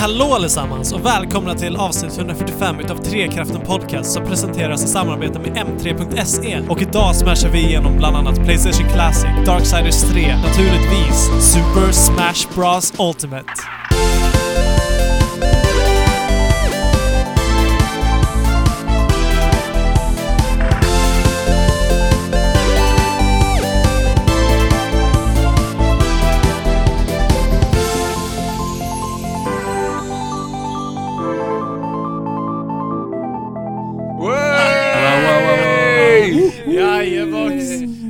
[0.00, 5.52] Hallå allesammans och välkomna till avsnitt 145 utav Trekraften Podcast som presenteras i samarbete med
[5.56, 6.60] M3.se.
[6.68, 12.92] Och idag smashar vi igenom bland annat Playstation Classic, Darksiders 3, naturligtvis Super Smash Bros
[12.98, 13.52] Ultimate.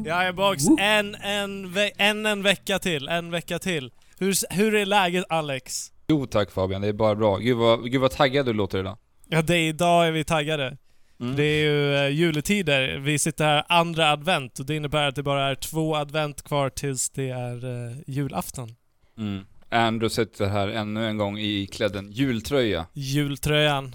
[0.09, 0.62] Jajebox!
[0.62, 0.83] Jajebox!
[0.83, 3.91] En, en, ve- en, en vecka till, en vecka till.
[4.19, 5.93] Hur, hur är läget Alex?
[6.09, 7.37] Jo tack Fabian, det är bara bra.
[7.37, 8.98] Gud vad, gud vad taggad du låter idag.
[9.29, 10.77] Ja, det är idag är vi taggade.
[11.21, 11.37] Mm.
[11.37, 12.98] Det är ju uh, juletider.
[12.98, 16.70] Vi sitter här andra advent och det innebär att det bara är två advent kvar
[16.70, 18.75] tills det är uh, julafton.
[19.19, 19.45] Mm.
[19.70, 22.87] Andrew sitter här ännu en gång i klädden jultröja.
[22.93, 23.95] Jultröjan.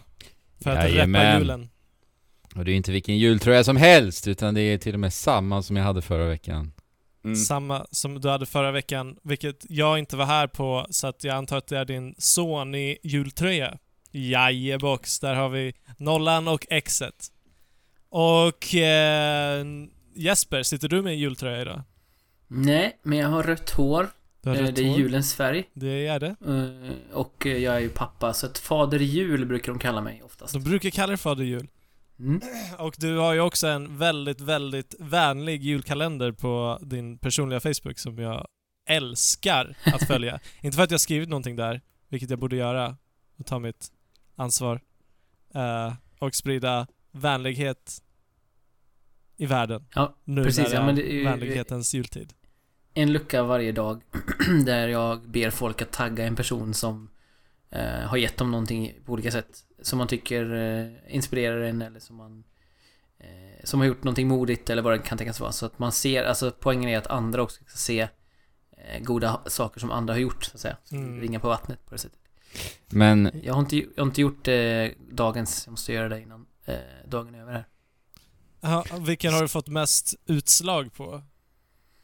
[0.64, 1.22] För att Jajamän.
[1.25, 1.70] reppa julen.
[2.55, 5.63] Och det är inte vilken jultröja som helst, utan det är till och med samma
[5.63, 6.73] som jag hade förra veckan.
[7.23, 7.35] Mm.
[7.35, 11.35] Samma som du hade förra veckan, vilket jag inte var här på, så att jag
[11.35, 13.77] antar att det är din Sony jultröja.
[14.11, 17.27] Jajebox, där har vi nollan och xet.
[18.09, 19.65] Och eh,
[20.15, 21.81] Jesper, sitter du med en jultröja idag?
[22.47, 24.07] Nej, men jag har rött hår.
[24.45, 24.97] Har Eh, rött det är hår.
[24.99, 25.63] julens färg.
[25.73, 26.35] Det är det.
[26.47, 30.21] Eh, Och eh, jag är ju pappa, så att fader jul brukar de kalla mig
[30.23, 30.53] oftast.
[30.53, 31.67] De brukar kalla det Fader Jul.
[32.19, 32.42] Mm.
[32.80, 38.17] Och du har ju också en väldigt, väldigt vänlig julkalender på din personliga Facebook som
[38.20, 38.47] jag
[38.89, 40.39] älskar att följa.
[40.61, 42.97] Inte för att jag skrivit någonting där, vilket jag borde göra
[43.38, 43.88] och ta mitt
[44.36, 44.81] ansvar.
[45.55, 48.02] eh, och sprida vänlighet
[49.38, 49.86] i världen.
[49.95, 52.33] Ja, Nu precis, när ja, men det är ju- vänlighetens jultid.
[52.94, 54.02] En lucka varje dag
[54.66, 57.09] där jag ber folk att tagga en person som
[57.70, 59.66] eh, har gett dem någonting på olika sätt.
[59.84, 62.44] Som man tycker eh, inspirerar en eller som man
[63.20, 65.52] eh, som har gjort någonting modigt eller vad det kan tänkas vara.
[65.52, 68.08] Så att man ser, alltså poängen är att andra också ska se
[68.77, 70.77] eh, goda saker som andra har gjort, så att säga.
[70.83, 71.22] Så Mm.
[71.22, 72.20] Ringa på vattnet på det sättet.
[72.89, 76.45] Men Jag har inte, jag har inte gjort eh, dagens, jag måste göra det innan
[76.66, 76.76] eh,
[77.08, 77.66] dagen är över här.
[78.61, 81.22] Ja, vilken har du fått mest utslag på?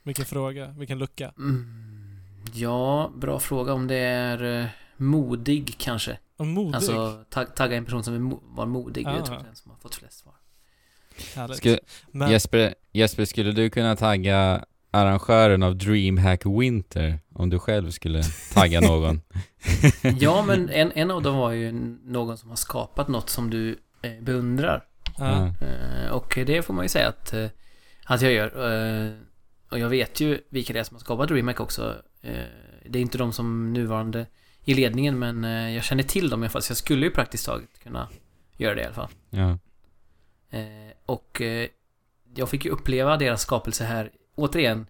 [0.04, 0.68] Vilken fråga?
[0.68, 1.34] Vilken lucka?
[1.38, 2.20] Mm,
[2.54, 6.18] ja, bra fråga om det är eh, modig kanske.
[6.40, 6.76] Och modig.
[6.76, 9.08] Alltså tag, tagga en person som är mo var modig.
[9.08, 9.16] Ah.
[9.16, 10.34] Jag tror det är den som har fått flest svar.
[11.36, 11.58] Härligt.
[11.58, 11.80] skulle,
[12.12, 18.24] Men, Jesper, Jesper, skulle du kunna tagga arrangören av DreamHack Winter om du själv skulle
[18.54, 19.22] tagga någon?
[20.20, 21.72] Ja, men en, en av dem var ju
[22.04, 24.84] någon som har skapat något som du eh, beundrar.
[25.18, 25.48] ja.
[25.48, 27.46] Eh, och det får man ju säga att, eh,
[28.06, 28.48] att jag gör.
[29.06, 29.12] Eh,
[29.70, 31.96] och jag vet ju vilka det är som har skapat DreamHack också.
[32.22, 32.44] Eh,
[32.86, 34.26] det är inte de som nuvarande
[34.70, 36.62] i ledningen, men eh, jag känner till dem i alla fall.
[36.62, 38.10] Så jag skulle ju praktiskt taget kunna
[38.58, 39.10] göra det i alla fall.
[39.30, 39.58] Ja.
[40.50, 41.70] Eh, och eh,
[42.36, 44.88] jag fick ju uppleva deras skapelse här, återigen,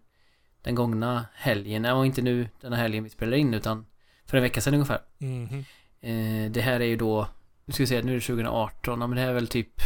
[0.61, 1.85] den gångna helgen.
[1.85, 3.85] Och inte nu den här helgen vi spelar in, utan
[4.25, 5.01] för en vecka sedan ungefär.
[5.17, 5.65] Mhm.
[6.01, 7.27] Eh, det här är ju då,
[7.65, 9.81] nu ska vi säga, nu är det 2018, ja, men det här är väl typ,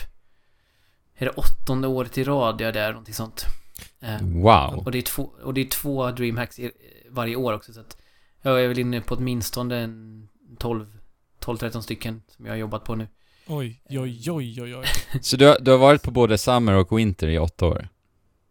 [1.15, 3.45] är det åttonde året i rad jag är där, någonting sånt.
[4.01, 4.83] Eh, Wow.
[4.85, 6.71] och, det är två, och det är två DreamHacks i,
[7.09, 7.97] varje år också, så att
[8.43, 10.27] jag är väl inne på åtminstone en
[10.59, 10.97] 12,
[11.39, 13.07] 12-13 stycken som jag har jobbat på nu.
[13.47, 14.85] Oj, oj, oj, oj, oj.
[15.21, 17.87] Så du, har- du har varit på både Summer och Winter i åtta år?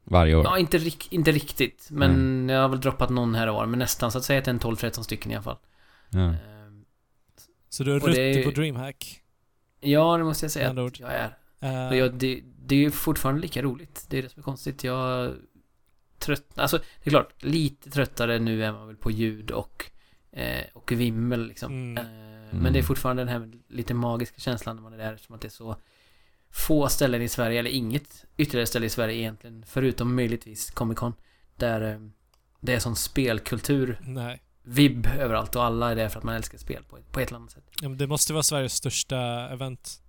[0.04, 0.44] Varje år?
[0.44, 1.88] Ja, inte, rik- inte riktigt.
[1.90, 3.66] Men jag har väl droppat någon här och var.
[3.66, 5.56] Men nästan så att säga att det är en 12-13 stycken i alla fall.
[6.14, 6.84] Ehm,
[7.68, 9.20] Så du ruttig är- på DreamHack?
[9.80, 11.38] Ja, det måste jag säga att jag är.
[11.90, 14.06] Och jag, det, det är ju fortfarande lika roligt.
[14.08, 14.84] Det är det som är konstigt.
[14.84, 15.32] Jag
[16.22, 19.90] trött, alltså det är klart, lite tröttare nu är man väl på ljud och,
[20.32, 21.72] eh, och vimmel liksom.
[21.72, 22.06] Mm.
[22.06, 25.34] Eh, Men det är fortfarande den här lite magiska känslan när man är där eftersom
[25.34, 25.76] att det är så
[26.50, 31.14] få ställen i Sverige, eller inget ytterligare ställe i Sverige egentligen, förutom möjligtvis Comic Con,
[31.56, 31.98] där eh,
[32.60, 34.42] det är sån spelkultur, Nej.
[34.62, 37.38] vibb överallt och alla är där för att man älskar spel på, på ett eller
[37.38, 37.64] annat sätt.
[37.82, 39.18] Ja, men det måste vara Sveriges största
[39.50, 40.01] event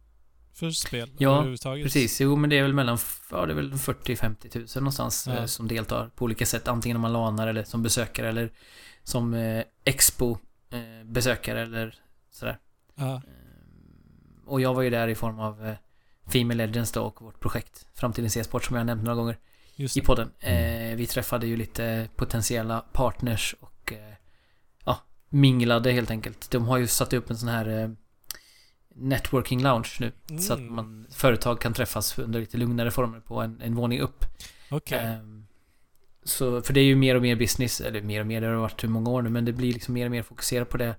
[0.54, 1.86] för spel Ja, överhuvudtaget.
[1.86, 2.98] Precis, jo men det är väl mellan,
[3.32, 5.34] ja det är väl 40-50 tusen någonstans Ja.
[5.38, 6.68] eh, som deltar på olika sätt.
[6.68, 8.52] Antingen om man lanar eller som besökare eller
[9.04, 10.38] som eh, expo
[10.70, 11.96] eh, eller
[12.32, 12.58] sådär.
[12.96, 13.16] Ja.
[13.16, 13.22] Eh,
[14.46, 15.74] och jag var ju där i form av eh,
[16.28, 19.38] Female Legends då och vårt projekt Framtidens e-sport som jag har nämnt några gånger
[19.76, 20.32] Just i podden.
[20.40, 24.14] Eh, vi träffade ju lite potentiella partners och eh,
[24.86, 26.52] ja, minglade helt enkelt.
[26.52, 27.90] De har ju satt upp en sån här eh,
[28.96, 30.12] networking lounge nu.
[30.40, 30.76] Så att Mm.
[30.76, 34.26] man, företag kan träffas under lite lugnare former på en, en våning upp.
[34.72, 35.00] Okej.
[35.00, 35.40] Ehm,
[36.26, 38.56] Så, för det är ju mer och mer business, eller mer och mer, det har
[38.56, 40.96] varit hur många år nu, men det blir liksom mer och mer fokuserat på det.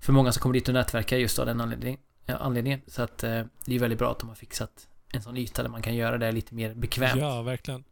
[0.00, 2.80] för många som kommer dit och nätverkar just av den anledning, ja, anledningen.
[2.86, 5.70] Så att eh, det är väldigt bra att de har fixat en sån yta där
[5.70, 7.20] man kan göra det lite mer bekvämt.
[7.20, 7.84] Ja, verkligen.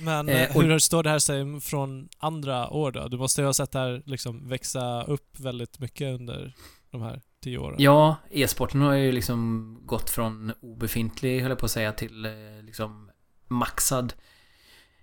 [0.00, 3.08] Men Eh, eh, och- hur står det här sig från andra år då?
[3.08, 6.54] Du måste ju ha sett det här liksom växa upp väldigt mycket under
[6.90, 7.76] de här tio åren.
[7.78, 12.32] Ja, e-sporten har ju liksom gått från obefintlig, höll jag på att säga, till eh,
[12.62, 13.10] liksom
[13.48, 14.12] maxad.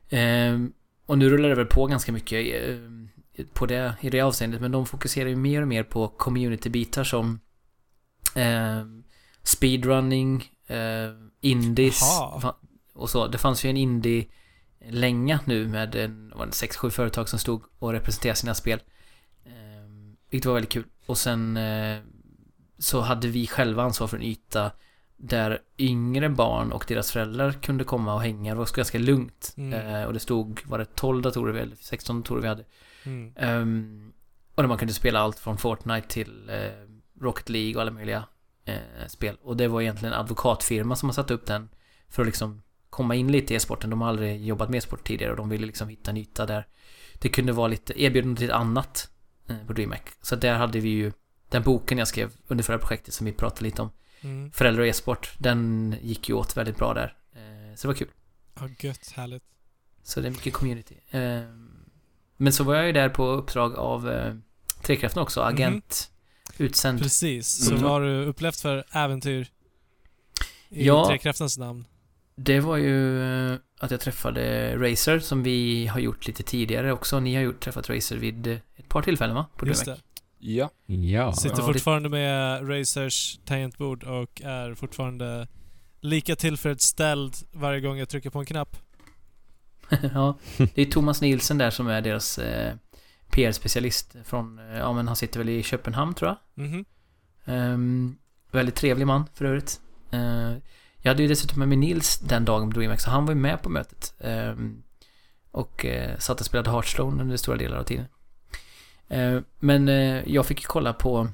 [0.09, 0.73] Ehm,
[1.05, 4.71] och nu rullar det väl på ganska mycket eh, på det, i det avseendet, men
[4.71, 7.39] de fokuserar ju mer och mer på community-bitar som
[8.35, 8.85] eh,
[9.43, 11.11] speedrunning, eh,
[11.41, 12.39] indies Jaha.
[12.39, 12.55] fa-
[12.93, 13.27] och så.
[13.27, 14.27] Det fanns ju en indie
[14.89, 18.79] länga nu med en, sex, sju företag som stod och representerade sina spel.
[19.45, 19.51] Eh,
[20.29, 20.85] vilket var väldigt kul.
[21.05, 21.97] Och sen eh,
[22.77, 24.72] så hade vi själva ansvar för en yta
[25.18, 28.54] där yngre barn och deras föräldrar kunde komma och hänga.
[28.54, 29.54] Det var ganska lugnt.
[29.57, 29.74] Mm.
[29.74, 32.66] Eh, och det stod, var det 12 datorer vi hade, 16 datorer vi hade.
[33.04, 33.33] Mm.
[33.36, 34.13] Ehm,
[34.56, 38.24] och där man kunde spela allt från Fortnite till eh, Rocket League och alla möjliga
[38.66, 39.38] eh, spel.
[39.42, 41.69] Och det var egentligen en advokatfirma som har satt upp den
[42.10, 43.89] för att liksom komma in lite i e-sporten.
[43.89, 46.68] De har aldrig jobbat med e-sport tidigare och de ville liksom hitta en yta där
[47.19, 49.10] det kunde vara lite, erbjuda något lite annat
[49.50, 50.10] eh, på DreamHack.
[50.21, 51.12] Så där hade vi ju
[51.50, 53.89] den boken jag skrev under förra projektet som vi pratade lite om.
[54.21, 54.51] Mm.
[54.51, 55.33] Föräldrar och e-sport.
[55.38, 57.15] Den gick ju åt väldigt bra där.
[57.36, 58.07] Eh, så det var kul.
[58.59, 59.12] Ja, gött.
[59.15, 59.44] Härligt.
[60.03, 60.95] Så det är mycket community.
[61.09, 61.42] Eh,
[62.38, 64.36] men så var jag ju där på uppdrag av eh,
[64.83, 66.12] Trekraften också, agent,
[66.57, 67.00] utsänd.
[67.01, 67.65] Precis.
[67.65, 67.83] Så Mm.
[67.83, 69.47] vad har du upplevt för äventyr
[70.69, 71.07] i Ja.
[71.07, 71.86] Trekraftens namn?
[72.36, 73.21] Det var ju
[73.53, 77.19] eh, att jag träffade Razer som vi har gjort lite tidigare också.
[77.19, 79.45] Ni har gjort, träffat Razer vid ett par tillfällen va?
[79.56, 80.05] På Just DreamHack.
[80.45, 80.69] Ja.
[80.86, 81.33] Ja.
[81.33, 85.47] Sitter fortfarande med Razers tangentbord och är fortfarande
[86.01, 88.77] lika tillfredsställd varje gång jag trycker på en knapp.
[90.13, 92.74] ja, det är Thomas Nielsen där som är deras eh,
[93.30, 96.65] PR-specialist från, eh, ja men han sitter väl i Köpenhamn tror jag.
[96.65, 96.86] Mhm.
[97.45, 98.18] Ehm,
[98.51, 99.81] väldigt trevlig man för övrigt.
[100.12, 100.53] Eh,
[100.97, 103.39] jag hade ju dessutom med mig Nils den dagen på DreamHack så han var ju
[103.39, 104.13] med på mötet.
[104.19, 104.83] Ehm,
[105.51, 108.06] och uh, satt och spelade Hearthstone under stora delar av tiden.
[109.07, 111.28] Eh, men eh, jag fick ju kolla på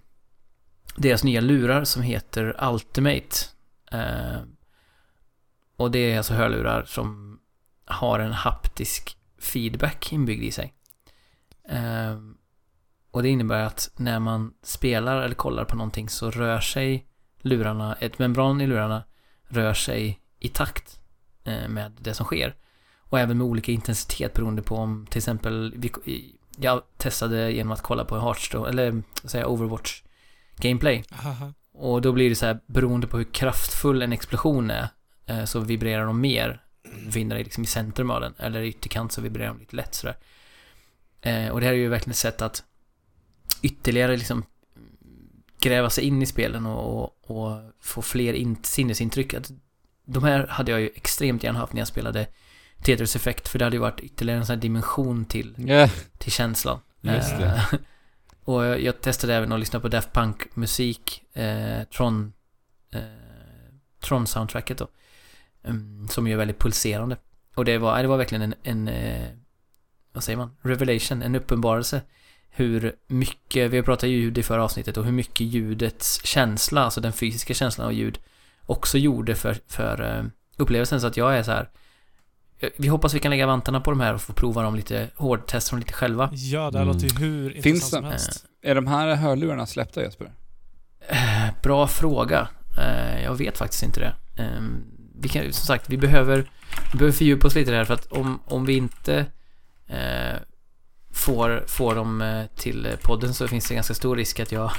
[0.96, 3.36] deras nya lurar som heter Ultimate.
[3.92, 4.42] Eh,
[5.78, 7.40] och det är alltså hörlurar som
[7.86, 10.74] har en haptisk feedback inbyggd i sig.
[13.12, 17.06] Och det innebär att när man spelar eller kollar på någonting så rör sig
[17.42, 19.04] lurarna, ett membran i lurarna
[19.44, 21.00] rör sig i takt
[21.68, 22.56] med det som sker.
[22.98, 25.74] Och även med olika intensitet beroende på om till exempel
[26.58, 29.04] jag testade genom att kolla på Hearthstone, eller
[29.34, 30.02] jag, Overwatch
[30.56, 31.04] Gameplay.
[31.10, 31.54] Haha.
[31.74, 34.88] Och då blir det så här, beroende på hur kraftfull en explosion är,
[35.26, 36.62] eh, så vibrerar de mer.
[37.08, 39.96] Vinner det liksom i centrum av den, eller i ytterkant så vibrerar de lite lätt
[39.96, 40.18] sådär.
[41.22, 42.64] Eh, och det här är ju verkligen ett sätt att
[43.62, 44.46] ytterligare liksom
[45.60, 49.34] gräva sig in i spelen och, och, och få fler in, sinnesintryck.
[49.34, 49.52] Att
[50.06, 52.28] de här hade jag ju extremt gärna haft när jag spelade
[52.84, 56.32] Tetris Effect, för det hade ju varit ytterligare en sån här dimension till Ja, till
[56.32, 56.80] känslan.
[57.02, 57.46] Just det.
[57.46, 57.80] Eh,
[58.44, 62.34] och jag jag testade även att lyssna på Daft Punk-musik, eh, Tron,
[62.94, 63.02] eh,
[64.04, 64.88] Tron-soundtracket då.
[65.64, 67.18] Mm, som ju är väldigt pulserande.
[67.56, 69.28] Och det var, det var verkligen en, en eh,
[70.14, 72.02] vad säger man, revelation, en uppenbarelse.
[72.50, 77.02] Hur mycket, vi har pratat ljud i förra avsnittet och hur mycket ljudets känsla, alltså
[77.02, 78.20] den fysiska känslan av ljud,
[78.66, 80.26] också gjorde för, för eh,
[80.58, 81.02] upplevelsen.
[81.02, 81.70] Så att jag är så här.
[82.62, 85.08] Eh, Vi hoppas vi kan lägga vantarna på de här och få prova dem lite,
[85.16, 86.30] hårdtesta dem lite själva.
[86.34, 86.94] Ja, det här Mm.
[86.96, 88.46] låter ju hur Finns intressant som det- helst.
[88.64, 90.32] Är de här hörlurarna släppta Jesper?
[91.10, 91.18] Eh,
[91.64, 92.48] Bra fråga.
[92.78, 94.14] Eh, Jag vet faktiskt inte det.
[94.44, 94.62] Eh,
[95.24, 96.38] Vi kan, som sagt, vi behöver,
[96.92, 99.26] vi behöver fördjupa oss lite där för att om, om vi inte
[99.88, 100.36] eh,
[101.14, 104.72] får, får dem eh, till eh, podden så finns det ganska stor risk att jag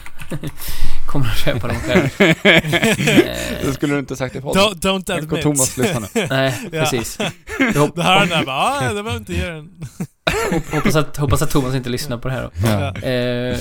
[1.08, 2.08] kommer att köpa dem själv.
[2.46, 4.62] Eh, Det skulle du inte sagt i podden.
[4.62, 5.42] Don't, don't Tänk admit.
[5.42, 6.26] Thomas lyssnar nu.
[6.30, 7.18] Nej, precis.
[7.58, 9.86] Jag hop, Det här är där bara, ah, det behöver inte ge den.
[10.52, 12.50] hop, hoppas, att, hoppas att Thomas inte lyssnar på det här då.
[12.68, 13.08] ja.
[13.08, 13.58] Eh,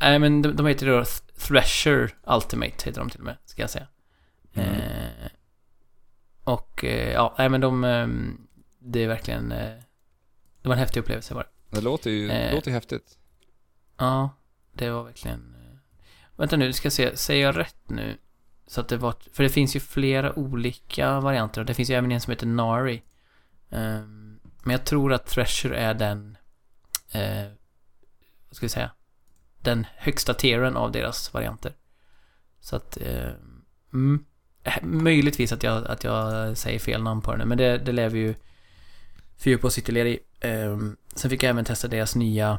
[0.00, 3.62] nej men de, de heter då Th- Thresher Ultimate heter de till och med, ska
[3.62, 3.86] jag säga.
[4.56, 4.68] Mm.
[4.70, 5.28] Eh,
[6.44, 6.84] och
[7.14, 8.06] ja, nej men de, eh,
[8.92, 11.44] det är verkligen, det var en häftig upplevelse bara.
[11.74, 12.54] Det låter ju Eh.
[12.54, 13.18] låter häftigt.
[13.96, 14.30] Ja,
[14.72, 15.78] det var verkligen, eh,
[16.36, 18.18] vänta nu, ska jag se, säger jag rätt nu?
[18.66, 22.12] Så att det var, för det finns ju flera olika varianter det finns ju även
[22.12, 23.02] en som heter Nari.
[23.70, 26.36] Ehm, men jag tror att Thresher är den,
[27.12, 27.48] eh,
[28.48, 28.90] vad ska vi säga,
[29.60, 31.72] den högsta tieren av deras varianter.
[32.60, 33.30] Så att, eh,
[33.92, 34.24] mm,
[34.82, 38.08] möjligtvis att jag, att jag säger fel namn på den nu, men det, det lär
[38.08, 38.34] vi ju
[39.36, 40.18] fördjupa oss ytterligare i.
[40.44, 42.58] Ehm, sen fick jag även testa deras nya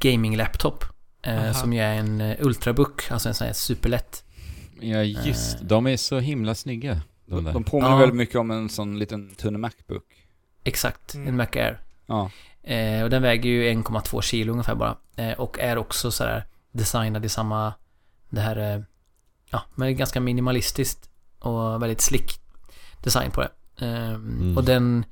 [0.00, 0.84] gaming-laptop.
[1.22, 4.24] Eh, som ju är en eh, Ultrabook, alltså en sån här superlätt.
[4.80, 5.66] Ja, just Eh.
[5.66, 7.52] De är så himla snygga, de De, där.
[7.52, 7.96] de påminner Ja.
[7.96, 10.04] väldigt mycket om en sån liten tunn Macbook.
[10.64, 11.28] Exakt, Mm.
[11.28, 11.80] en Mac Air.
[12.06, 12.30] Ja.
[12.62, 14.96] Eh, och den väger ju 1,2 kilo ungefär bara.
[15.16, 17.74] Eh, och är också så här designad i samma,
[18.30, 18.82] det här, eh,
[19.50, 22.40] ja, men ganska minimalistiskt och väldigt slick
[23.02, 23.50] design på det.
[23.86, 24.18] Eh,
[24.56, 25.04] Och den,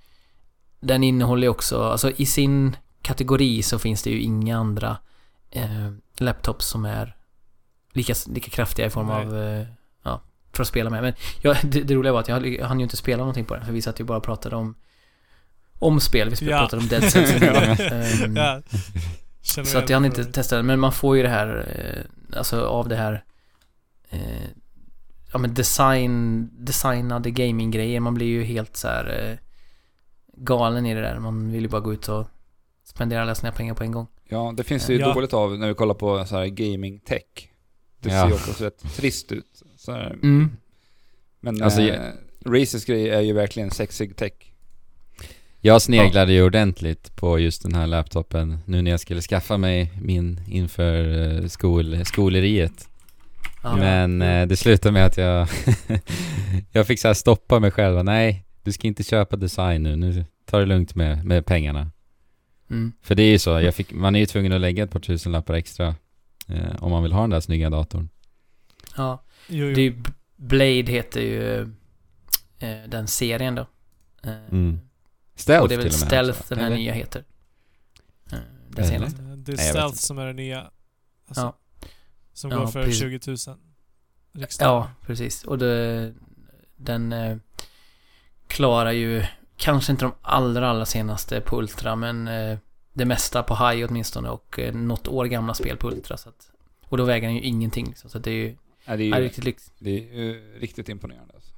[0.87, 4.97] den innehåller ju också, alltså i sin kategori så finns det ju inga andra
[5.51, 7.17] eh, laptops som är
[7.93, 9.27] lika, lika kraftiga i form Nej.
[9.27, 9.67] av, eh,
[10.03, 10.21] ja,
[10.53, 11.03] för att spela med.
[11.03, 13.55] Men ja, det, det roliga var att jag, jag hann ju inte spela någonting på
[13.55, 14.75] den, för vi satt ju bara och pratade om
[15.79, 16.59] om spel, vi Ja.
[16.59, 17.31] pratade om Dead Cells.
[18.23, 18.63] Ehm, ja.
[19.43, 22.39] Känner så att jag hann inte testa den, men man får ju det här, eh,
[22.39, 23.25] alltså av det här
[24.11, 24.47] eh,
[25.33, 29.39] Ja men design, designade gaminggrejer, man blir ju helt så här eh,
[30.37, 31.19] galen i det där.
[31.19, 32.27] Man vill ju bara gå ut och
[32.85, 34.07] spendera alla sina pengar på en gång.
[34.29, 35.15] Ja, det finns det ju Ja.
[35.15, 37.49] dåligt av när vi kollar på så här gaming-tech.
[38.01, 38.21] Det Ja.
[38.23, 39.63] ser ju också så rätt trist ut.
[39.77, 40.11] Så här.
[40.11, 40.51] Mm.
[41.41, 44.33] Men Alltså, eh, jag- Racers grej är ju verkligen sexig tech.
[45.61, 49.93] Jag sneglade ju ordentligt på just den här laptopen nu när jag skulle skaffa mig
[50.03, 52.89] min inför eh, skol, skoleriet.
[53.63, 53.77] Ja.
[53.77, 55.49] Men eh, det slutade med att jag
[56.73, 58.05] Jag fick så här stoppa mig själv.
[58.05, 59.97] Nej, du ska inte köpa design nu.
[59.97, 61.91] Nu tar det lugnt med, med pengarna.
[62.71, 62.93] Mm.
[63.03, 65.01] För det är ju så, jag fick, man är ju tvungen att lägga ett par
[65.01, 65.95] tusenlappar extra
[66.49, 68.09] eh, om man vill ha den där snygga datorn.
[68.97, 69.23] ja.
[69.49, 69.77] Jo, Det jo.
[69.79, 71.61] är ju, B- Blade heter ju
[72.59, 73.67] eh, den serien då.
[74.23, 74.81] Eh, Mm.
[75.35, 76.09] Stealth och det är väl till och med.
[76.09, 76.55] Stealth alltså.
[76.55, 76.77] den här Eller?
[76.77, 77.25] nya heter.
[78.33, 78.89] Eh, den Eller?
[78.95, 79.23] senaste.
[79.23, 80.71] Det är Nej, jag vet Stealth som är det nya.
[81.29, 81.57] Alltså, Ja.
[82.33, 83.01] Som Ja, går för precis.
[83.01, 83.59] 20 000.
[84.33, 84.73] Riksdagen.
[84.75, 85.45] Ja, precis.
[85.45, 86.15] Och det,
[86.77, 87.37] den eh,
[88.47, 89.25] klarar ju
[89.57, 92.59] kanske inte de allra, allra senaste på Ultra, men eh,
[92.93, 96.17] det mesta på High åtminstone och eh, något år gamla spel på Ultra.
[96.17, 96.51] Så att,
[96.83, 99.15] och då väger den ju ingenting liksom, så att det är ju Ja, det, är
[99.15, 99.73] är ju, riktigt lyx.
[99.79, 101.53] det är ju riktigt imponerande alltså.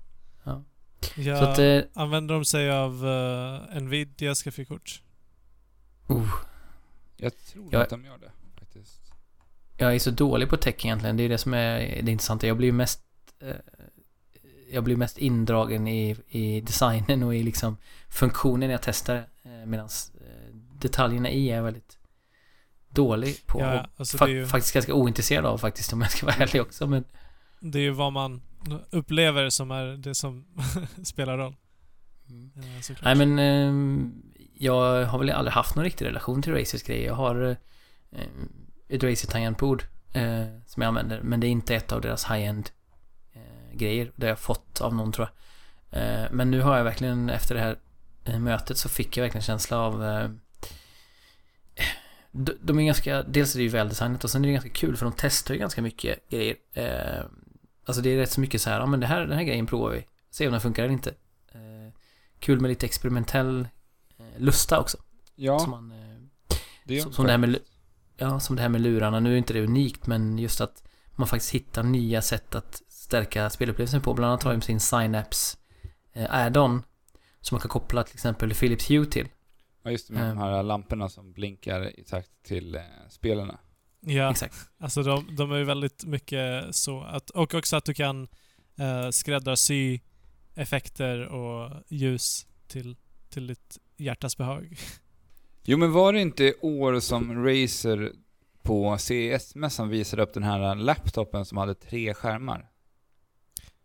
[0.45, 5.03] Ja, Så att, eh, Använder de sig av uh, Nvidias grafikkort?
[6.11, 6.31] uh,
[7.17, 9.01] Jag tror Jag- att de gör det faktiskt.
[9.77, 12.47] jag är så dålig på tech egentligen, det är det som är det intressanta.
[12.47, 13.03] Jag blir ju mest
[13.41, 13.49] eh,
[14.71, 17.77] jag blir mest indragen i, i designen och i liksom
[18.09, 19.89] funktionen jag testar eh, medan
[20.21, 21.99] eh, detaljerna i är väldigt
[22.89, 23.61] dålig på.
[23.61, 26.87] Ja, alltså fa- ju- Faktiskt ganska ointresserad av faktiskt om jag ska vara ärlig också
[26.87, 27.05] men
[27.61, 28.43] Det är ju vad man
[28.91, 30.45] upplever som är det som
[31.05, 31.57] spelar roll.
[32.57, 33.05] Eh, såklart.
[33.05, 34.23] Nej men ehm,
[34.55, 37.07] jag har väl aldrig haft någon riktig relation till Racers grejer.
[37.07, 37.57] Jag har
[38.11, 38.21] eh,
[38.89, 39.83] ett Razer tangentbord
[40.13, 42.78] eh, som jag använder men det är inte ett av deras high-end eh,
[43.79, 44.13] grejer.
[44.17, 45.39] Det har jag fått av någon tror jag.
[45.91, 47.79] Eh, men nu har jag verkligen efter det här
[48.25, 50.31] eh, mötet så fick jag verkligen känsla av eh,
[52.61, 55.05] de, är ganska, dels är det ju väldesignat och sen är det ganska kul för
[55.05, 56.57] de testar ju ganska mycket grejer.
[57.85, 59.67] Alltså det är rätt så mycket så här, ja men det här, den här grejen
[59.67, 60.07] provar vi.
[60.31, 61.15] Se om den funkar eller inte.
[62.39, 63.69] Kul med lite experimentell
[64.37, 64.99] lusta också.
[65.35, 65.93] Ja, Som, man,
[66.85, 67.59] det som, som, det här med,
[68.17, 69.21] ja, som det här med lurarna.
[69.21, 70.83] Nu är inte det unikt men just att
[71.17, 74.15] man faktiskt hittar nya sätt att stärka spelupplevelsen på.
[74.15, 75.57] Bland annat har de sin Synapse
[76.13, 76.83] eh, add-on.
[77.41, 79.29] Som man kan koppla till exempel Philips Hue till.
[79.83, 83.59] Ja, just det, med eh, de här lamporna som blinkar i takt till eh, spelarna.
[84.01, 84.57] Ja, Exakt.
[84.79, 87.01] alltså de, de är ju väldigt mycket så.
[87.01, 88.29] Att, och också att du kan
[88.79, 90.01] eh, skräddarsy
[90.55, 92.97] effekter och ljus till,
[93.29, 94.79] till ditt hjärtas behag.
[95.63, 98.13] Jo, men var det inte år som Razer
[98.63, 102.71] på CES-mässan visade upp den här laptopen som hade tre skärmar?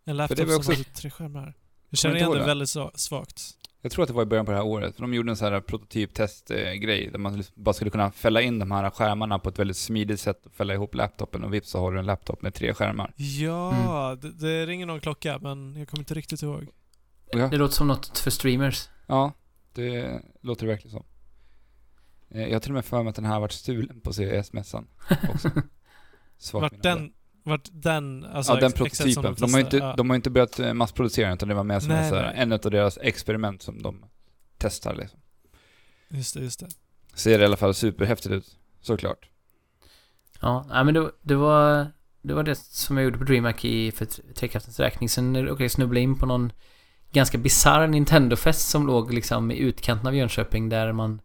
[0.04, 1.54] En det laptop var också- som hade tre skärmar.
[1.90, 2.44] Jag känner igen det det?
[2.44, 3.42] väldigt svagt.
[3.80, 5.36] Jag tror att det var i början på det här året, för de gjorde en
[5.36, 9.48] sån här prototyptest-grej där man liksom bara skulle kunna fälla in de här skärmarna på
[9.48, 12.42] ett väldigt smidigt sätt och fälla ihop laptopen och vips så har du en laptop
[12.42, 13.12] med tre skärmar.
[13.16, 16.66] Ja, det, det ringer någon klocka men jag kommer inte riktigt ihåg.
[17.30, 18.88] Ja, Det låter som något för streamers.
[19.06, 19.32] ja
[19.72, 21.04] det låter det verkligen som.
[22.30, 24.12] Eh, Jag har till och med för mig att den här har varit stulen på
[24.12, 24.86] CES-mässan
[25.34, 25.50] också.
[26.52, 26.78] Vart det.
[26.88, 27.12] den,
[27.44, 29.36] vart den, alltså ja, den prototypen.
[29.36, 29.94] För de har inte, ja.
[29.96, 32.32] de har inte börjat eh, massproducera utan det var med som Nej, nej.
[32.36, 34.04] en av deras experiment som de
[34.58, 35.20] testar liksom.
[36.08, 36.68] Just det, just det.
[37.14, 39.28] Ser i alla fall superhäftigt ut, såklart.
[40.40, 41.86] Ja, nej, men det, det var
[42.22, 45.08] det var det som jag gjorde på DreamHack i för tre- Trekraftens räkning.
[45.08, 46.52] Sen råkade jag snubbla in på någon
[47.12, 51.20] ganska bisarr Nintendo-fest som låg liksom i utkanten av Jönköping där man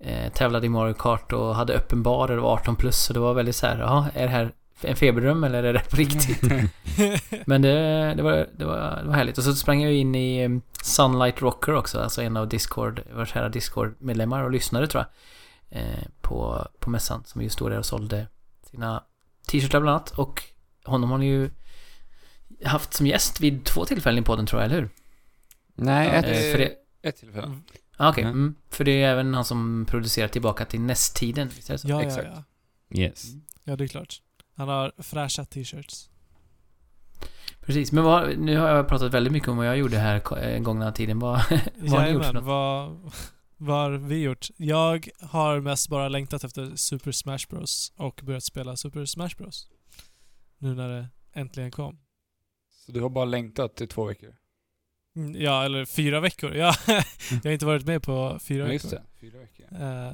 [0.00, 3.12] eh, tävlade i Mario Kart och hade öppen bar och det var 18 plus så
[3.12, 4.52] det var väldigt så här, ja, är det här
[4.84, 6.42] en feberdröm eller är det på riktigt?
[7.46, 7.70] Men det,
[8.16, 9.38] det, var, det, var, det var härligt.
[9.38, 13.32] Och så sprang jag in i um, Sunlight Rocker också, alltså en av Discord, vars
[13.32, 15.10] kära Discord-medlemmar och lyssnare tror jag.
[15.80, 18.26] Eh, på, på mässan som just stod där och sålde
[18.70, 19.04] dina
[19.48, 20.42] t-shirtar bland annat och
[20.84, 21.50] honom har ni ju
[22.64, 24.90] haft som gäst vid två tillfällen i podden tror jag, eller hur?
[25.74, 27.46] Nej, Ja, ett, Eh, för det- Ett tillfälle.
[27.46, 27.62] Mm.
[27.96, 28.30] Ah, Okej, Ja.
[28.30, 31.88] mm, för det är även han som producerar tillbaka till nästtiden, visst är det så?
[31.88, 32.28] Ja, ja, Exakt.
[32.88, 32.98] ja.
[33.00, 33.24] yes.
[33.64, 34.14] Ja, det är klart.
[34.60, 36.10] Han har fräscha t-shirts.
[37.60, 40.58] Precis, men vad, nu har jag pratat väldigt mycket om vad jag gjorde här eh,
[40.60, 41.18] gångna tiden.
[41.18, 41.42] Vad,
[41.78, 42.44] vad har ni gjort för något?
[42.44, 43.12] vad,
[43.56, 44.48] vad har vi gjort?
[44.56, 49.68] Jag har mest bara längtat efter Super Smash Bros och börjat spela Super Smash Bros.
[50.58, 51.98] Nu när det äntligen kom.
[52.86, 54.34] Så du har bara längtat i två veckor?
[55.16, 56.54] Mm, Ja, eller fyra veckor.
[56.54, 56.74] Ja,
[57.30, 58.72] jag har inte varit med på fyra Ja, veckor.
[58.74, 59.02] just det.
[59.20, 59.66] Fyra veckor.
[59.82, 60.12] Eh,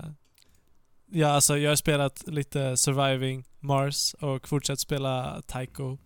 [1.07, 5.99] ja, alltså jag har spelat lite Surviving Mars och fortsatt spela Taiko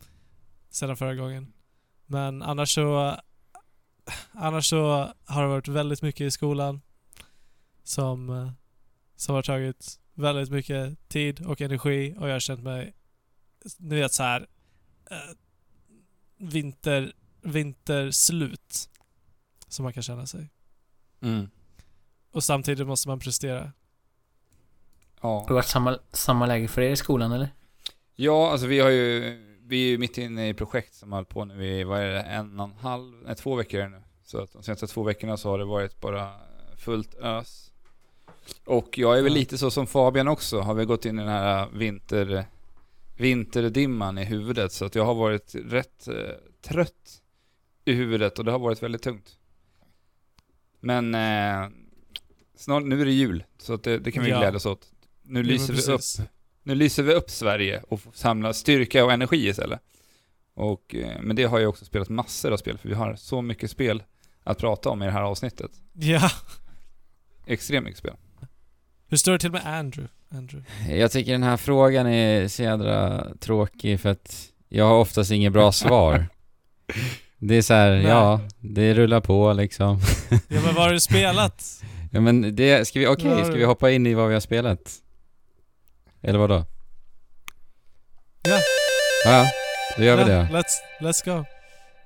[0.71, 1.53] sedan förra gången.
[2.07, 3.17] Men annars så
[4.33, 6.81] annars så har det varit väldigt mycket i skolan
[7.83, 8.53] som, eh,
[9.17, 12.95] som har tagit väldigt mycket tid och energi och jag har känt mig,
[13.79, 14.47] ni vet så här
[15.11, 15.37] eh,
[16.37, 18.91] vinter, vinterslut
[19.69, 20.51] som man kan känna sig.
[21.21, 21.51] Mm.
[22.33, 23.73] Och samtidigt måste man prestera.
[25.21, 25.29] Ja.
[25.41, 27.49] Har det varit samma, samma läge för er i skolan eller?
[28.17, 29.21] Ja, alltså vi har ju,
[29.67, 32.07] vi är ju mitt inne i projekt som har hållit på nu i, vad är
[32.09, 34.03] det, en och en halv, nej två veckor är det nu.
[34.25, 36.31] Så att de senaste två veckorna så har det varit bara
[36.77, 37.73] fullt ös.
[38.65, 41.31] Och jag är väl lite så som Fabian också, har vi gått in i den
[41.31, 42.45] här vinter,
[43.17, 44.73] vinterdimman i huvudet.
[44.73, 46.15] Så att jag har varit rätt eh,
[46.63, 47.23] trött
[47.85, 49.37] i huvudet och det har varit väldigt tungt.
[50.81, 51.69] Men eh,
[52.57, 54.39] snart, nu är det jul, så att det, det kan vi Ja.
[54.39, 54.90] glädjas åt.
[55.31, 56.29] Nu lyser vi upp
[56.63, 59.81] nu lyser vi upp Sverige och får samla styrka och energi istället.
[60.55, 63.43] Och, eh, men det har jag också spelat massor av spel, för vi har så
[63.43, 64.03] mycket spel
[64.45, 65.71] att prata om i det här avsnittet.
[65.93, 66.31] Ja.
[67.47, 68.15] Extremt mycket spel.
[69.09, 70.09] Hur står det till med Andrew?
[70.29, 70.95] Andrew?
[70.97, 75.53] Jag tycker den här frågan är så jädra tråkig för att jag har oftast inget
[75.53, 76.27] bra svar.
[77.43, 78.03] Det är så här, Nej.
[78.03, 80.01] ja, det rullar på liksom.
[80.31, 81.83] Ja men vad har du spelat?
[82.13, 84.41] Ja men det, ska vi, okej, har ska vi hoppa in i vad vi har
[84.41, 85.01] spelat?
[86.23, 86.65] Eller vad då?
[88.43, 88.59] Ja.
[89.25, 89.51] Ja,
[89.97, 90.49] då gör vi Ja, det.
[90.53, 91.45] Let's, let's go.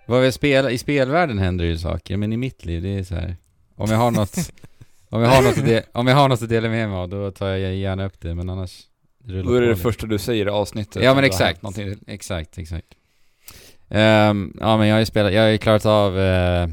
[0.07, 3.15] Vad vi spelar, i spelvärlden händer ju saker, men i mitt liv, det är så
[3.15, 3.37] här.
[3.77, 4.37] Om jag har något,
[5.09, 7.09] om jag har något att, de, om jag har något att dela med mig av,
[7.09, 8.83] då tar jag gärna upp det, men annars
[9.19, 11.03] det rullar Då är det det första du säger i avsnittet.
[11.03, 11.95] Ja men exakt, någonting.
[12.07, 12.87] exakt, exakt.
[13.89, 16.69] Ehm, ja men jag har ju spelat, jag har ju klarat av uh,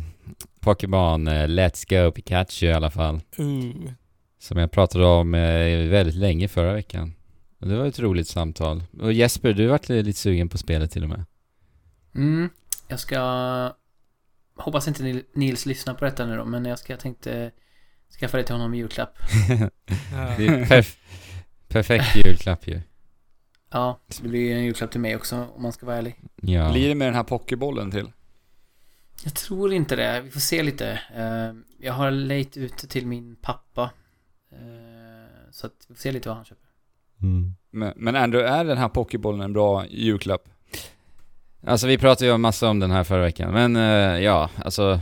[0.59, 3.21] Pokémon eh, Let's Go Pikachu i alla fall.
[3.37, 3.91] Ooh.
[4.39, 7.13] Som jag pratade om eh, väldigt länge förra veckan.
[7.61, 8.83] Det var ett roligt samtal.
[8.99, 11.25] Och Jesper, du vart lite sugen på spelet till och med.
[12.15, 12.49] Mm,
[12.87, 13.73] jag ska...
[14.55, 17.51] Hoppas inte Nil- Nils lyssnar på detta nu då, men jag ska, jag tänkte
[18.19, 19.17] skaffa det till honom i julklapp.
[20.37, 20.97] Det är perf-
[21.67, 22.81] perfekt julklapp ju.
[23.71, 26.15] Ja, det blir ju en julklapp till mig också om man ska vara ärlig.
[26.41, 26.71] Ja.
[26.71, 28.11] Blir det med den här pokébollen till?
[29.23, 30.21] Jag tror inte det.
[30.21, 30.91] Vi får se lite.
[31.15, 31.53] Eh,
[31.85, 33.91] Jag har lejt ut till min pappa.
[34.51, 36.60] Eh, Så att vi får se lite vad han köper.
[37.21, 37.53] Mm.
[37.71, 40.49] Men, men Andrew, är den här pokébollen en bra julklapp?
[41.63, 44.99] Alltså vi pratade ju massa om den här förra veckan, men eh, ja, alltså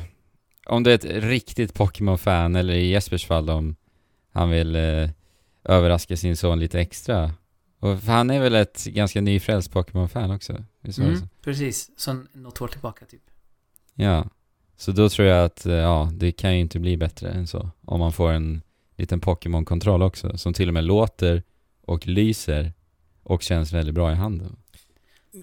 [0.66, 3.76] om du är ett riktigt Pokémon-fan, eller i Jespers fall om
[4.32, 5.10] han vill eh,
[5.64, 7.32] överraska sin son lite extra.
[7.80, 10.54] Och för han är väl ett ganska nyfrälst Pokémon-fan också?
[10.54, 11.28] Mm, så?
[11.44, 11.92] precis.
[11.98, 13.22] Så något år tillbaka typ.
[13.94, 14.26] Ja.
[14.78, 17.70] Så då tror jag att, eh, ja, det kan ju inte bli bättre än så.
[17.86, 18.62] Om man får en
[18.96, 21.44] liten Pokémon-kontroll också, som till och med låter
[21.90, 22.74] och lyser
[23.24, 24.56] och känns väldigt bra i handen.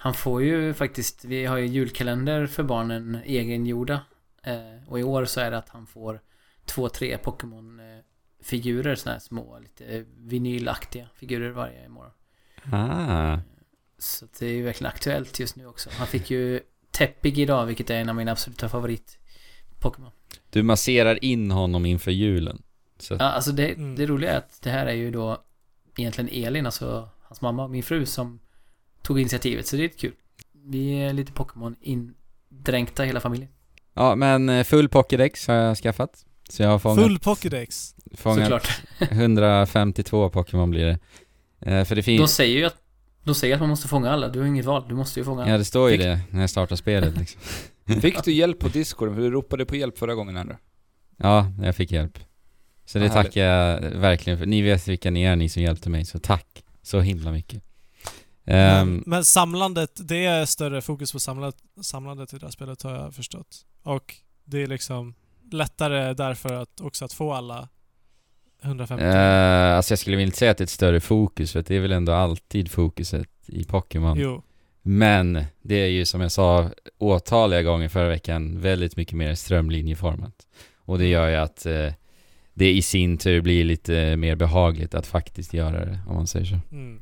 [0.00, 4.00] Han får ju faktiskt, vi har ju julkalender för barnen egengjorda.
[4.42, 6.20] Eh, och i år så är det att han får
[6.64, 12.12] två, tre Pokémon-figurer, såna här små, lite vinylaktiga figurer varje morgon.
[12.72, 13.38] Ah.
[13.98, 15.90] Så att det är ju verkligen aktuellt just nu också.
[15.92, 19.18] Han fick ju Teppig idag, vilket är en av mina absoluta favorit
[19.80, 20.10] Pokémon.
[20.50, 22.62] Du masserar in honom inför julen.
[22.98, 23.96] Så Ja, alltså det, Mm.
[23.96, 25.44] det roliga är att det här är ju då
[25.96, 28.40] egentligen Elin, alltså hans mamma, min fru, som
[29.02, 29.66] tog initiativet.
[29.66, 30.12] Så det är lite kul.
[30.64, 33.50] Vi är lite Pokémon indränkta hela familjen.
[33.94, 36.24] Ja, men eh, full Pokédex har jag skaffat.
[36.48, 37.94] Så jag har fångat, Full Pokédex.
[38.14, 38.68] fångat Såklart.
[39.10, 40.98] 152 Pokémon blir det.
[41.60, 42.34] Eh, för det De finns...
[42.34, 42.76] säger ju att
[43.24, 44.28] de säger att man måste fånga alla.
[44.28, 44.84] Du har inget val.
[44.88, 45.50] Du måste ju fånga alla.
[45.52, 47.40] Ja, det står ju Fick- det när jag startar spelet liksom.
[48.00, 49.14] Fick du hjälp på Discord?
[49.14, 50.62] För du ropade på hjälp förra gången Andrew.
[51.16, 52.18] Ja, jag fick hjälp.
[52.86, 54.46] Så det tackar jag verkligen för.
[54.46, 57.62] Ni vet vilka ni är, ni som hjälpte mig, så tack så himla mycket.
[58.44, 62.94] Ehm, men, samlandet, det är större fokus på samlandet, samlandet i det här spelet har
[62.94, 63.66] jag förstått.
[63.82, 65.14] Och det är liksom
[65.52, 67.68] lättare därför att också att få alla
[68.62, 69.04] 150?
[69.04, 71.80] Eh, alltså jag skulle inte säga att det är ett större fokus, för det är
[71.80, 74.18] väl ändå alltid fokuset i Pokémon.
[74.18, 74.42] Jo.
[74.82, 80.46] Men det är ju som jag sa åtaliga gånger förra veckan väldigt mycket mer strömlinjeformat.
[80.76, 81.92] Och det gör ju att eh,
[82.56, 86.46] det i sin tur blir lite mer behagligt att faktiskt göra det, om man säger
[86.46, 86.58] så.
[86.72, 87.00] Mm.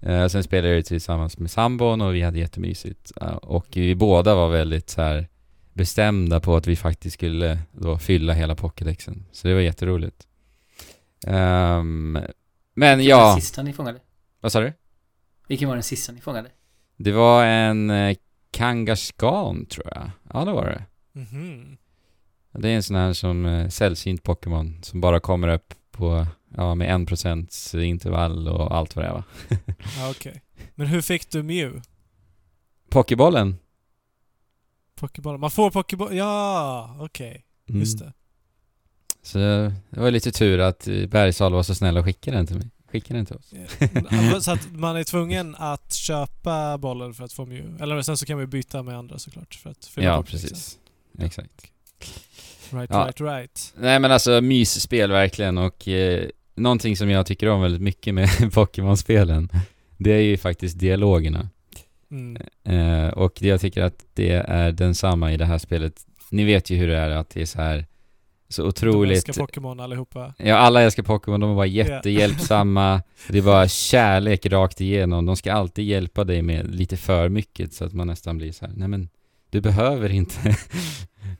[0.00, 3.12] Eh, sen spelade jag tillsammans med sambon och vi hade jättemysigt.
[3.20, 5.28] Eh, och vi båda var väldigt så här
[5.72, 9.26] bestämda på att vi faktiskt skulle då fylla hela pokédexen.
[9.32, 10.26] Så det var jätteroligt.
[11.26, 12.18] Ehm,
[12.74, 13.98] men Vilken var ja, den sista ni fångade?
[14.40, 14.72] vad sa du?
[15.48, 16.48] Vilken var den sista ni fångade?
[16.96, 18.16] Det var en eh,
[18.50, 20.10] Kangaskhan tror jag.
[20.32, 20.84] Ja, det var det.
[21.20, 21.76] Mhm.
[22.52, 26.74] Det är en sån här som eh, sällsynt Pokémon som bara kommer upp på, ja,
[26.74, 29.24] med en procents intervall och allt vad det är va.
[29.98, 30.42] Ja, okej.
[30.74, 31.82] Men hur fick du Mew?
[32.88, 33.56] Pokébollen.
[34.94, 35.38] Pokéboll?
[35.38, 36.16] Man får Pokéboll?
[36.16, 37.44] Ja, okej.
[37.68, 37.80] Mm.
[37.80, 38.12] Just det.
[39.22, 42.56] Så det var lite tur att eh, Bergsala var så snäll och skickade den till
[42.58, 42.70] mig.
[42.92, 43.54] Skickade den till oss.
[44.44, 47.82] Så att man är tvungen att köpa bollen för att få Mew?
[47.82, 50.78] Eller sen så kan ju byta med andra såklart för att fylla Ja, precis.
[51.18, 51.72] Exakt.
[52.72, 53.04] Right, Ja.
[53.06, 53.74] right, right.
[53.76, 58.28] Nej men alltså mysspel verkligen och eh, någonting som jag tycker om väldigt mycket med
[58.52, 59.48] Pokémon-spelen
[60.04, 61.48] det är ju faktiskt dialogerna.
[62.10, 62.36] Mm.
[62.64, 66.06] Eh, och jag tycker att det är densamma i det här spelet.
[66.30, 67.86] Ni vet ju hur det är att det är så här
[68.48, 70.34] så De otroligt älskar Pokémon allihopa.
[70.38, 73.02] Ja, alla älskar Pokémon, de är bara jättehjälpsamma.
[73.28, 75.26] Det är bara kärlek rakt igenom.
[75.26, 78.66] De ska alltid hjälpa dig med lite för mycket så att man nästan blir så
[78.66, 79.08] här: nej men
[79.50, 80.56] du behöver inte.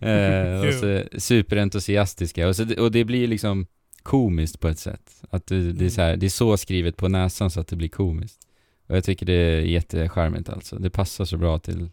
[0.03, 2.49] Eh, och så superentusiastiska.
[2.49, 3.67] Och, så, det- och det blir liksom
[4.03, 5.23] komiskt på ett sätt.
[5.31, 7.77] Att det, det, är så här, det är så skrivet på näsan så att det
[7.77, 8.39] blir komiskt.
[8.87, 10.77] Och jag tycker det är jättecharmigt alltså.
[10.79, 11.91] Det passar så bra till,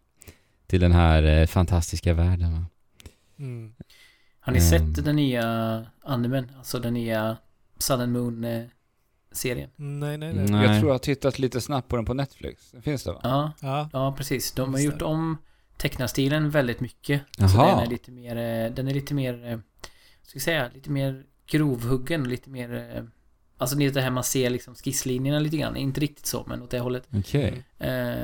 [0.67, 2.65] till den här eh, fantastiska världen va?
[3.39, 3.73] Mm.
[4.39, 4.69] Har ni Mm.
[4.95, 6.51] sett den nya animen?
[6.57, 7.37] Alltså den nya
[7.77, 9.69] Sun and Moon-serien?
[9.75, 10.45] Nej, nej, nej.
[10.49, 10.65] Nej.
[10.67, 12.71] Jag tror jag har tittat lite snabbt på den på Netflix.
[12.71, 13.19] Den finns det va?
[13.23, 13.89] Ja, Ja.
[13.93, 14.51] ja precis.
[14.51, 15.37] De har gjort om
[15.79, 17.21] tecknarstilen väldigt mycket.
[17.37, 17.75] Så Jaha.
[17.75, 19.59] den är lite mer, eh, den är lite mer, eh,
[20.21, 23.03] ska vi säga, lite mer grovhuggen, lite mer, eh,
[23.57, 25.75] alltså det är det här man ser liksom skisslinjerna lite grann.
[25.75, 27.07] Inte riktigt så, men åt det hållet.
[27.13, 27.63] Okej.
[27.77, 28.23] Eh,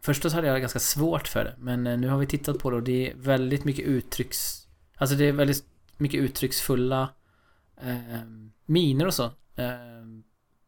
[0.00, 2.76] först så hade jag ganska svårt för det, men nu har vi tittat på det
[2.76, 4.66] och det är väldigt mycket uttrycks...
[4.96, 5.64] Alltså det är väldigt
[5.96, 7.08] mycket uttrycksfulla
[7.82, 8.20] eh,
[8.66, 9.24] miner och så.
[9.54, 9.72] Eh,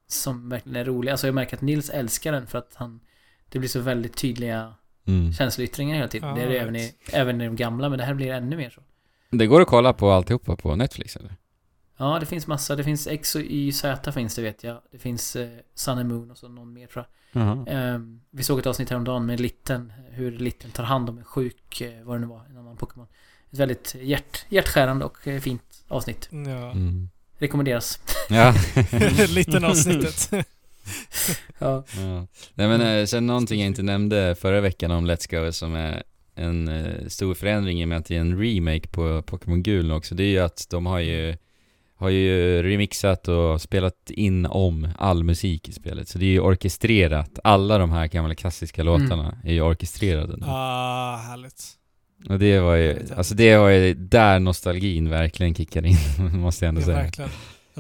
[0.07, 1.13] som verkligen är roliga.
[1.13, 3.01] Alltså jag märker att Nils älskar den för att han...
[3.49, 4.75] Det blir så väldigt tydliga
[5.11, 5.33] Mm.
[5.33, 6.29] känsloyttringar hela tiden.
[6.29, 8.57] Ja, det är det även i, även i de gamla, men det här blir ännu
[8.57, 8.81] mer så.
[9.31, 11.37] Det går att kolla på alltihopa på Netflix eller?
[11.97, 12.77] Ja, det finns massa.
[12.77, 14.81] Det finns X och YZ finns det vet jag.
[14.93, 17.67] Det finns eh, Sun and Moon och så någon mer tror jag.
[17.69, 21.81] Ehm, vi såg ett avsnitt häromdagen med Litten, hur Litten tar hand om en sjuk,
[21.81, 23.07] eh, vad det nu var, en annan Pokémon.
[23.53, 26.29] Ett väldigt hjärt, hjärtskärande och eh, fint avsnitt.
[26.31, 26.71] Ja.
[26.71, 27.09] Mm.
[27.39, 28.01] Rekommenderas.
[28.29, 28.55] Ja.
[29.29, 30.31] Liten avsnittet.
[31.59, 31.85] Ja.
[31.97, 32.27] ja.
[32.55, 36.03] Nej men eh, sen någonting jag inte nämnde förra veckan om Let's Go som är
[36.35, 39.93] en eh, stor förändring i och med att det är en remake på Pokémon Gul
[39.93, 40.15] också.
[40.15, 41.37] Det är ju att de har ju
[41.95, 46.09] har ju remixat och spelat in om all musik i spelet.
[46.09, 47.39] Så det är ju orkestrerat.
[47.45, 50.47] Alla de här gamla klassiska låtarna är ju orkestrerade nu.
[50.49, 51.65] Ah, härligt.
[52.29, 55.97] Och det var ju, alltså det var ju där nostalgin verkligen kickar in,
[56.41, 56.97] måste jag ändå Ja, säga.
[56.97, 57.31] verkligen.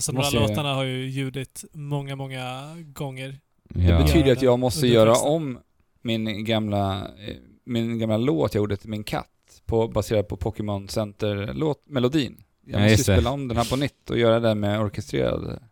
[0.00, 3.38] Alltså de här jag- låtarna har ju ljudit många, många gånger.
[3.68, 3.98] Det Ja.
[4.02, 5.58] betyder Ja, att jag måste göra om
[6.02, 7.34] min gamla, eh,
[7.64, 9.26] min gamla låt jag gjorde till min katt,
[9.66, 12.42] på, baserad på Pokémon Center-melodin.
[12.66, 13.02] Jag Ja, måste det.
[13.02, 15.62] spela om den här på nytt och göra den med orkestrerade,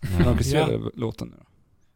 [0.00, 0.30] den Ja.
[0.32, 1.44] orkestrerade låten nu.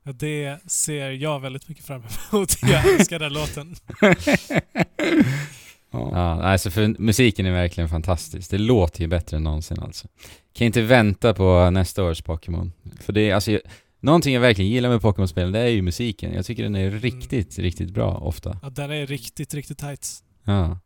[0.05, 2.57] Ja, det ser jag väldigt mycket fram emot.
[2.63, 3.75] Jag älskar den låten.
[5.93, 6.11] ja.
[6.13, 8.51] Ja, alltså för musiken är verkligen fantastisk.
[8.51, 10.09] Det låter ju bättre än någonsin alltså.
[10.53, 12.73] Kan inte vänta på nästa års Pokémon.
[13.01, 13.59] För det är alltså,
[14.01, 16.35] någonting jag verkligen gillar med Pokémon-spelen, det är ju musiken.
[16.35, 18.59] Jag tycker den är riktigt, riktigt bra ofta.
[18.63, 20.09] Ja, den är riktigt, riktigt tight.
[20.45, 20.79] Ja.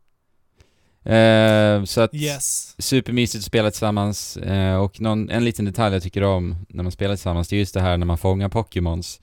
[1.13, 2.75] Eh, så att Yes.
[2.77, 4.37] supermysigt att spela tillsammans.
[4.37, 7.59] Eh, och någon, en liten detalj jag tycker om när man spelar tillsammans, det är
[7.59, 9.21] just det här när man fångar Pokémons.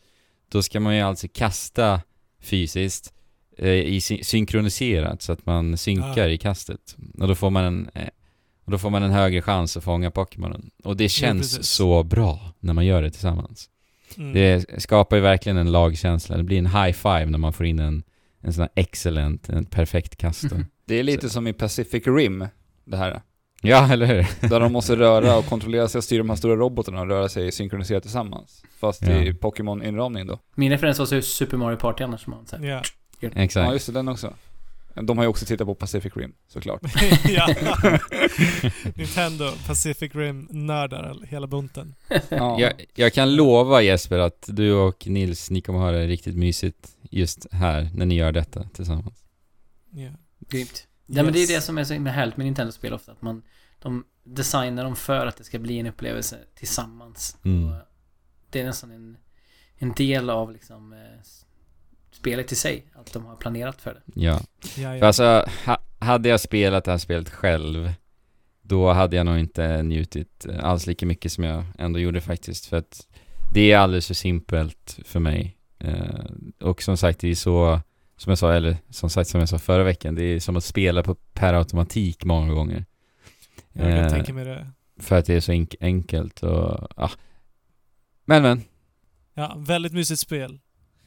[0.49, 2.01] Då ska man ju alltså kasta
[2.43, 3.14] fysiskt
[3.63, 6.29] i sy- synkroniserat så att man synkar Ja.
[6.29, 6.97] i kastet.
[7.21, 8.09] Och då får man en eh,
[8.65, 10.71] och då får man en högre chans att fånga Pokémonen.
[10.85, 11.71] Och det känns precis.
[11.71, 13.69] så bra när man gör det tillsammans.
[14.17, 14.33] Mm.
[14.33, 16.37] Det skapar ju verkligen en lagkänsla.
[16.37, 18.03] Det blir en high five när man får in en,
[18.41, 20.43] en sån här excellent, en perfekt kast.
[20.51, 20.57] då.
[20.87, 22.47] Det är lite som i Pacific Rim,
[22.85, 23.23] det här.
[23.63, 24.27] ja, eller hur?
[24.49, 27.29] Där de måste röra och kontrollera sig och styra de här stora robotarna och röra
[27.29, 28.63] sig synkroniserat tillsammans.
[28.81, 29.13] Fast Ja.
[29.23, 30.39] i Pokémon-inramning då.
[30.57, 32.83] Min referens var så Super Mario Party annars man säger.
[33.35, 33.43] Ja.
[33.43, 33.67] Exakt.
[33.67, 34.35] Ja, just det, den också.
[35.03, 36.81] De har ju också tittat på Pacific Rim, såklart.
[37.29, 37.49] ja.
[38.95, 41.95] Nintendo, Pacific Rim-nördar, hela bunten.
[42.29, 42.61] Ja.
[42.61, 46.97] Jag, jag kan lova Jesper att du och Nils, ni kommer ha det riktigt mysigt
[47.11, 49.25] just här när ni gör detta tillsammans.
[49.91, 50.11] Ja.
[50.49, 50.87] Grymt.
[51.07, 51.49] Ja, men det är Yes.
[51.49, 53.43] det som är så himla härligt med Nintendo-spel ofta, att man...
[53.79, 57.37] De designar dem för att det ska bli en upplevelse tillsammans.
[57.45, 57.75] Mm.
[58.51, 59.17] Det är nästan en,
[59.77, 60.99] en del av liksom eh,
[62.25, 64.21] spelet i sig, att de har planerat för det.
[64.21, 64.41] Ja.
[64.61, 65.07] Ja, För ja.
[65.07, 67.93] alltså, ha, hade jag spelat det här spelet själv,
[68.63, 72.67] då hade jag nog inte njutit eh, alls lika mycket som jag ändå gjorde faktiskt.
[72.67, 73.07] För att
[73.55, 75.57] det är alldeles för simpelt för mig.
[75.79, 76.25] Eh,
[76.61, 77.81] och som sagt, det är så,
[78.17, 80.65] som jag sa, eller som sagt som jag sa förra veckan, det är som att
[80.65, 82.85] spela på per automatik många gånger.
[83.73, 84.71] Jag kan Eh, tänka mig det.
[85.01, 87.11] För att det är så enk- enkelt och, ja.
[88.25, 88.63] Men men,
[89.37, 90.59] Ja, väldigt mysigt spel.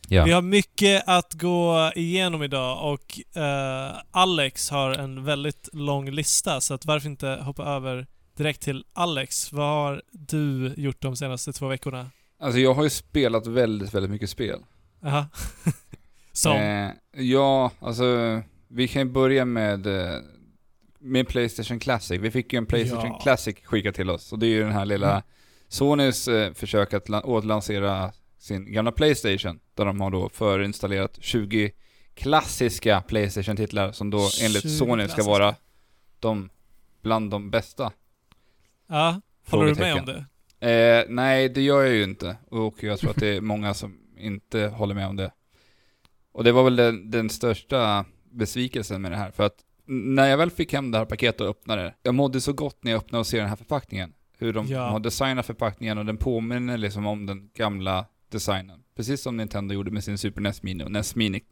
[0.07, 0.25] Ja.
[0.25, 6.61] Vi har mycket att gå igenom idag och eh, Alex har en väldigt lång lista
[6.61, 9.51] så att varför inte hoppa över direkt till Alex.
[9.53, 12.09] Vad har du gjort de senaste två veckorna?
[12.39, 14.59] Alltså jag har ju spelat väldigt, väldigt mycket spel.
[15.05, 15.25] Aha.
[16.31, 16.51] Som?
[16.57, 16.91] Eh,
[17.23, 18.05] ja, alltså
[18.67, 20.15] vi kan ju börja med, eh,
[20.99, 22.19] med Playstation Classic.
[22.21, 23.19] Vi fick ju en Playstation Ja.
[23.19, 24.31] Classic skickad till oss.
[24.31, 25.23] Och det är ju den här lilla Mm.
[25.69, 28.11] Sonys eh, försök att la- återlansera
[28.47, 29.59] sin gamla Playstation.
[29.73, 31.71] Där de har då förinstallerat 20
[32.13, 35.55] klassiska Playstation-titlar som då enligt 20 Sony ska vara
[36.19, 36.49] de
[37.01, 37.91] bland de bästa.
[38.87, 40.25] Ja, håller du med om det?
[40.69, 42.37] Eh, nej, det gör jag ju inte.
[42.49, 45.31] Och jag tror att det är många som inte håller med om det.
[46.31, 49.31] Och det var väl den, den största besvikelsen med det här.
[49.31, 49.55] För att
[49.85, 52.83] när jag väl fick hem det här paketet och öppnade det, jag mådde så gott
[52.83, 54.13] när jag öppnade och ser den här förpackningen.
[54.37, 54.89] Hur de Ja.
[54.89, 58.83] har designat förpackningen och den påminner liksom om den gamla designen.
[58.95, 61.43] Precis som Nintendo gjorde med sin Super NES Mini och NES Mini.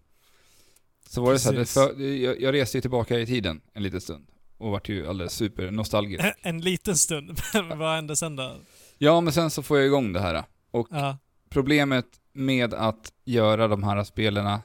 [1.09, 1.73] Så var det så här, Precis.
[1.73, 4.27] för, jag, jag reste ju tillbaka i tiden en liten stund.
[4.57, 6.23] Och vart ju alldeles super nostalgisk.
[6.23, 8.55] En, en liten stund, men vad hände sen då?
[8.97, 10.43] Ja, men sen så får jag igång det här.
[10.71, 11.17] Och Ja,
[11.49, 14.61] problemet med att göra de här spelarna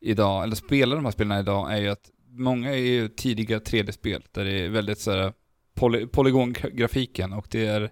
[0.00, 4.24] idag, eller spela de här spelarna idag, är ju att många är ju tidiga 3D-spel
[4.32, 5.32] där det är väldigt så här
[5.74, 7.90] poly, polygongrafiken och det är,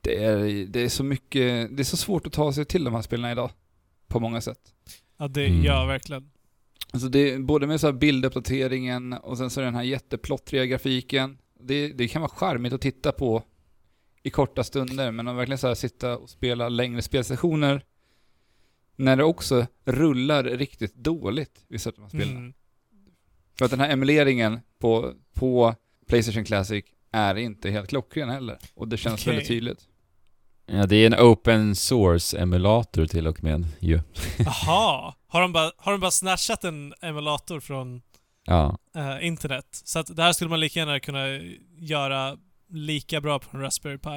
[0.00, 2.94] det är, det är så mycket, det är så svårt att ta sig till de
[2.94, 3.50] här spelarna idag.
[4.08, 4.74] På många sätt.
[5.18, 5.64] ja det, Mm.
[5.64, 6.30] ja verkligen.
[6.92, 11.38] Alltså det både med så här bilduppdateringen och sen så den här jätteplottriga grafiken.
[11.60, 13.42] Det, det kan vara charmigt att titta på
[14.22, 17.84] i korta stunder, men att verkligen så här sitta och spela längre spelsessioner
[18.96, 22.36] när det också rullar riktigt dåligt, vissa av de här spelen.
[22.36, 22.52] Mm.
[23.58, 25.74] För att den här emuleringen på, på
[26.06, 28.58] Playstation Classic är inte helt klockren heller.
[28.74, 29.30] Och det känns Okej.
[29.32, 29.88] väldigt tydligt.
[30.70, 34.00] Ja, det är en open source emulator till och med ju.
[34.46, 38.02] Aha, har de bara, har de bara snatchat en emulator från
[38.44, 38.78] Ja.
[38.96, 39.66] eh, internet?
[39.84, 41.26] Så att det här skulle man lika gärna kunna
[41.78, 42.36] göra
[42.68, 44.08] lika bra på en Raspberry Pi.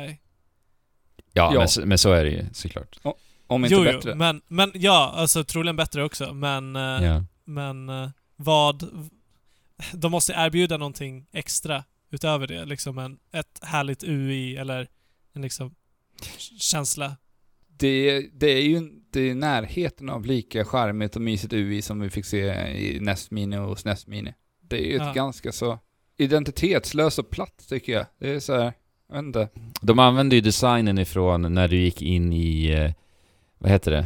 [1.33, 1.59] Ja, Ja.
[1.59, 2.99] Men, så, men så är det ju såklart.
[3.47, 4.09] Om inte jo, bättre.
[4.11, 7.23] jo, men, men ja, alltså troligen bättre också, men, eh, Ja.
[7.45, 8.83] men eh, vad...
[9.93, 14.87] De måste erbjuda någonting extra utöver det, liksom en, ett härligt UI eller
[15.33, 15.75] en liksom
[16.59, 17.15] känsla.
[17.77, 22.09] Det, det är ju inte i närheten av lika charmigt och mysigt UI som vi
[22.09, 24.33] fick se i NES Mini och SNES Mini.
[24.61, 25.09] Det är ju Ja.
[25.09, 25.79] ett ganska så
[26.17, 28.05] identitetslöst och platt tycker jag.
[28.19, 28.73] Det är så här,
[29.09, 29.49] jag vet inte.
[29.81, 32.91] De använde ju designen ifrån när du gick in i, eh,
[33.57, 34.05] vad heter det?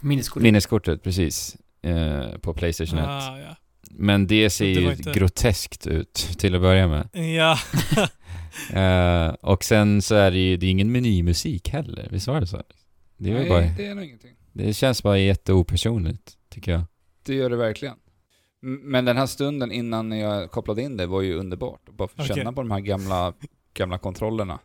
[0.00, 0.42] Minneskortet.
[0.42, 1.56] Minneskortet, precis.
[1.82, 3.04] Eh, på Playstation 1.
[3.08, 3.56] Ah, ja.
[3.90, 7.08] Men det ser Det ju inte- groteskt ut till att börja med.
[7.36, 7.58] Ja,
[8.72, 12.46] Eh, och sen så är det ju, det är ingen menymusik heller, visst var det
[12.46, 12.62] så?
[13.16, 14.34] Det, är Nej, bara, det är nog ingenting.
[14.52, 16.82] det känns bara jätteopersonligt, tycker jag.
[17.22, 17.94] Det gör det verkligen.
[18.60, 21.88] Men den här stunden innan jag kopplade in det var ju underbart.
[21.90, 22.36] Bara få Okej.
[22.36, 23.32] känna på de här gamla,
[23.74, 24.58] gamla kontrollerna.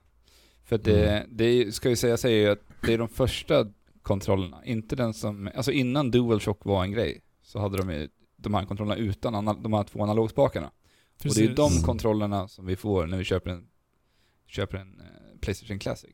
[0.66, 1.28] För det, Mm.
[1.32, 3.68] det ska ju säga sig att det är de första
[4.02, 8.54] kontrollerna, inte den som, alltså innan DualShock var en grej, så hade de ju de
[8.54, 10.68] här kontrollerna utan ana, de här två analogspakarna.
[11.26, 11.86] Och det är ju de precis.
[11.86, 13.68] kontrollerna som vi får när vi köper en,
[14.54, 16.12] köper en eh, Playstation Classic.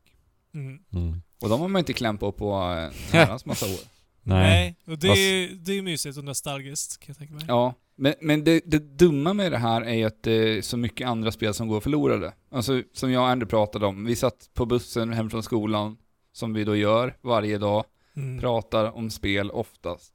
[0.53, 0.79] Mm.
[0.93, 1.21] Mm.
[1.41, 3.79] Och de har man inte klämt på på eh, en herrans massa år.
[4.23, 4.49] Nej.
[4.49, 7.45] Nej, och det är ju det är mysigt och nostalgiskt kan jag tänka mig.
[7.47, 10.77] Ja, men, men det, det dumma med det här är ju att det är så
[10.77, 12.33] mycket andra spel som går förlorade.
[12.51, 15.97] Alltså som jag och Andrew pratade om, vi satt på bussen hem från skolan,
[16.33, 18.39] som vi då gör varje dag, Mm.
[18.39, 20.13] pratar om spel oftast.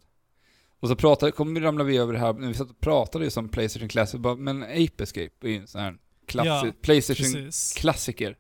[0.81, 3.37] Och så pratade, kom, ramlade vi över det här, när vi satt och pratade just
[3.37, 5.97] om Playstation Classic, bara, men Ape Escape är ju en sån här
[6.29, 7.73] klassi- Ja, Playstation Precis.
[7.77, 8.37] klassiker.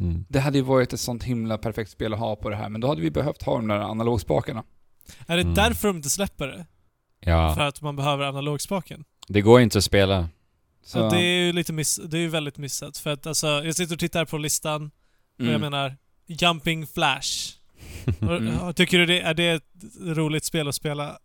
[0.00, 0.24] Mm.
[0.28, 2.80] Det hade ju varit ett sånt himla perfekt spel att ha på det här, men
[2.80, 4.64] då hade vi behövt ha de där analogspakarna.
[5.26, 5.54] Är det Mm.
[5.54, 6.66] därför de inte släpper det?
[7.20, 7.54] Ja.
[7.54, 9.04] För att man behöver analogspaken?
[9.28, 10.28] Det går inte att spela.
[10.84, 12.98] Så, Ja, det är ju lite miss, det är ju väldigt missat.
[12.98, 14.90] För att alltså, jag sitter och tittar på listan
[15.34, 15.52] och mm.
[15.52, 17.56] jag menar, Jumping Flash.
[18.20, 18.74] Mm.
[18.74, 19.64] Tycker du det, är det ett
[20.00, 21.18] roligt spel att spela?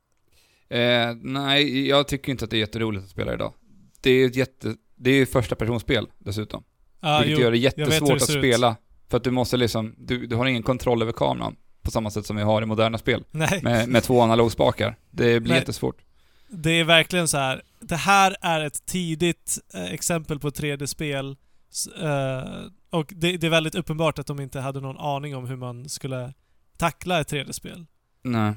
[0.70, 3.54] Eh, nej, jag tycker inte att det är jätteroligt att spela idag.
[4.02, 4.76] Det är ett jätte...
[4.96, 6.64] Det är ju första personspel dessutom.
[7.02, 8.38] Ja, vilket jo, gör det jättesvårt det att ut.
[8.38, 8.76] spela.
[9.10, 9.96] För att du måste liksom...
[9.98, 11.56] Du, du har ingen kontroll över kameran.
[11.82, 13.24] På samma sätt som vi har i moderna spel.
[13.32, 14.98] Nej, Med, med två analogspakar.
[15.12, 15.60] Det blir Nej.
[15.60, 16.02] jättesvårt.
[16.50, 17.62] det är verkligen så här.
[17.80, 21.38] Det här är ett tidigt eh, exempel på 3D-spel.
[21.72, 22.44] S- eh,
[22.90, 25.90] och det, det är väldigt uppenbart att de inte hade någon aning om hur man
[25.90, 26.34] skulle
[26.78, 27.86] tackla ett 3D-spel.
[28.24, 28.54] Nej.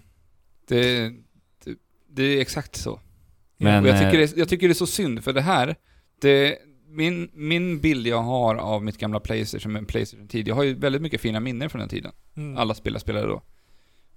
[0.68, 1.09] Det,
[1.64, 1.74] det,
[2.11, 3.01] det är exakt så.
[3.57, 5.77] Men, och jag tycker, eh, det, jag tycker det är så synd, för det här,
[6.20, 10.74] det, min, min bild jag har av mitt gamla Playstation med Playstation-tid, jag har ju
[10.74, 12.12] väldigt mycket fina minnen från den tiden.
[12.37, 12.57] Mm.
[12.57, 13.42] Alla spel jag spelade då.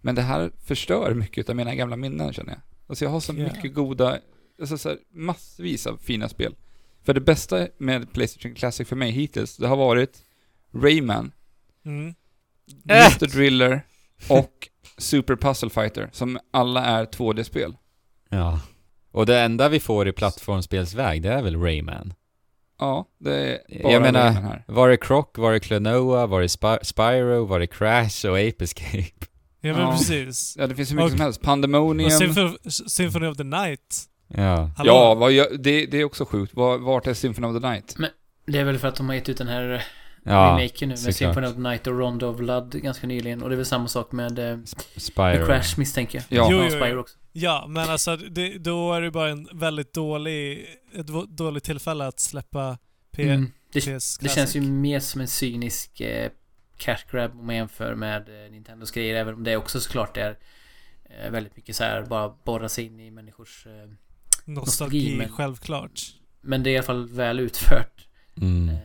[0.01, 2.61] Men det här förstör mycket av mina gamla minnen känner jag.
[2.87, 3.43] Alltså jag har så Ja.
[3.43, 4.17] mycket goda,
[4.61, 6.55] alltså så här, massvis av fina spel.
[7.03, 10.21] För det bästa med Playstation Classic för mig hittills, det har varit
[10.73, 11.31] Rayman,
[11.85, 12.13] Mm.
[12.89, 13.27] Mr.
[13.27, 13.81] Driller
[14.29, 17.75] och Super Puzzle Fighter, som alla är 2D-spel.
[18.29, 18.59] Ja.
[19.11, 22.13] Och det enda vi får i plattformsspelsväg, det är väl Rayman?
[22.79, 24.63] Ja, det är Jag bara menar- Rayman här.
[24.67, 28.63] Var det Croc, var det Klonoa, var det Spy- Spyro, var det Crash och Ape
[28.63, 29.25] Escape?
[29.63, 29.91] Ja men Ja.
[29.91, 30.55] precis.
[30.59, 31.41] Ja, det finns hur mycket Och- som helst.
[31.41, 32.05] Pandemonium.
[32.05, 34.03] Och Symphony, Symphony of the Night.
[34.27, 34.71] Ja.
[34.77, 34.93] Hallå?
[34.93, 36.55] Ja, vad det, det är också sjukt.
[36.55, 37.95] Var, vart är Symphony of the Night?
[38.47, 39.83] Det är väl för att de har gett ut den här
[40.23, 41.15] Ja, remaken nu med såklart.
[41.15, 43.43] Symphony of the Night och Rondo of Blood ganska nyligen.
[43.43, 45.45] Och det är väl samma sak med, eh, med Spyro.
[45.45, 46.39] Crash misstänker jag.
[46.39, 46.47] Ja.
[46.51, 46.79] Jo, jo, jo.
[46.81, 47.17] Spyro också.
[47.33, 50.65] Ja, men alltså det, då är det bara en väldigt dålig,
[50.95, 52.77] ett dåligt tillfälle att släppa
[53.11, 53.51] P, Mm.
[53.73, 56.31] Det, PS det känns ju mer som en cynisk eh,
[56.77, 59.15] cash grab om man jämför med eh, Nintendos grejer.
[59.15, 60.37] Även om det också såklart är
[61.23, 63.65] eh, väldigt mycket så här bara borra sig in i människors...
[63.65, 66.01] Eh, nostalgi, nostalgi, men- självklart.
[66.41, 68.07] men det är i alla fall väl utfört.
[68.37, 68.69] Mm.
[68.69, 68.75] Eh,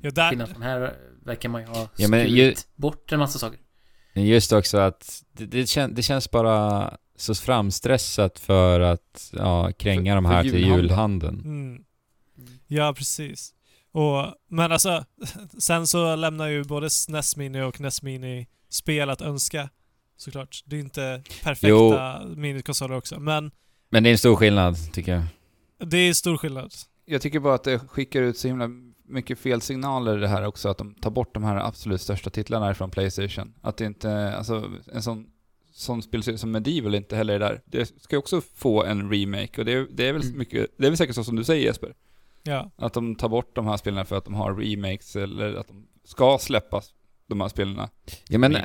[0.00, 3.38] Ja, där, Skillnad från här verkar man ju ha Ja, skurit ju- bort en massa
[3.38, 3.58] saker.
[4.14, 10.10] Just också att det, det, kän, det känns bara så framstressat för att ja, kränga
[10.10, 10.82] För- de här till julhandeln.
[10.88, 11.40] julhandeln.
[11.40, 11.84] mm,
[12.66, 13.52] ja, precis.
[13.92, 15.04] Och, men alltså,
[15.58, 19.68] sen så lämnar ju både SNES Mini och NES Mini spel att önska.
[20.16, 20.62] Såklart.
[20.66, 23.50] Det är inte perfekta minikonsoler också, men
[23.90, 25.24] Men det är en stor skillnad, tycker jag.
[25.90, 26.72] det är stor skillnad.
[27.04, 28.68] Jag tycker bara att det skickar ut så himla
[29.08, 32.74] mycket fel signaler det här också, att de tar bort de här absolut största titlarna
[32.74, 33.54] från Playstation.
[33.60, 35.26] Att det inte, alltså en sån,
[35.76, 37.60] sån spelserie som Medieval inte heller är där.
[37.64, 40.38] Det ska ju också få en remake och det, är- det är väl Mm.
[40.38, 41.94] mycket, det är väl säkert så som du säger Jesper?
[42.42, 42.70] Ja.
[42.76, 45.86] Att de tar bort de här spelarna för att de har remakes eller att de
[46.04, 46.94] ska släppas,
[47.28, 47.88] de här spelarna.
[48.28, 48.56] Ja men,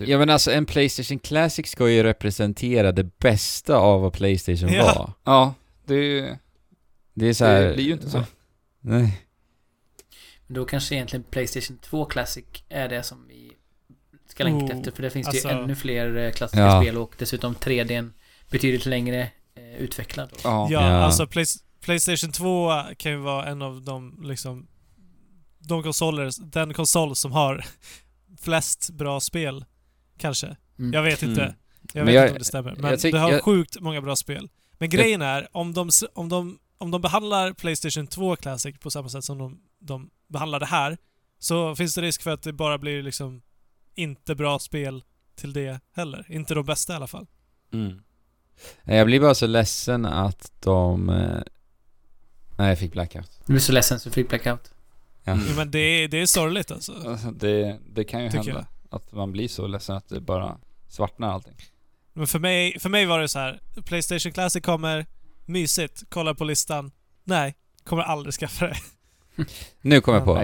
[0.00, 4.84] ja men alltså en Playstation Classic ska ju representera det bästa av vad Playstation Ja.
[4.84, 5.12] var.
[5.24, 6.38] Ja, det
[7.14, 8.24] Det är så här, det blir ju inte så.
[8.80, 9.20] Nej.
[10.46, 13.30] Men då kanske egentligen Playstation 2 Classic är det som
[14.32, 14.90] ska längta Oh, efter.
[14.90, 16.80] För det finns alltså- ju ännu fler eh, klassiska Ja.
[16.82, 18.12] spel och dessutom 3Dn
[18.50, 19.20] betydligt längre
[19.54, 20.30] eh, utvecklad.
[20.44, 20.68] Ja.
[20.70, 24.66] Ja, alltså Plays- Playstation 2 kan ju vara en av de liksom
[25.58, 27.64] de konsoler, den konsol som har
[28.40, 29.64] flest bra spel.
[30.18, 30.56] Kanske.
[30.78, 30.92] Mm.
[30.92, 31.42] Jag vet inte.
[31.42, 31.54] Mm.
[31.92, 32.74] Jag Men vet jag- inte om det stämmer.
[32.78, 34.48] Men jag tyck- det har jag- sjukt många bra spel.
[34.78, 39.08] Men grejen är, om de, om, de, om de behandlar Playstation 2 Classic på samma
[39.08, 40.98] sätt som de, de behandlar det här,
[41.38, 43.42] så finns det risk för att det bara blir liksom
[43.94, 46.26] inte bra spel till det heller.
[46.28, 47.26] Inte de bästa i alla fall.
[47.72, 48.02] Mm.
[48.82, 51.08] Nej, Jag blir bara så ledsen att de...
[51.08, 51.40] eh,
[52.56, 53.30] Nej, jag fick blackout.
[53.46, 54.74] Du blir så ledsen så du fick blackout.
[55.24, 55.32] Ja.
[55.32, 55.56] Mm.
[55.56, 56.92] Men det är, det är sorgligt alltså.
[57.08, 58.66] Alltså, det, det kan ju Tycker hända.
[58.90, 61.54] Att man blir så ledsen att det bara svartnar allting.
[62.12, 63.60] Men för mig, för mig var det så här.
[63.84, 65.06] Playstation Classic kommer,
[65.44, 66.90] mysigt, kollar på listan.
[67.24, 68.76] Nej, kommer aldrig skaffa det.
[69.80, 70.34] Nu kommer jag på.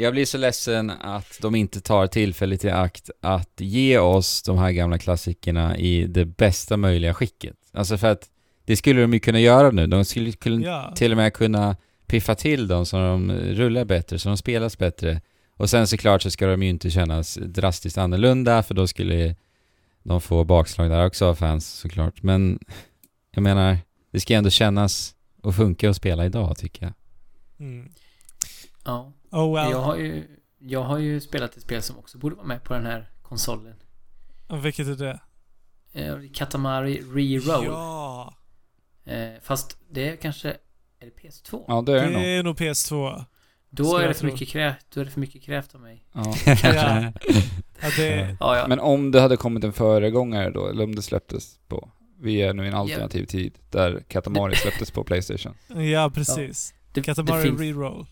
[0.00, 4.58] Jag blir så ledsen att de inte tar tillfället i akt att ge oss de
[4.58, 7.56] här gamla klassikerna i det bästa möjliga skicket.
[7.72, 8.28] Alltså för att
[8.64, 9.86] det skulle de ju kunna göra nu.
[9.86, 10.92] De skulle kunna Ja.
[10.96, 15.20] till och med kunna piffa till dem så de rullar bättre, så de spelas bättre.
[15.56, 19.36] Och sen såklart så ska de ju inte kännas drastiskt annorlunda för då skulle
[20.02, 22.22] de få bakslag där också av fans såklart.
[22.22, 22.58] Men
[23.30, 23.78] jag menar,
[24.12, 26.92] det ska ändå kännas och funka att spela idag tycker jag.
[27.66, 27.92] Mm.
[28.84, 29.12] Ja.
[29.30, 29.70] Oh well.
[29.70, 32.74] Jag, har ju, jag har ju spelat ett spel som också borde vara med på
[32.74, 33.74] den här konsolen.
[34.46, 35.20] Och Vilket är det?
[35.92, 37.64] Eh, Katamari Reroll.
[37.64, 38.34] Ja.
[39.04, 40.48] Eh, fast det är kanske...
[41.00, 41.64] Är det PS2?
[41.68, 42.22] ja det är det nog.
[42.22, 43.24] Det är nog PS2.
[43.70, 44.86] Då är det för mycket krävt.
[44.94, 46.04] Då är det för mycket krävt av mig.
[46.12, 46.34] Ja.
[46.62, 47.12] Ja.
[47.80, 48.66] Ja, det, Ja, ja.
[48.68, 52.54] Men om det hade kommit en föregångare då, eller om det släpptes på vi är
[52.54, 55.54] nu i en alternativ tid där Katamari släpptes på Playstation.
[55.92, 56.74] Ja, precis.
[56.92, 58.06] Det, Katamari det finns, reroll.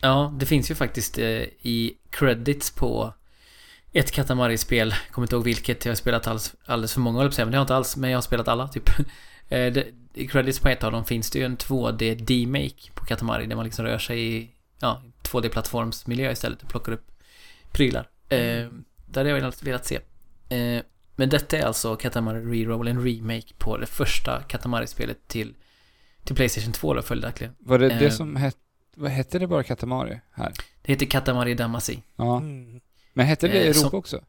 [0.00, 3.14] Ja, det finns ju faktiskt eh, i credits på
[3.92, 7.42] ett Katamari-spel, kommer inte ihåg vilket, jag har spelat alldeles, alldeles för många men det
[7.42, 8.90] har jag inte alls, men jag har spelat alla typ.
[9.52, 13.04] Eh, det, I credits på ett av dem finns det ju en 2D D-make på
[13.04, 17.10] Katamari, där man liksom rör sig i ja, 2D-plattformsmiljö istället och plockar upp
[17.72, 18.08] prylar.
[18.28, 19.98] Eh, där hade jag velat, velat se.
[20.48, 20.82] Eh,
[21.16, 25.54] men detta är alltså Katamari Reroll, en remake på det första Katamari-spelet till,
[26.24, 27.54] till Playstation 2 då följaktligen.
[27.58, 28.10] Var det det Eh.
[28.10, 28.58] som hette,
[28.96, 30.52] vad hette det bara Katamari här?
[30.82, 31.98] Det heter Katamari Damacy.
[32.16, 32.36] Ja.
[32.36, 32.80] Mm.
[33.12, 34.24] Men hette det i Eh, Europa som- också?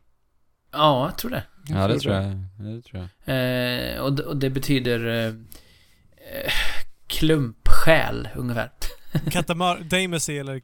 [0.72, 1.44] Ja, jag tror det.
[1.68, 2.24] Ja, det tror jag.
[2.60, 3.36] Ja, det tror jag.
[3.96, 5.26] Eh, och, det- och det betyder eh,
[6.46, 6.52] eh,
[7.08, 8.72] klumpsjäl ungefär.
[9.32, 10.62] Katamari, Damacy eller...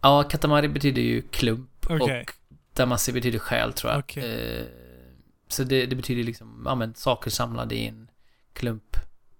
[0.00, 2.20] Ja, katamari betyder ju klump Okej.
[2.22, 2.32] och
[2.76, 3.98] damasi betyder själ tror jag.
[3.98, 4.56] Okej.
[4.60, 4.66] Eh,
[5.48, 8.10] så det, det betyder liksom, ja men saker samlade i en
[8.52, 8.96] klump.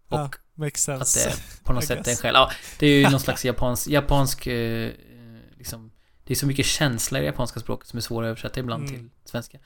[0.09, 1.29] Och Ja, makes att sense.
[1.29, 2.35] det på något sätt är en själ.
[2.35, 4.91] Ja, det är ju någon slags japansk, japansk eh,
[5.59, 5.91] liksom,
[6.25, 8.89] det är så mycket känsla i det japanska språket som är svårt att översätta ibland
[8.89, 8.95] Mm.
[8.95, 9.59] till svenska.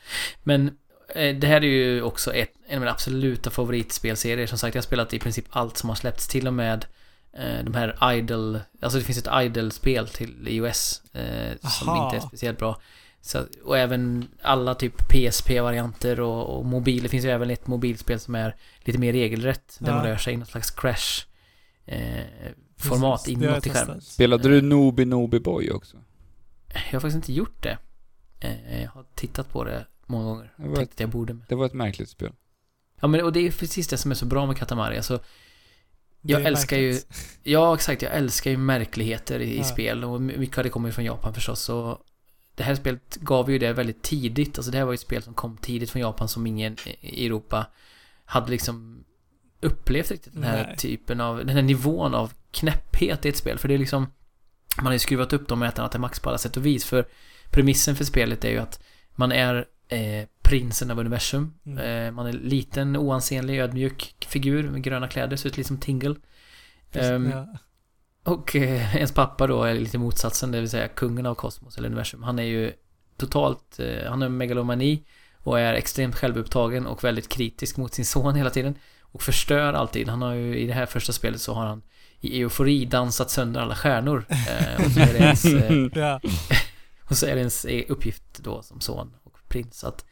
[0.42, 0.68] Men
[1.14, 4.46] eh, det här är ju också ett, en av mina absoluta favoritspelserier.
[4.46, 6.28] Som sagt, jag har spelat i princip allt som har släppts.
[6.28, 6.84] Till och med
[7.32, 12.20] eh, de här Idol, alltså det finns ett Idol-spel till iOS eh, som inte är
[12.20, 12.80] speciellt bra.
[13.22, 17.02] Så, och även alla typ PSP-varianter och, och mobil.
[17.02, 19.76] Det finns ju även ett mobilspel som är lite mer regelrätt.
[19.78, 19.94] Där Ja.
[19.96, 21.26] man rör sig i något slags crash
[21.86, 22.24] eh,
[22.76, 24.00] format inåt i skärmen.
[24.00, 25.96] Spelade du Nobi Nobi Boy också?
[26.68, 27.78] Jag har faktiskt inte gjort det.
[28.40, 30.52] Eh, jag har tittat på det många gånger.
[30.56, 31.44] Det var, Tänkte ett, att jag borde med.
[31.48, 32.32] det var ett märkligt spel.
[33.00, 34.96] Ja men och det är precis det som är så bra med Katamari.
[34.96, 35.20] Alltså,
[36.20, 37.38] Jag älskar ju- märkligt.
[37.42, 39.64] ja exakt, jag älskar ju märkligheter i, i Ja.
[39.64, 41.68] spel och my- mycket av det kommer ju från Japan förstås.
[41.68, 41.98] Och
[42.60, 44.58] det här spelet gav ju det väldigt tidigt.
[44.58, 47.26] Alltså det här var ju ett spel som kom tidigt från Japan som ingen i
[47.26, 47.66] Europa
[48.24, 49.04] hade liksom
[49.60, 50.76] upplevt riktigt den här Nej.
[50.76, 53.58] typen av, den här nivån av knäpphet i ett spel.
[53.58, 54.06] För det är liksom,
[54.76, 56.84] man har ju skruvat upp de mätarna till max på alla sätt och vis.
[56.84, 57.08] För
[57.50, 58.82] premissen för spelet är ju att
[59.14, 61.54] man är eh, prinsen av universum.
[61.66, 61.78] Mm.
[61.78, 66.14] Eh, man är liten, oansenlig, ödmjuk figur med gröna kläder, ser ut lite som Tingle.
[66.92, 67.46] Ehm, Ja.
[68.24, 71.88] Och eh, ens pappa då är lite motsatsen, det vill säga kungen av kosmos eller
[71.88, 72.22] universum.
[72.22, 72.72] Han är ju
[73.16, 75.04] totalt, eh, han har megalomani
[75.38, 78.74] och är extremt självupptagen och väldigt kritisk mot sin son hela tiden.
[79.00, 80.08] Och förstör alltid.
[80.08, 81.82] Han har ju i det här första spelet så har han
[82.20, 84.24] i eufori dansat sönder alla stjärnor.
[84.28, 86.18] Eh, och så är det ens, eh,
[87.10, 90.04] och så är det ens eh, uppgift då som son och prins att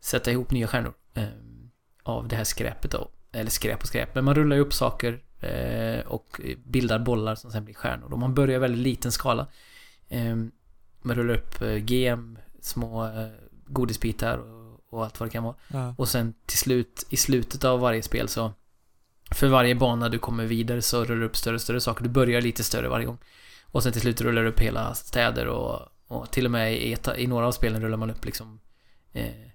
[0.00, 1.24] sätta ihop nya stjärnor eh,
[2.02, 3.10] av det här skräpet då.
[3.32, 5.81] Eller skräp och skräp, men man rullar ju upp saker eh,
[6.12, 8.12] och bildar bollar som sen blir stjärnor.
[8.12, 9.46] Och man börjar i väldigt liten skala.
[10.08, 10.36] Eh,
[11.02, 13.28] man rullar upp eh, gem, små eh,
[13.66, 14.38] godisbitar
[14.90, 15.54] och, allt vad det kan vara.
[15.68, 15.94] Ja.
[15.98, 18.52] Och sen till slut, i slutet av varje spel så
[19.30, 22.04] För varje bana du kommer vidare så rullar du upp större och större saker.
[22.04, 23.18] Du börjar lite större varje gång.
[23.62, 26.92] Och sen till slut rullar du upp hela städer och, och till och med i,
[26.92, 28.60] ett, i några av spelen rullar man upp liksom
[29.12, 29.48] eh,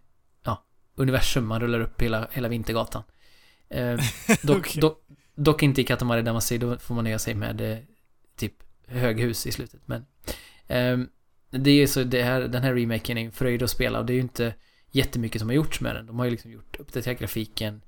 [0.43, 0.63] Ja,
[0.95, 1.47] universum.
[1.47, 3.03] Man rullar upp hela, hela Vintergatan.
[3.69, 3.99] Eh,
[4.41, 4.81] dock, Okej.
[4.81, 5.03] dock,
[5.38, 7.77] dock inte i Katamari Damacy, då får man nöja sig med eh,
[8.35, 8.53] typ
[8.88, 9.81] höghus i slutet.
[9.85, 10.05] Men
[10.67, 11.09] ehm,
[11.49, 14.05] det är ju så, det här, den här remaken är en fröjd att spela och
[14.05, 14.53] det är ju inte
[14.91, 16.05] jättemycket som har gjorts med den.
[16.05, 17.81] De har ju liksom gjort uppdaterat grafiken.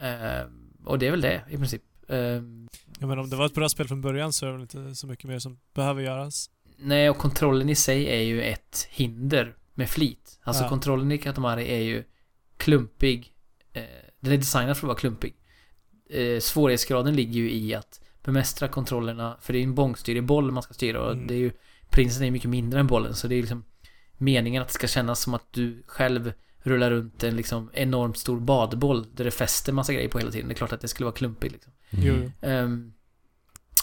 [0.00, 1.82] ehm, och det är väl det i princip.
[2.08, 2.68] Ehm,
[3.00, 4.94] Ja, men om det var ett bra spel från början så är det väl inte
[4.94, 6.50] så mycket mer som behöver göras.
[6.76, 10.38] nej, och kontrollen i sig är ju ett hinder med flit.
[10.42, 10.68] Alltså Ja.
[10.68, 12.04] kontrollen i Katamari är ju
[12.56, 13.32] klumpig.
[13.72, 13.82] Eh,
[14.20, 15.34] den är designad för att vara klumpig.
[16.10, 20.62] Eh, svårighetsgraden ligger ju i att bemästra kontrollerna, för det är en bångstyrig boll man
[20.62, 21.26] ska styra och Mm.
[21.26, 21.50] det är ju
[21.90, 23.64] Prinsen är ju mycket mindre än bollen så det är liksom
[24.16, 26.32] meningen att det ska kännas som att du själv
[26.62, 30.48] rullar runt en liksom enormt stor badboll där det fäster massa grejer på hela tiden.
[30.48, 31.72] Det är klart att det skulle vara klumpigt liksom.
[31.90, 32.32] Mm.
[32.42, 32.92] Ehm,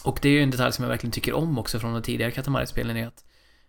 [0.04, 2.32] och det är ju en detalj som jag verkligen tycker om också från de tidigare
[2.32, 3.26] Katamari-spelen är att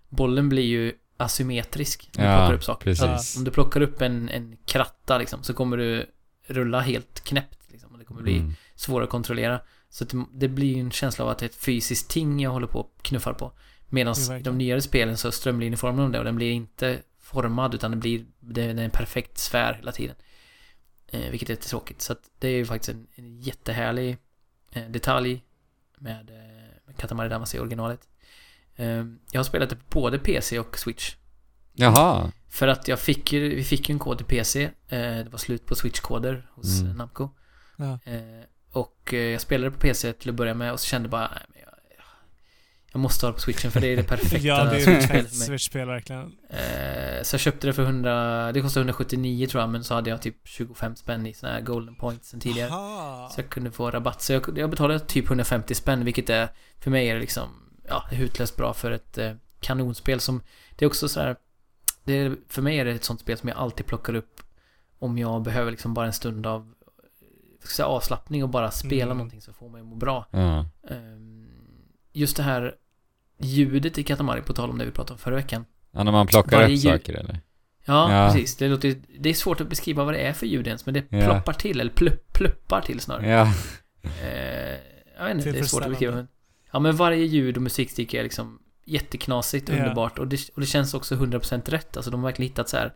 [0.09, 2.91] bollen blir ju asymmetrisk när du Ja, plockar upp saker.
[2.91, 3.37] Att precis.
[3.37, 6.07] om du plockar upp en, en kratta liksom så kommer du
[6.47, 7.56] rulla helt knäppt.
[7.97, 8.53] Och det kommer bli Mm.
[8.75, 9.61] svårare att kontrollera.
[9.89, 12.51] Så att det, blir ju en känsla av att det är ett fysiskt ting jag
[12.51, 13.53] håller på och knuffar på.
[13.89, 17.97] Medan de nyare spelen så strömlinjeformar de det och den blir inte formad utan det
[17.97, 20.17] blir det är en perfekt sfär hela tiden.
[21.07, 22.03] Eh, vilket är lite tråkigt.
[22.03, 24.17] Så att det är ju faktiskt en, en jättehärlig
[24.73, 25.43] eh, detalj
[25.99, 28.09] med, eh, med Katamari Damacy originalet.
[28.77, 31.15] Eh, jag har spelat det på både PC och Switch.
[31.73, 32.33] Jaha.
[32.49, 34.65] För att jag fick ju, vi fick ju en kod till PC.
[34.65, 36.97] Eh, det var slut på Switch-koder hos Mm.
[36.97, 37.29] Namco.
[37.77, 37.99] Ja.
[38.05, 41.29] Eh, och eh, jag spelade på PC till att börja med och så kände bara,
[41.29, 41.73] nej, men jag,
[42.93, 45.31] jag måste ha det på switchen för det är det perfekta Ja, det är Switch-spelet
[45.31, 45.47] för mig.
[45.47, 46.37] Switch-spel verkligen.
[46.51, 50.11] Eh, så jag köpte det för 100, det kostade 179 tror jag, men så hade
[50.11, 52.71] jag typ 25 spänn i såna här golden points sen tidigare.
[52.71, 53.29] Aha.
[53.35, 54.23] Så jag kunde få rabatt.
[54.23, 56.49] Så jag, jag betalade typ 150 spänn, vilket är,
[56.79, 57.49] för mig är det liksom,
[57.89, 59.19] ja, hutlöst bra för ett
[59.61, 60.43] kanonspel som,
[60.77, 61.37] det är också så här,
[62.05, 64.43] det är, för mig är det ett sånt spel som jag alltid plockar upp
[64.99, 66.75] om jag behöver liksom bara en stund av
[67.67, 69.17] ska säga, avslappning och bara spela Mm.
[69.19, 70.27] någonting så får mig att må bra.
[70.31, 70.67] Ja.
[70.91, 71.47] Ehm,
[72.13, 72.75] Just det här
[73.41, 75.65] ljudet i Katamari, på tal om det vi pratade om förra veckan.
[75.91, 77.41] ja, när man plockar Varje upp ljud- saker eller?
[77.85, 78.33] Ja, Ja.
[78.33, 78.57] precis.
[78.57, 81.05] Det, låter, det är svårt att beskriva vad det är för ljud ens, men det
[81.09, 81.25] Ja.
[81.25, 83.29] ploppar till, eller plupp, pluppar till snarare.
[83.29, 83.53] Ja.
[84.03, 84.79] Eh,
[85.19, 86.15] jag vet inte, det är svårt att beskriva.
[86.15, 86.29] Men,
[86.73, 89.75] ja, men varje ljud och musikstycke är liksom jätteknasigt, Ja.
[89.75, 91.97] underbart och det, och det känns också 100% rätt.
[91.97, 92.95] Alltså de har verkligen hittat så här.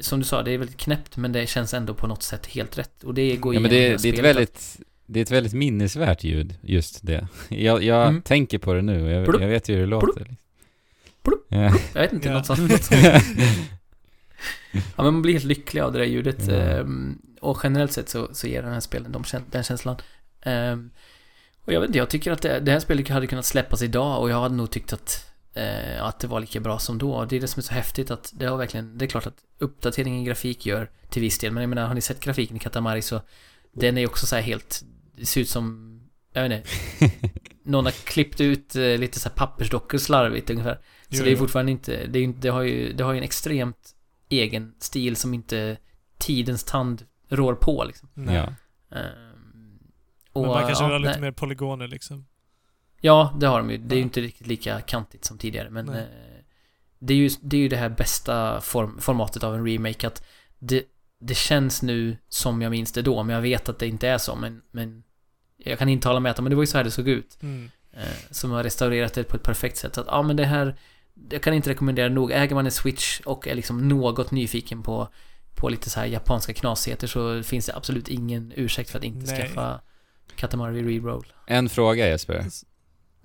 [0.00, 2.78] Som du sa, det är väldigt knäppt men det känns ändå på något sätt helt
[2.78, 3.04] rätt.
[3.04, 6.24] Och det går ja men det, det är ett väldigt Det är ett väldigt minnesvärt
[6.24, 7.28] ljud, just det.
[7.48, 8.22] Jag, jag Mm.
[8.22, 10.20] tänker på det nu och jag, jag vet ju hur det låter.
[10.20, 10.36] liksom.
[11.22, 11.74] plupp, Ja.
[11.94, 12.34] Jag vet inte, Ja.
[12.34, 12.70] något sånt.
[12.70, 13.02] Något sånt.
[14.72, 16.46] Ja, men man blir helt lycklig av det där ljudet.
[16.48, 16.54] Ja.
[16.54, 19.96] Ehm, och generellt sett så, så ger den här spelen de, den känslan.
[20.42, 20.90] Ehm,
[21.64, 24.20] och jag vet inte, jag tycker att det, det här spelet hade kunnat släppas idag
[24.20, 25.26] och jag hade nog tyckt att,
[25.56, 27.24] eh, att det var lika bra som då.
[27.24, 29.38] Det är det som är så häftigt att det har verkligen, det är klart att
[29.58, 32.60] uppdateringen i grafik gör till viss del, men jag menar, har ni sett grafiken i
[32.60, 33.20] Katamari så
[33.72, 34.82] den är ju också så här helt,
[35.16, 35.96] det ser ut som,
[36.32, 37.30] jag vet inte,
[37.64, 40.74] någon har klippt ut eh, lite så här pappersdockor slarvigt ungefär.
[40.74, 41.38] Så Jo, det är jo.
[41.38, 43.94] fortfarande inte, det, är, det, har ju, det har ju en extremt
[44.28, 45.76] egen stil som inte
[46.18, 48.08] tidens tand rår på liksom.
[48.14, 48.46] Ja.
[48.96, 49.78] Ehm,
[50.34, 51.20] Men man kanske vill ha lite nej.
[51.20, 52.26] mer polygoner liksom.
[53.06, 53.78] Ja, det har de ju.
[53.78, 55.98] Det är ju inte riktigt lika kantigt som tidigare, men Nej.
[55.98, 56.42] eh,
[56.98, 60.24] det, är ju, det är ju det här bästa form, formatet av en remake, att
[60.58, 60.84] det,
[61.20, 64.18] det känns nu som jag minns det då, men jag vet att det inte är
[64.18, 65.02] så, men, men
[65.56, 67.38] jag kan intala mig att men det var ju så här det såg ut.
[67.42, 67.70] Mm.
[67.92, 69.94] eh, som har restaurerat det på ett perfekt sätt.
[69.94, 70.76] Så att, ja men det här,
[71.30, 72.32] jag kan inte rekommendera nog.
[72.32, 75.08] Äger man en Switch och är liksom något nyfiken på,
[75.54, 79.32] på lite så här japanska knasigheter så finns det absolut ingen ursäkt för att inte
[79.32, 79.40] Nej.
[79.40, 79.80] skaffa
[80.36, 81.32] Katamari Reroll.
[81.46, 82.44] En fråga Jesper.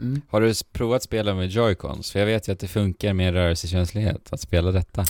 [0.01, 0.21] Mm.
[0.29, 2.11] Har du provat spela med Joy-Cons?
[2.11, 5.05] För jag vet ju att det funkar med rörelsekänslighet att spela detta.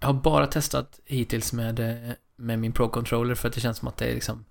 [0.00, 3.88] Jag har bara testat hittills med, eh, med min Pro-controller för att det känns som
[3.88, 4.44] att det är liksom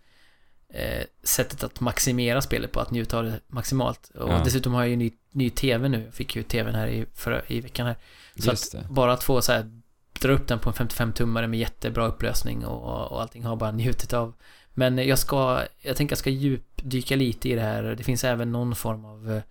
[0.69, 4.11] eh, sättet att maximera spelet på, att njuta av det maximalt.
[4.15, 4.41] Och Ja.
[4.45, 6.03] dessutom har jag ju ny, ny TV nu.
[6.05, 7.95] Jag fick ju TVn här i, förra, i veckan här.
[8.39, 8.85] Så Just det.
[8.89, 9.81] Bara att få så här,
[10.21, 14.13] dra upp den på en 55-tummare med jättebra upplösning och, och allting har bara njutit
[14.13, 14.33] av.
[14.73, 17.83] Men jag ska, jag tänker jag ska djupdyka lite i det här.
[17.83, 19.41] Det finns även någon form av, eh,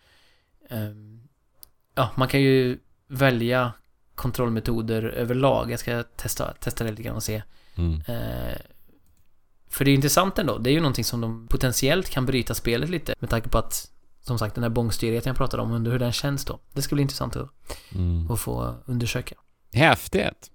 [0.78, 1.28] ehm,
[1.94, 3.72] ja, man kan ju välja
[4.14, 5.70] kontrollmetoder överlag.
[5.70, 7.42] Jag ska testa, testa det lite grann och se.
[7.74, 8.00] Mm.
[8.06, 8.56] Eh,
[9.68, 10.58] för det är intressant ändå.
[10.58, 13.90] Det är ju någonting som de potentiellt kan bryta spelet lite med tanke på att
[14.20, 16.58] som sagt den här bångstyrigheten jag pratade om, under hur den känns då.
[16.72, 17.48] Det ska bli intressant att,
[17.94, 18.30] Mm.
[18.30, 19.34] att få undersöka.
[19.72, 20.50] Häftigt.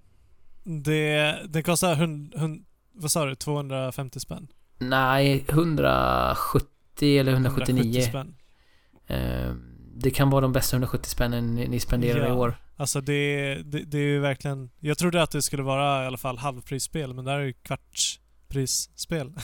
[0.64, 4.48] Det, det kostar hund, hund, vad sa du, 250 spänn?
[4.78, 7.82] Nej, 170 eller 179.
[7.82, 8.36] 170 spänn.
[9.08, 9.54] Eh,
[9.96, 12.28] det kan vara de bästa 170 spännen ni ni spenderar Ja.
[12.30, 12.58] i år.
[12.76, 14.70] Alltså det, det, det är ju verkligen...
[14.80, 17.54] Jag trodde att det skulle vara i alla fall halvprisspel, men det här är ju
[17.54, 19.34] kvartsprisspel.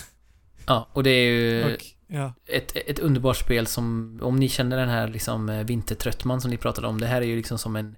[0.65, 2.33] Ja, och det är ju Och, ja.
[2.45, 6.57] ett, ett underbart spel som, om ni känner den här liksom eh, vintertröttman som ni
[6.57, 7.95] pratade om, det här är ju liksom som en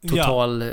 [0.00, 0.68] ja, total eh,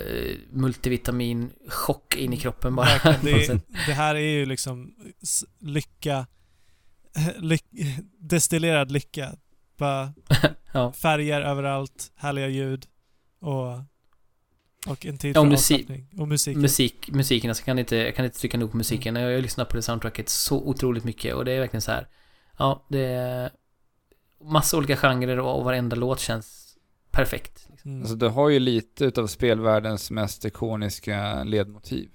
[0.51, 2.88] multivitamin-chock in i kroppen bara.
[3.22, 3.66] Det, sätt.
[3.86, 4.93] det här är ju liksom
[5.59, 6.28] lycka...
[7.38, 7.66] Lyck,
[8.20, 9.36] destillerad lycka.
[9.78, 10.14] Bara
[10.72, 10.91] ja.
[10.91, 12.86] färger överallt, härliga ljud
[13.39, 13.74] och,
[14.88, 15.88] och en tid Ja, för musik-.
[16.18, 16.57] Och musik.
[16.57, 19.16] Musik, musiken, alltså jag kan inte, jag kan inte trycka nog på musiken.
[19.16, 22.07] Jag har lyssnat på det soundtracket så otroligt mycket och det är verkligen så här.
[22.57, 23.51] Ja, det är
[24.43, 26.78] massa olika genrer och, och varenda låt känns
[27.12, 27.68] perfekt.
[27.82, 27.91] Liksom.
[27.91, 28.01] Mm.
[28.01, 32.09] Alltså du har ju lite utav spelvärldens mest ikoniska ledmotiv.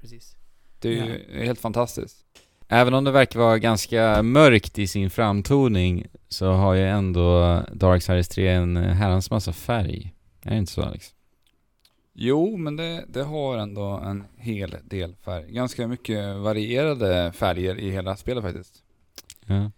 [0.00, 0.36] Precis.
[0.80, 2.24] Det är ju helt fantastiskt.
[2.68, 8.28] Även om det verkar vara ganska mörkt i sin framtoning så har ju ändå Darksiders
[8.28, 10.14] 3 en herrans massa färg.
[10.42, 11.14] Är det inte så Alex?
[12.12, 15.52] Jo, men det, det har ändå en hel del färg.
[15.52, 18.82] Ganska mycket varierade färger i hela spelet faktiskt.
[19.46, 19.70] Ja.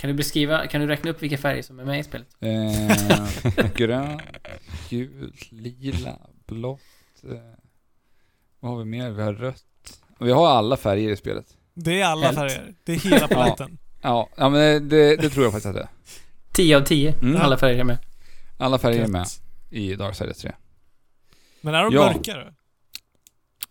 [0.00, 2.28] Kan du beskriva, kan du räkna upp vilka färger som är med i spelet?
[2.40, 4.22] Eh, grönt,
[4.90, 6.80] gult, lila, blått.
[7.24, 7.30] Eh,
[8.60, 9.10] vad har vi mer?
[9.10, 9.64] Vi har rött.
[10.18, 11.46] Och Vi har alla färger i spelet.
[11.74, 12.38] Det är alla Helt.
[12.38, 12.74] färger.
[12.84, 13.78] Det är hela paletten.
[14.02, 15.88] Ja, ja men det, det, tror jag faktiskt att det är.
[16.52, 17.36] 10 av 10, Mm.
[17.40, 17.98] alla färger är med.
[18.58, 19.26] Alla färger är med
[19.70, 20.52] i Darksiders 3.
[21.60, 22.12] Men är de Ja.
[22.12, 22.54] mörkare?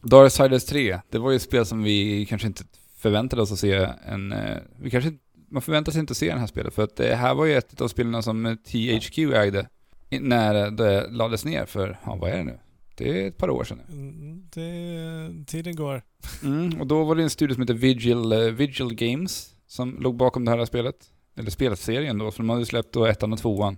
[0.01, 2.63] Darksiders 3, det var ju ett spel som vi kanske inte
[2.97, 4.31] förväntade oss att se en...
[4.31, 6.95] eh, Vi kanske inte- man förväntar sig inte att se det här spelet för att
[6.95, 9.67] det här var ju ett av spelen som THQ ägde.
[10.09, 12.59] när det lades ner för, ja vad är det nu?
[12.95, 13.95] Det är ett par år sedan nu.
[13.95, 16.01] Mm, det, tiden går.
[16.43, 20.15] Mm, och då var det en studio som heter Vigil, eh, Vigil Games som låg
[20.15, 20.95] bakom det här spelet.
[21.35, 23.77] Eller spelserien då, för de hade släppt då ettan och tvåan.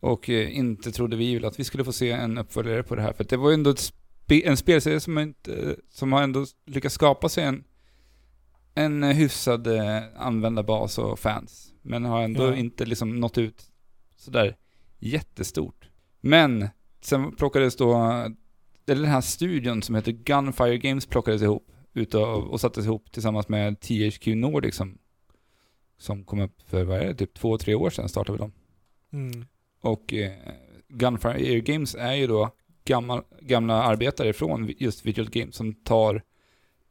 [0.00, 3.02] Och eh, inte trodde vi väl att vi skulle få se en uppföljare på det
[3.02, 3.12] här.
[3.12, 7.28] För det var ju ändå spe, en spelserie som, inte, som har ändå lyckats skapa
[7.28, 7.64] sig en,
[8.80, 11.72] en eh, hyfsad eh, användarbas och fans.
[11.82, 12.56] Men har ändå Ja.
[12.56, 13.70] inte liksom nått ut
[14.16, 14.56] sådär
[14.98, 15.88] jättestort.
[16.20, 16.68] Men
[17.00, 17.94] sen plockades då,
[18.86, 23.48] eller den här studion som heter Gunfire Games plockades ihop utav, och sattes ihop tillsammans
[23.48, 24.98] med THQ Nordic som,
[25.98, 28.52] som kom upp för, vad är det, typ två, tre år sedan startade vi dem.
[29.12, 29.46] Mm.
[29.80, 30.32] Och eh,
[30.88, 32.50] Gunfire Games är ju då
[32.84, 36.22] gammal, gamla arbetare från just Visual Games som tar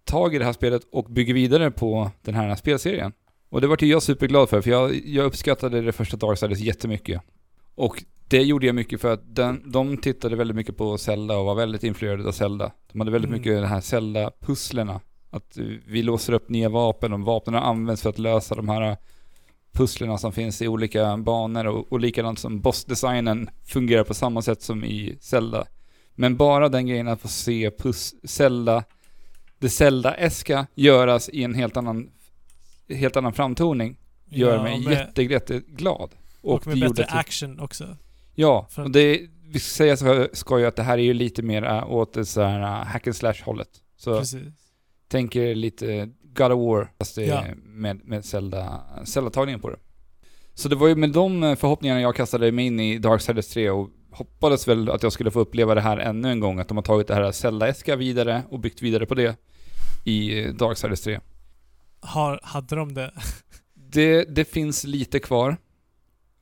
[0.09, 3.11] tag i det här spelet och bygger vidare på den här spelserien.
[3.49, 7.21] Och det var jag superglad för, för jag, jag uppskattade det första Darksiders jättemycket.
[7.75, 11.45] Och det gjorde jag mycket för att den, de tittade väldigt mycket på Zelda och
[11.45, 12.71] var väldigt influerade av Zelda.
[12.91, 13.39] De hade väldigt Mm.
[13.39, 14.99] mycket de här Zelda-pusslerna.
[15.29, 15.57] Att
[15.87, 18.97] vi låser upp nya vapen och vapnen används för att lösa de här
[19.71, 24.61] pusslerna som finns i olika banor och, och likadant som bossdesignen fungerar på samma sätt
[24.61, 25.65] som i Zelda.
[26.15, 28.83] Men bara den grejen att få se puss, Zelda,
[29.59, 32.09] det Zelda-eska göras i en helt annan,
[32.89, 36.09] helt annan framtoning gör Ja, mig med, jätte, jätteglad.
[36.41, 37.97] Och, med det gjorde bättre att- action också.
[38.35, 41.41] Ja, För- och det, vi säga så ska ju att det här är ju lite
[41.41, 43.69] mer äh, åt det så här äh, hack and slash hållet.
[43.97, 44.41] Så Precis.
[45.07, 47.43] tänker lite God of War, fast det Ja.
[47.63, 49.77] med, med Zelda, Zelda-tagningen på det.
[50.53, 53.69] Så det var ju med de eh, förhoppningarna jag kastade mig in i Darksiders 3
[53.69, 56.77] och hoppades väl att jag skulle få uppleva det här ännu en gång, att de
[56.77, 59.35] har tagit det här Zelda-eska vidare och byggt vidare på det
[60.05, 61.19] i eh, Darksiders 3.
[62.01, 63.11] Har, hade de det?
[63.91, 65.57] Det, det finns lite kvar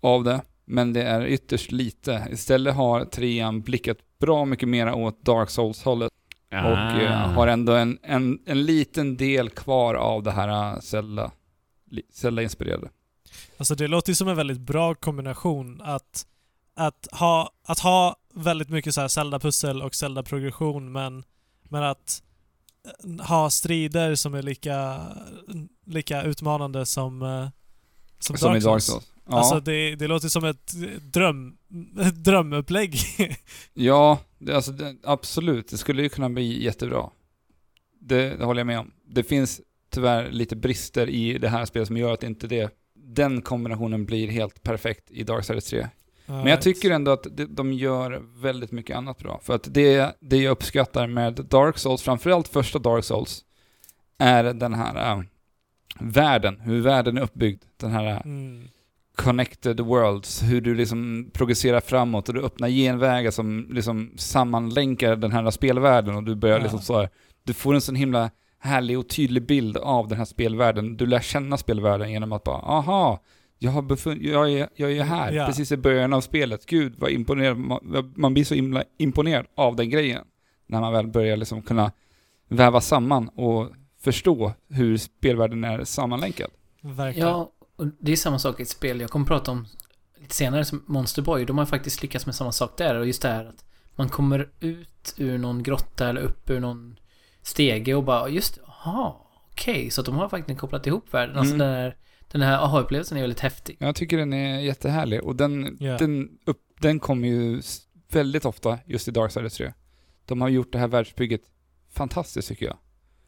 [0.02, 2.28] av det, men det är ytterst lite.
[2.32, 6.12] Istället har trean blickat bra mycket mer åt Dark Souls-hållet
[6.52, 7.02] och Ah.
[7.02, 11.32] eh, har ändå en, en, en liten del kvar av det här eh, Zelda,
[12.14, 12.90] Zelda-inspirerade.
[13.58, 16.26] Alltså det låter ju som en väldigt bra kombination att,
[16.78, 21.24] att, ha, att ha väldigt mycket så här Zelda-pussel och Zelda-progression men,
[21.64, 22.24] men att
[22.86, 25.02] eh, ha strider som är lika,
[25.86, 27.48] lika utmanande som, eh,
[28.20, 28.86] som, Som Dark i Dark Souls.
[28.86, 29.12] Souls.
[29.30, 31.58] Ja, Alltså det, det låter som ett dröm,
[32.02, 32.98] ett drömupplägg.
[33.74, 35.68] ja det, alltså, det, absolut.
[35.68, 37.10] Det skulle ju kunna bli jättebra.
[38.00, 38.92] Det, det håller jag med om.
[39.08, 43.42] Det finns tyvärr lite brister i det här spelet som gör att inte det, den
[43.42, 45.88] kombinationen blir helt perfekt i Darksiders 3.
[46.28, 49.40] Men jag tycker ändå att de- gör väldigt mycket annat bra.
[49.44, 53.42] För att det, det jag uppskattar med Dark Souls, framförallt första Dark Souls,
[54.18, 55.22] är den här äh,
[56.00, 57.64] världen, hur världen är uppbyggd.
[57.78, 58.68] Den här äh, Mm.
[59.16, 65.32] connected worlds, hur du liksom progresserar framåt och du öppnar genvägar som liksom sammanlänkar den
[65.32, 66.62] här spelvärlden och du börjar Ja.
[66.64, 67.10] liksom så här,
[67.44, 70.98] du får en sån himla härlig och tydlig bild av den här spelvärlden.
[70.98, 73.20] Du lär känna spelvärlden genom att bara, aha,
[73.60, 75.46] jag, har befun- jag, är, jag är här, Ja.
[75.46, 76.66] precis i början av spelet.
[76.66, 80.26] Gud vad imponerad, man, man blir så himla imponerad av den grejen.
[80.68, 81.92] När man väl börjar liksom kunna
[82.48, 83.70] väva samman och
[84.02, 86.50] förstå hur spelvärlden är sammanlänkad.
[86.82, 87.28] Verkligen.
[87.30, 89.68] Ja, och det är samma sak i ett spel jag kommer prata om
[90.20, 91.46] lite senare, som Monster Boy.
[91.46, 92.96] De har faktiskt lyckats med samma sak där.
[92.96, 96.96] Och just det här att man kommer ut ur någon grotta eller upp ur någon
[97.42, 99.90] stege och bara, just det, aha, okej.
[99.90, 101.38] Så att de har faktiskt kopplat ihop världen.
[101.38, 101.68] Alltså Mm.
[101.68, 101.96] den här,
[102.32, 103.78] den här aha-upplevelsen är väldigt häftig.
[103.80, 105.98] Jag tycker den är jättehärlig och den, Ja.
[105.98, 107.62] den, upp, den kommer ju
[108.12, 109.74] väldigt ofta just i Darksiders 3.
[110.26, 111.42] De har gjort det här världsbygget
[111.94, 112.78] fantastiskt tycker jag.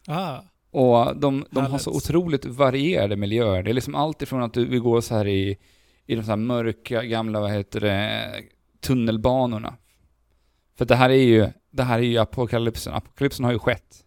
[0.07, 0.39] Ah,
[0.71, 3.63] Och de, de har så otroligt varierade miljöer.
[3.63, 5.57] Det är liksom allt ifrån att du, vi går så här i,
[6.05, 8.25] i de så här mörka gamla, vad heter det,
[8.79, 9.75] tunnelbanorna.
[10.77, 12.93] För det här är ju, det här är ju apokalypsen.
[12.93, 14.05] Apokalypsen har ju skett.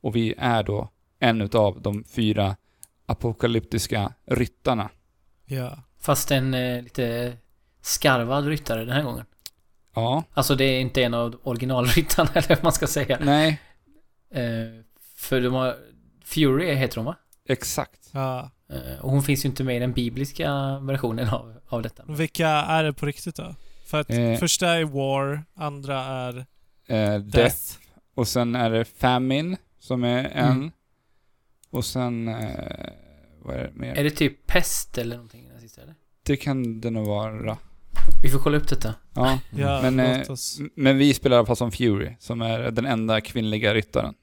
[0.00, 2.56] Och vi är då en utav de fyra
[3.06, 4.90] apokalyptiska ryttarna.
[5.44, 5.78] ja.
[6.00, 7.36] Fast en eh, lite
[7.82, 9.24] skarvad ryttare den här gången.
[9.94, 13.18] Ja, Alltså det är inte en av originalryttarna eller vad man ska säga.
[13.20, 13.60] nej,
[14.30, 14.42] Eh,
[15.16, 15.76] för de har...
[16.24, 17.16] Fury heter hon va?
[17.48, 18.08] exakt.
[18.12, 18.50] ja.
[18.70, 22.02] Eh, och hon finns ju inte med i den bibliska versionen av, av detta.
[22.08, 23.54] Vilka är det på riktigt då?
[23.86, 24.36] För att Eh.
[24.38, 26.36] första är War, andra är
[26.86, 27.26] Eh, Death.
[27.36, 27.56] Death.
[28.14, 30.50] Och sen är det Famine som är en.
[30.50, 30.70] Mm.
[31.74, 32.34] Och sen, eh,
[33.42, 33.94] vad är det mer?
[33.94, 35.94] Är det typ pest eller någonting den sista eller?
[36.22, 37.58] Det kan det nog vara.
[38.22, 38.94] Vi får kolla upp detta.
[39.14, 39.38] Ja.
[39.50, 42.86] Ja, Men, låt eh, Men vi spelar i alla fall som Fury, som är den
[42.86, 44.14] enda kvinnliga ryttaren.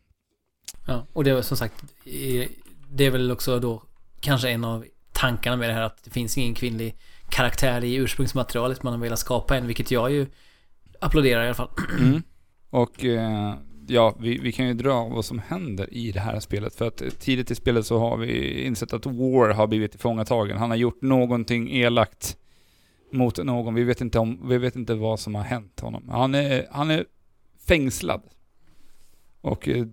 [0.87, 1.83] Ja, och det var som sagt,
[2.89, 3.83] det är väl också då
[4.19, 6.95] kanske en av tankarna med det här att det finns ingen kvinnlig
[7.29, 10.27] karaktär i ursprungsmaterialet man har velat skapa än, vilket jag ju
[10.99, 11.69] applåderar i alla fall.
[11.99, 12.23] Mm.
[12.69, 13.55] Och eh,
[13.91, 16.75] ja, vi, vi kan ju dra vad som händer i det här spelet.
[16.75, 20.57] För att tidigt i spelet så har vi insett att War har blivit tillfångatagen.
[20.57, 22.37] Han har gjort någonting elakt
[23.11, 23.73] mot någon.
[23.73, 26.09] Vi vet inte, om, vi vet inte vad som har hänt honom.
[26.09, 27.05] Han är, han är
[27.67, 28.21] fängslad.
[29.41, 29.85] Och eh,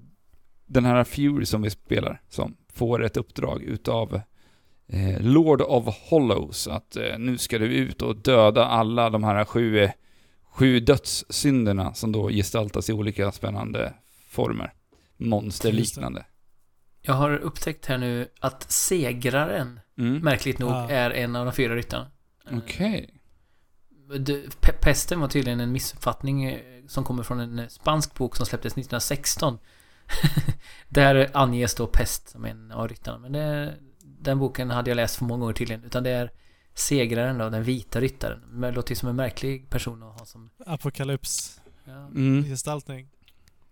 [0.66, 4.20] den här Fury som vi spelar som får ett uppdrag utav
[4.86, 9.44] eh, Lord of Hollows att eh, nu ska du ut och döda alla de här
[9.44, 9.88] sju,
[10.58, 13.94] sju dödssynderna som då gestaltas i olika spännande
[14.28, 14.72] former.
[15.16, 16.26] Monsterliknande.
[17.02, 20.18] Jag har upptäckt här nu att segraren, Mm.
[20.18, 20.88] märkligt nog, Ah.
[20.90, 22.10] är en av de fyra ryttarna.
[22.50, 23.14] Eh, Okej.
[24.18, 28.36] Det- Pe- Pesten var tydligen en missuppfattning eh, som kommer från en eh, spansk bok
[28.36, 29.58] som släpptes 1916.
[30.88, 33.18] Där anges då pest som en av ryttarna.
[33.18, 35.84] Men det, den boken hade jag läst för många år tydligen.
[35.84, 36.30] Utan det är
[36.78, 38.40] segraren då, den vita ryttaren.
[38.50, 40.50] Men det låter ju som en märklig person att ha som...
[40.66, 42.06] Apokalyps Ja.
[42.06, 42.44] Mm.
[42.44, 43.08] gestaltning.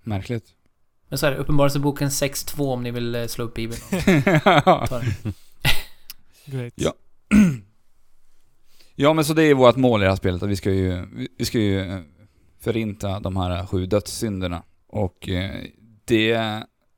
[0.03, 0.45] Märkligt.
[1.09, 3.81] Men så är det, Uppenbarelseboken 6.2 om ni vill eh, slå upp bibeln
[4.65, 4.91] och.
[6.53, 6.73] Great.
[6.77, 6.93] Ja.
[8.95, 11.07] ja men så det är vårt mål i det här spelet, att vi ska ju,
[11.39, 12.01] vi- ska ju eh,
[12.61, 14.63] förinta de här sju dödssynderna.
[14.87, 15.63] Och eh,
[16.05, 16.33] det,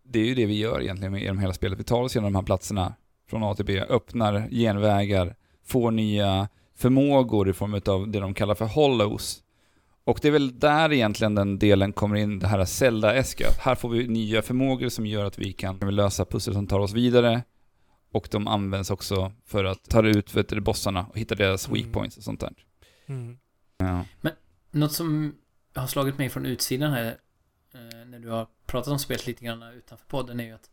[0.04, 1.78] det är ju det vi gör egentligen med genom hela spelet.
[1.78, 2.94] Vi tar oss igenom de här platserna
[3.30, 5.36] från A till B, öppnar genvägar,
[5.68, 9.42] får nya förmågor i form av det de kallar för hollows.
[10.04, 13.46] Och det är väl där egentligen den delen kommer in, det här Zelda-eska.
[13.60, 16.92] Här får vi nya förmågor som gör att vi kan lösa pussel som tar oss
[16.92, 17.42] vidare.
[18.12, 21.80] Och de används också för att ta ut vet du, bossarna och hitta deras weak
[21.82, 21.92] Mm.
[21.92, 22.52] points och sånt där.
[23.06, 23.38] Mm.
[23.78, 24.04] Ja.
[24.70, 25.34] Något som
[25.74, 27.06] har slagit mig från utsidan här
[27.74, 30.70] eh, när du har pratat om spelet lite grann utanför podden är ju att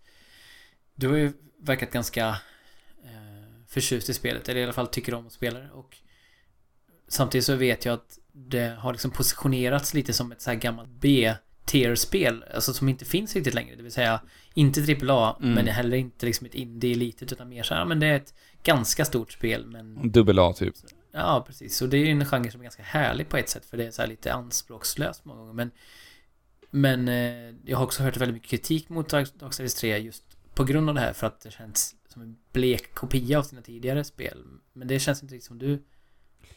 [0.96, 2.38] du har ju verkat ganska
[3.76, 5.98] förtjust i spelet, eller i alla fall tycker om att spela det och
[7.08, 10.90] samtidigt så vet jag att det har liksom positionerats lite som ett så här gammalt
[10.90, 14.22] B-tier-spel, alltså som inte finns riktigt längre, det vill säga
[14.54, 15.54] inte AAA, Mm.
[15.54, 19.06] men heller inte liksom ett indie-litet, utan mer så här, men det är ett ganska
[19.06, 20.76] stort spel, men Dubbel A typ.
[21.12, 21.82] Ja, precis.
[21.82, 23.86] Och det är ju en genre som är ganska härlig på ett sätt för det
[23.86, 25.54] är så här lite anspråkslöst många gånger.
[25.54, 25.72] Men,
[26.72, 30.24] men eh, jag har också hört väldigt mycket kritik mot Dark- Darksiders 3 just
[30.54, 33.62] på grund av det här för att det känns som en blek kopia av sina
[33.62, 34.44] tidigare spel.
[34.74, 35.84] Men det känns inte riktigt som du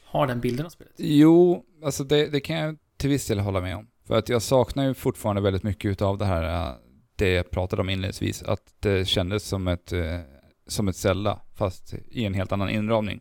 [0.04, 0.94] har den bilden av spelet.
[0.96, 3.86] Jo, alltså det, det kan jag till viss del hålla med om.
[4.04, 6.74] För att jag saknar ju fortfarande väldigt mycket utav det här, äh,
[7.16, 10.20] det jag pratade om inledningsvis, att det kändes som ett, eh,
[10.66, 13.20] som ett Zelda, fast i en helt annan inramning.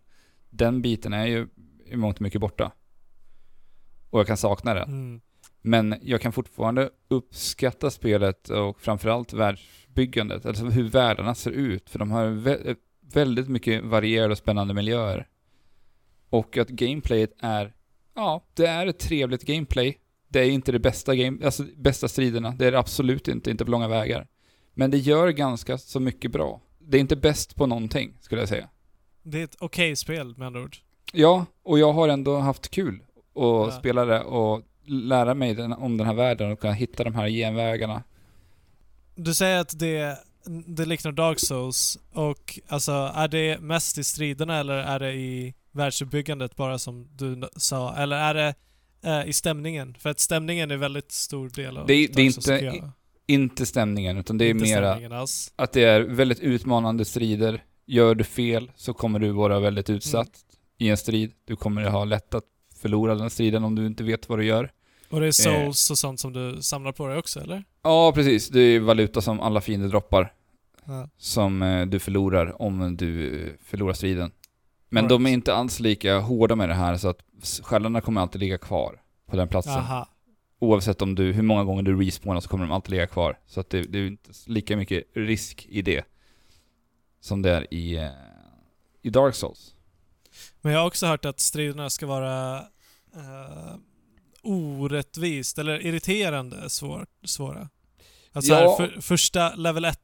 [0.49, 1.47] Den biten är ju
[1.85, 2.71] i mångt och mycket borta.
[4.09, 4.83] Och jag kan sakna det.
[4.83, 5.21] Mm.
[5.61, 9.33] Men jag kan fortfarande uppskatta spelet och framförallt
[9.97, 11.89] världsbyggandet, alltså hur världarna ser ut.
[11.89, 12.75] För de har vä-
[13.13, 15.27] väldigt mycket varierade och spännande miljöer.
[16.29, 17.73] Och att gameplayet är,
[18.15, 19.97] ja, det är ett trevligt gameplay.
[20.29, 23.65] Det är inte det bästa game, alltså bästa striderna, det är det absolut inte, inte
[23.65, 24.27] på långa vägar.
[24.73, 26.61] Men det gör ganska så mycket bra.
[26.79, 28.69] Det är inte bäst på någonting, skulle jag säga.
[29.23, 30.77] Det är ett okej spel med andra ord.
[31.13, 33.71] Ja, och jag har ändå haft kul att Ja.
[33.71, 37.29] spela det och lära mig den, om den här världen och kunna hitta de här
[37.29, 38.03] genvägarna.
[39.17, 40.17] Du säger att det,
[40.65, 45.53] det liknar Dark Souls och alltså är det mest i striderna eller är det i
[45.71, 47.95] världsuppbyggandet bara som du sa?
[47.95, 48.55] Eller är det
[49.03, 49.95] eh, i stämningen?
[49.99, 52.47] För att stämningen är väldigt stor del av Det Dark det är Souls,
[53.27, 54.99] inte- stämningen, utan det är mera
[55.55, 57.63] att det är väldigt utmanande strider.
[57.85, 60.31] Gör du fel så kommer du vara väldigt utsatt
[60.77, 61.31] i en strid.
[61.45, 62.43] Du kommer ha lätt att
[62.81, 64.71] förlora den striden om du inte vet vad du gör.
[65.09, 65.63] Och det är Eh.
[65.63, 67.63] souls och sånt som du samlar på dig också, eller?
[67.87, 68.49] Ja, precis.
[68.49, 70.33] Det är valuta som alla fiender droppar.
[70.89, 71.09] Ja.
[71.17, 74.31] som eh, du förlorar om du eh, förlorar striden.
[74.89, 75.09] Men Alright.
[75.09, 78.41] de är inte alls lika hårda med det här så att s- skällarna kommer alltid
[78.41, 79.73] ligga kvar på den platsen.
[79.73, 80.07] Aha.
[80.59, 83.39] Oavsett om du, hur många gånger du respawnar så kommer de alltid ligga kvar.
[83.47, 86.05] Så att det, det är inte lika mycket risk i det
[87.19, 88.09] som det är i, eh,
[89.01, 89.75] i Dark Souls.
[90.61, 92.63] Men jag har också hört att striderna ska vara
[94.41, 97.69] orättvist eller irriterande svår, svåra.
[98.37, 98.75] Alltså Ja.
[98.79, 99.99] här, för, första level 1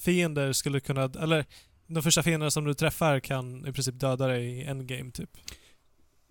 [0.00, 1.44] fiender skulle kunna, eller
[1.86, 5.30] de första fienderna som du träffar kan i princip döda dig i endgame typ.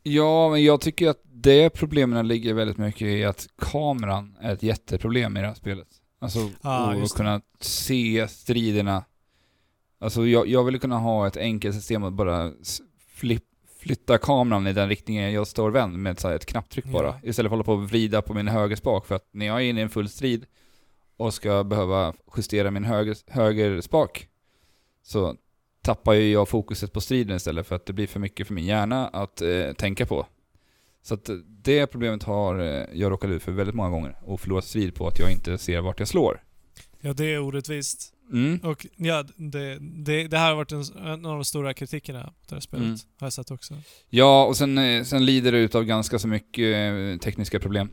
[0.03, 4.63] Ja, men jag tycker att det problemen ligger väldigt mycket i att kameran är ett
[4.63, 5.87] jätteproblem i det här spelet.
[6.21, 9.03] Alltså Ja, att kunna se striderna.
[9.99, 12.51] Alltså jag, jag vill kunna ha ett enkelt system att bara
[13.15, 13.43] flipp,
[13.79, 17.07] flytta kameran i den riktningen jag står vänd med så ett knapptryck bara.
[17.07, 17.19] Ja.
[17.23, 19.05] Istället för att hålla på och vrida på min högerspak.
[19.07, 20.45] För att när jag är inne i en full strid
[21.20, 24.28] och ska behöva justera min höger, högerspak
[25.03, 25.36] så
[25.82, 28.65] tappar ju jag fokuset på striden istället för att det blir för mycket för min
[28.65, 30.26] hjärna att eh, tänka på.
[31.01, 34.65] Så att det problemet har eh, jag råkat ut för väldigt många gånger och förlorat
[34.65, 36.43] strid på att jag inte ser vart jag slår.
[37.01, 38.13] Ja, det är orättvist.
[38.32, 38.59] Mm.
[38.63, 42.49] Och ja, det, det, det här har varit en, en av de stora kritikerna mot
[42.49, 42.86] det här spelet.
[42.86, 42.97] Mm.
[43.20, 43.74] Har jag sett också.
[44.09, 47.89] Ja, och sen, eh, sen lider det ut av ganska så mycket eh, tekniska problem.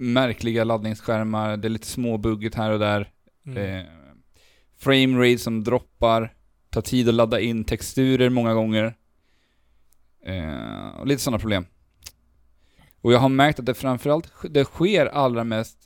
[0.00, 3.10] Märkliga laddningsskärmar, det är lite småbugget här och där.
[3.46, 3.78] Mm.
[3.78, 3.86] Eh,
[4.78, 6.34] framerate som droppar,
[6.70, 8.96] tar tid att ladda in texturer många gånger.
[10.26, 11.66] Eh, och lite sådana problem.
[13.00, 15.78] Och jag har märkt att det framförallt det sker allra mest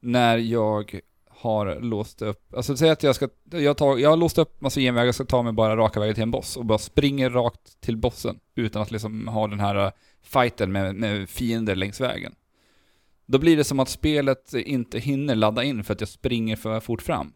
[0.00, 1.00] när jag
[1.30, 4.80] har låst upp, alltså säg att jag ska, jag, tar, jag har låst upp massa
[4.80, 7.80] genvägar och ska ta mig bara raka vägen till en boss och bara springer rakt
[7.80, 9.92] till bossen utan att liksom ha den här uh,
[10.22, 12.34] fighten med, med fiender längs vägen.
[13.32, 16.80] Då blir det som att spelet inte hinner ladda in för att jag springer för
[16.80, 17.32] fort fram.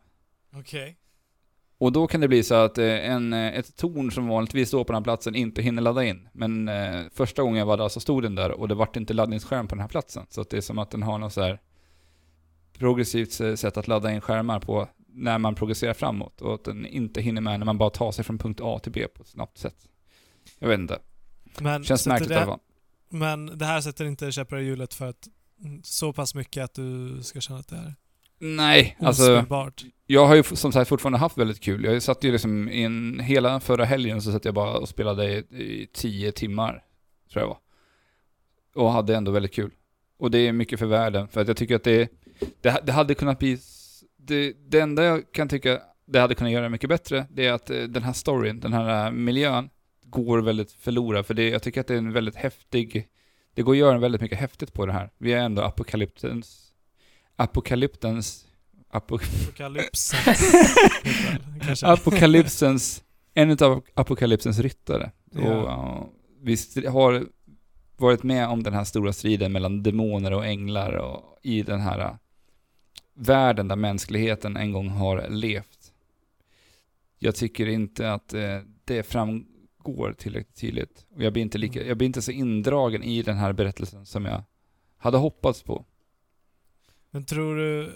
[0.55, 0.97] Okej.
[1.79, 4.85] Och då kan det bli så att eh, en, eh, ett torn som vanligtvis står
[4.85, 6.29] på den här platsen inte hinner ladda in.
[6.33, 9.15] Men eh, första gången jag var där så stod den där och det vart inte
[9.15, 10.27] laddningsskärm på den här platsen.
[10.29, 11.61] Så det är som att den har något så här
[12.79, 17.21] progressivt sätt att ladda in skärmar på när man progresserar framåt och att den inte
[17.21, 19.59] hinner med när man bara tar sig från punkt A till B på ett snabbt
[19.59, 19.89] sätt.
[20.59, 20.99] Jag vet inte.
[21.61, 22.61] Men, Känns märkligt i det, alla fall.
[23.09, 25.29] men det här sätter inte käppar i hjulet för att
[25.83, 27.95] så pass mycket att du ska känna att det är
[28.39, 29.85] Nej, alltså ospelbart.
[30.07, 31.85] jag har ju som sagt fortfarande haft väldigt kul.
[31.85, 35.37] Jag satt ju liksom in hela förra helgen så satt jag bara och spelade i,
[35.51, 36.85] i tio timmar,
[37.33, 37.59] tror jag var.
[38.75, 39.71] Och hade ändå väldigt kul.
[40.19, 42.11] Och det är mycket för världen, för att jag tycker att det,
[42.61, 43.59] det, det hade kunnat bli...
[44.17, 47.71] Det, det enda jag kan tycka det hade kunnat göra mycket bättre, det är att
[47.71, 49.71] eh, den här storyn, den här eh, miljön,
[50.05, 51.27] går väldigt förlorad.
[51.27, 53.09] För det, jag tycker att det är en väldigt häftig...
[53.57, 55.11] Det går att göra väldigt mycket häftigt på det här.
[55.19, 56.73] Vi är ändå apokalyptens...
[57.37, 58.47] Apokalyptens...
[58.91, 60.35] Apo, Apokalypsen.
[61.61, 61.87] Kanske.
[61.87, 63.05] apokalypsens,
[63.35, 65.11] en av apokalypsens ryttare.
[65.31, 65.77] Ja.
[65.77, 66.57] Och vi
[66.89, 67.27] har
[67.97, 72.01] varit med om den här stora striden mellan demoner och änglar och i den här
[72.01, 72.15] äh,
[73.15, 75.93] världen där mänskligheten en gång har levt.
[77.19, 79.03] Jag tycker inte att eh, det
[79.87, 81.07] framgår tillräckligt tydligt.
[81.15, 84.25] Och jag blir, inte lika, jag blir inte så indragen i den här berättelsen som
[84.25, 84.43] jag
[84.97, 85.85] hade hoppats på.
[87.11, 87.93] Men tror du,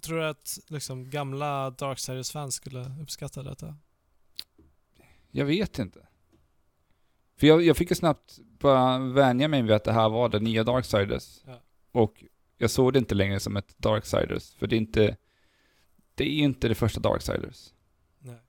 [0.00, 3.76] tror du att liksom gamla Darksiders-fans skulle uppskatta detta?
[5.30, 6.06] Jag vet inte.
[7.36, 10.40] För jag, jag fick ju snabbt bara vänja mig vid att det här var det
[10.40, 11.40] nya Darksiders.
[11.46, 11.60] Ja.
[11.92, 12.24] Och
[12.58, 15.16] jag såg det inte längre som ett Darksiders, för det är inte...
[16.14, 17.72] Det är inte det första Darksiders.
[18.18, 18.40] Nej.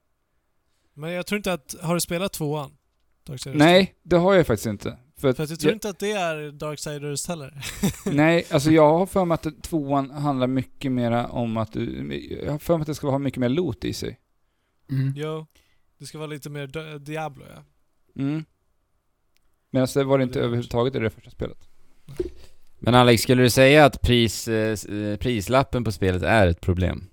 [0.93, 1.75] Men jag tror inte att...
[1.81, 2.77] Har du spelat tvåan?
[3.23, 4.97] Darksiders Nej, det har jag faktiskt inte.
[5.17, 7.61] För, För att jag tror jag, inte att det är Darksiders heller.
[8.11, 12.15] Nej, alltså jag har för mig att tvåan handlar mycket mera om att du...
[12.43, 14.19] Jag har för mig att det ska ha mycket mer loot i sig.
[14.91, 15.13] Mm.
[15.15, 15.47] jo.
[15.97, 17.63] Det ska vara lite mer Di- Diablo ja.
[18.21, 18.45] Mm.
[19.69, 21.57] Medan det var det inte Det överhuvudtaget i det första spelet.
[22.79, 27.09] Men Alex, skulle du säga att pris, eh, prislappen på spelet är ett problem?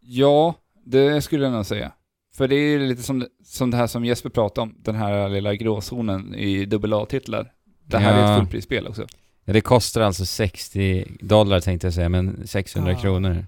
[0.00, 1.92] Ja, det skulle jag nog säga.
[2.38, 5.54] För det är lite som, som det här som Jesper pratade om, den här lilla
[5.54, 7.52] gråzonen i dubbel A-titlar.
[7.84, 8.32] Det här är Ja.
[8.32, 9.06] ett fullprisspel också.
[9.44, 12.98] Ja, det kostar alltså 60 dollar tänkte jag säga, men 600 Ja.
[13.00, 13.46] kronor.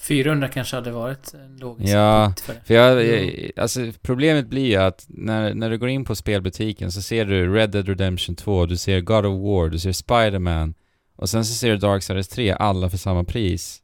[0.00, 2.34] 400 kanske hade varit en logisk Ja.
[2.42, 2.60] för det.
[2.64, 7.02] För jag, alltså problemet blir ju att när, när du går in på spelbutiken så
[7.02, 10.74] ser du Red Dead Redemption 2, du ser God of War, du ser Spider-Man
[11.16, 13.79] och sen så ser du Darksiders 3, alla för samma pris.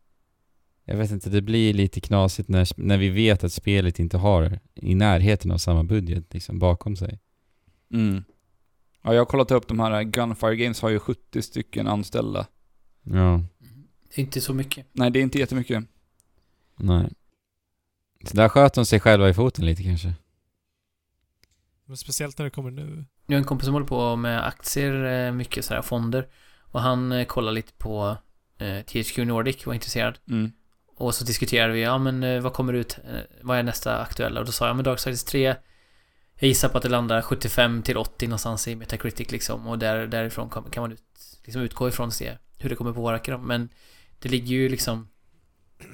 [0.89, 4.59] Jag vet inte, det blir lite knasigt när, när vi vet att spelet inte har
[4.75, 7.19] i närheten av samma budget liksom bakom sig.
[7.93, 8.25] Mm.
[9.03, 12.47] Ja, jag har kollat upp de här, Gunfire Games har ju 70 stycken anställda.
[13.03, 13.41] Ja,
[14.09, 14.87] Det är inte så mycket.
[14.93, 15.85] Nej, det är inte jättemycket.
[16.77, 17.13] nej.
[18.25, 20.15] Så där sköt de sig själva i foten lite kanske.
[21.85, 23.05] Men speciellt när det kommer nu.
[23.27, 26.29] Jag har en kompis som håller på med aktier, eh, mycket sådär fonder.
[26.61, 28.17] Och han eh, kollar lite på
[28.59, 30.19] eh, THQ Nordic, var intresserad.
[30.29, 30.53] Mm.
[30.99, 34.41] Och så diskuterade vi, ja men eh, vad kommer ut, eh, vad är nästa aktuella?
[34.41, 35.57] Och då sa jag, men Darksiders 3
[36.35, 39.67] Jag gissar på att det landar 75 till 80 någonstans i Metacritic liksom.
[39.67, 41.03] Och där, därifrån kan, man ut,
[41.45, 43.47] liksom utgå ifrån och se hur det kommer påverka dem.
[43.47, 43.69] Men
[44.19, 45.09] det ligger ju liksom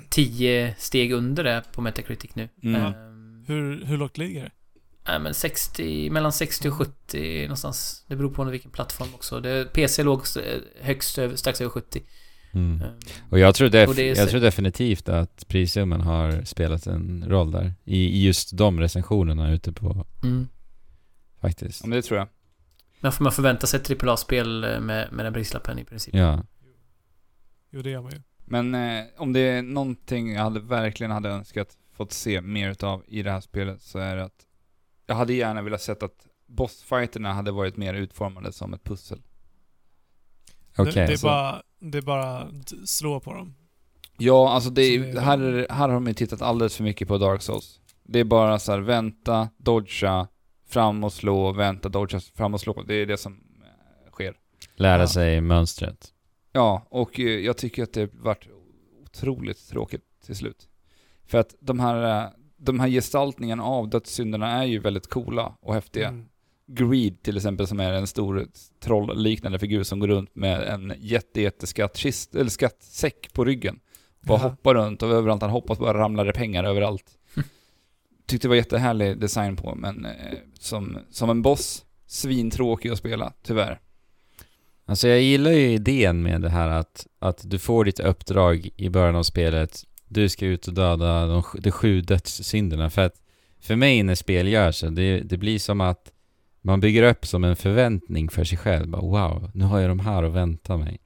[0.09, 2.49] 10 steg under det på Metacritic nu.
[2.63, 2.83] Mm.
[2.83, 4.51] Ehm, Hur, hur lågt ligger det?
[5.07, 8.05] Nej men 60, mellan 60 och 70 någonstans.
[8.09, 9.41] Det beror på vilken plattform också.
[9.41, 12.03] Det, PC låg eh, högst strax över 70
[12.55, 12.83] Mm.
[12.83, 12.93] Ehm,
[13.31, 17.25] Och jag tror, def- Och det är jag tror definitivt att prissumman har spelat en
[17.29, 17.75] roll där.
[17.85, 20.49] I, i just de recensionerna ute på, mm.
[21.41, 21.81] faktiskt.
[21.81, 22.29] Ja, men det tror jag.
[23.01, 26.15] Men får man förvänta sig ett AAA-spel eh, med, med den prislappen i princip?
[26.15, 26.43] Ja.
[27.71, 28.23] Jo, det gör man ju.
[28.45, 32.71] Men eh, om det är någonting jag hade, verkligen hade önskat få fått se mer
[32.71, 34.47] utav i det här spelet så är det att
[35.07, 39.23] jag hade gärna velat sett att bossfighterna hade varit mer utformade som ett pussel.
[40.77, 40.93] Okej.
[40.95, 43.55] det, det, är så- bara, det är bara att slå på dem.
[44.19, 46.85] Ja, alltså det, är- det är- här, är, här har de ju tittat alldeles för
[46.85, 47.81] mycket på Dark Souls.
[48.05, 50.29] Det är bara så här, vänta, dodga,
[50.69, 52.83] fram och slå, vänta, dodga, fram och slå.
[52.83, 54.35] Det är det som eh, sker.
[54.75, 55.09] Lära Ja.
[55.09, 56.09] sig mönstret.
[56.53, 58.47] Ja, och eh, jag tycker att det varit
[59.05, 60.69] otroligt tråkigt till slut.
[61.27, 65.75] För att de här, eh, de här gestaltningarna av dödssynderna är ju väldigt coola och
[65.75, 66.09] häftiga.
[66.09, 66.27] Mm.
[66.67, 68.47] Greed till exempel som är en stor
[68.81, 73.81] trollliknande figur som går runt med en jätte, jätteskattkist, eller skattsäck på ryggen.
[74.21, 74.49] Bara Jaha.
[74.49, 77.19] hoppar runt och överallt han hoppas bara ramlar det pengar överallt.
[78.27, 80.13] Tyckte det var jättehärlig design på men eh,
[80.59, 83.81] som, som en boss, svintråkig att spela, tyvärr.
[84.85, 88.89] Alltså jag gillar ju idén med det här att, att du får ditt uppdrag i
[88.89, 89.85] början av spelet.
[90.09, 92.91] Du ska ut och döda de, de sju dödssynderna.
[92.91, 93.23] För att
[93.61, 96.13] för mig när spel görs, det, det blir som att
[96.63, 98.89] man bygger upp som en förväntning för sig själv.
[98.89, 100.99] Bara, wow, nu har jag de här och väntar mig.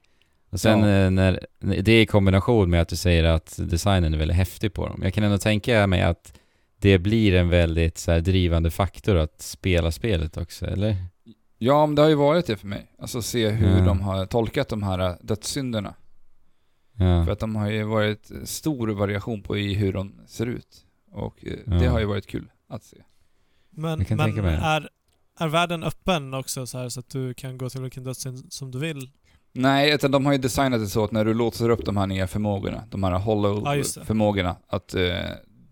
[0.51, 0.89] Och sen Ja.
[0.89, 1.47] eh, när,
[1.83, 5.01] det i kombination med att du säger att designen är väldigt häftig på dem.
[5.03, 6.33] Jag kan ändå tänka mig att
[6.79, 10.97] det blir en väldigt så här, drivande faktor att spela spelet också, eller?
[11.59, 12.87] Ja, men det har ju varit det för mig.
[12.99, 13.85] Alltså se hur Ja.
[13.85, 15.95] de har tolkat de här eh, dödssynderna.
[16.99, 17.25] Ja.
[17.25, 20.85] För att de har ju varit stor variation på i hur de ser ut.
[21.13, 21.91] Och eh, det Ja.
[21.91, 22.97] har ju varit kul att se.
[23.71, 24.89] Men, men är,
[25.39, 28.71] är världen öppen också så här så att du kan gå till vilken dödssynd som
[28.71, 29.11] du vill?
[29.53, 32.07] Nej, utan de har ju designat det så att när du låser upp de här
[32.07, 35.17] nya förmågorna, de här hollow-förmågorna, att eh,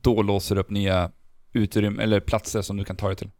[0.00, 1.10] då låser du upp nya
[1.52, 3.30] utrymme, eller platser som du kan ta dig till.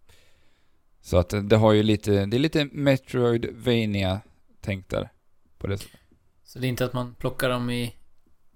[1.01, 4.21] Så att eh, det har ju lite, det är lite Metroidvania
[4.61, 5.11] tänkt där.
[5.59, 6.01] På det sättet.
[6.45, 7.95] Så det är inte att man plockar dem i,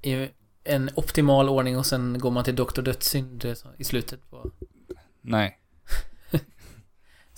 [0.02, 0.28] i
[0.64, 2.82] en optimal ordning och sen går man till Dr.
[2.82, 4.50] Dödssynd eh, i slutet på...
[5.20, 5.58] Nej.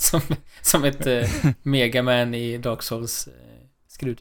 [0.00, 0.20] Som,
[0.62, 1.28] som ett eh,
[1.62, 3.32] Megaman i Dark Souls eh,
[3.88, 4.20] skrud.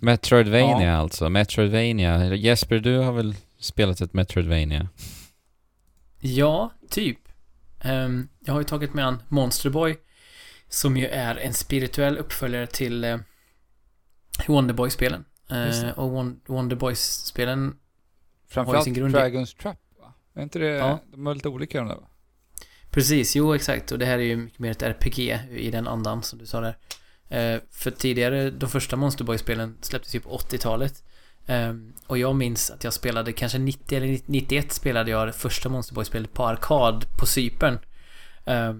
[0.00, 0.96] Metroidvania Ja.
[0.96, 1.28] alltså.
[1.30, 2.34] Metroidvania.
[2.34, 4.88] Jesper, du har väl spelat ett Metroidvania?
[6.20, 7.18] Ja, typ.
[7.80, 9.96] Ehm, jag har ju tagit med an Monster Boy.
[10.68, 13.16] Som ju är en spirituell uppföljare till uh,
[14.46, 15.24] Wonderboy-spelen.
[15.66, 15.92] Just Uh, det.
[15.92, 17.76] och Won- Wonderboy-spelen
[18.48, 20.14] Framförallt sin grund Dragon's Trap va?
[20.34, 21.00] Är inte det, Ja.
[21.12, 22.08] de är lite olika de där va?
[22.90, 23.92] Precis, jo exakt.
[23.92, 26.60] Och det här är ju mycket mer ett RPG i den andan som du sa
[26.60, 26.76] där.
[27.28, 31.02] Eh, för tidigare, de första Monster Boy-spelen släpptes ju på 80-talet.
[31.46, 31.74] Eh,
[32.06, 35.94] och jag minns att jag spelade, kanske 90 eller 91 spelade jag det första Monster
[35.94, 37.78] Boy-spelet på arkad på Cypern.
[38.44, 38.74] Eh,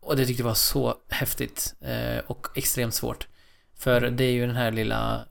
[0.00, 3.26] och det tyckte jag var så häftigt eh, och extremt svårt.
[3.76, 5.26] För det är ju den här lilla,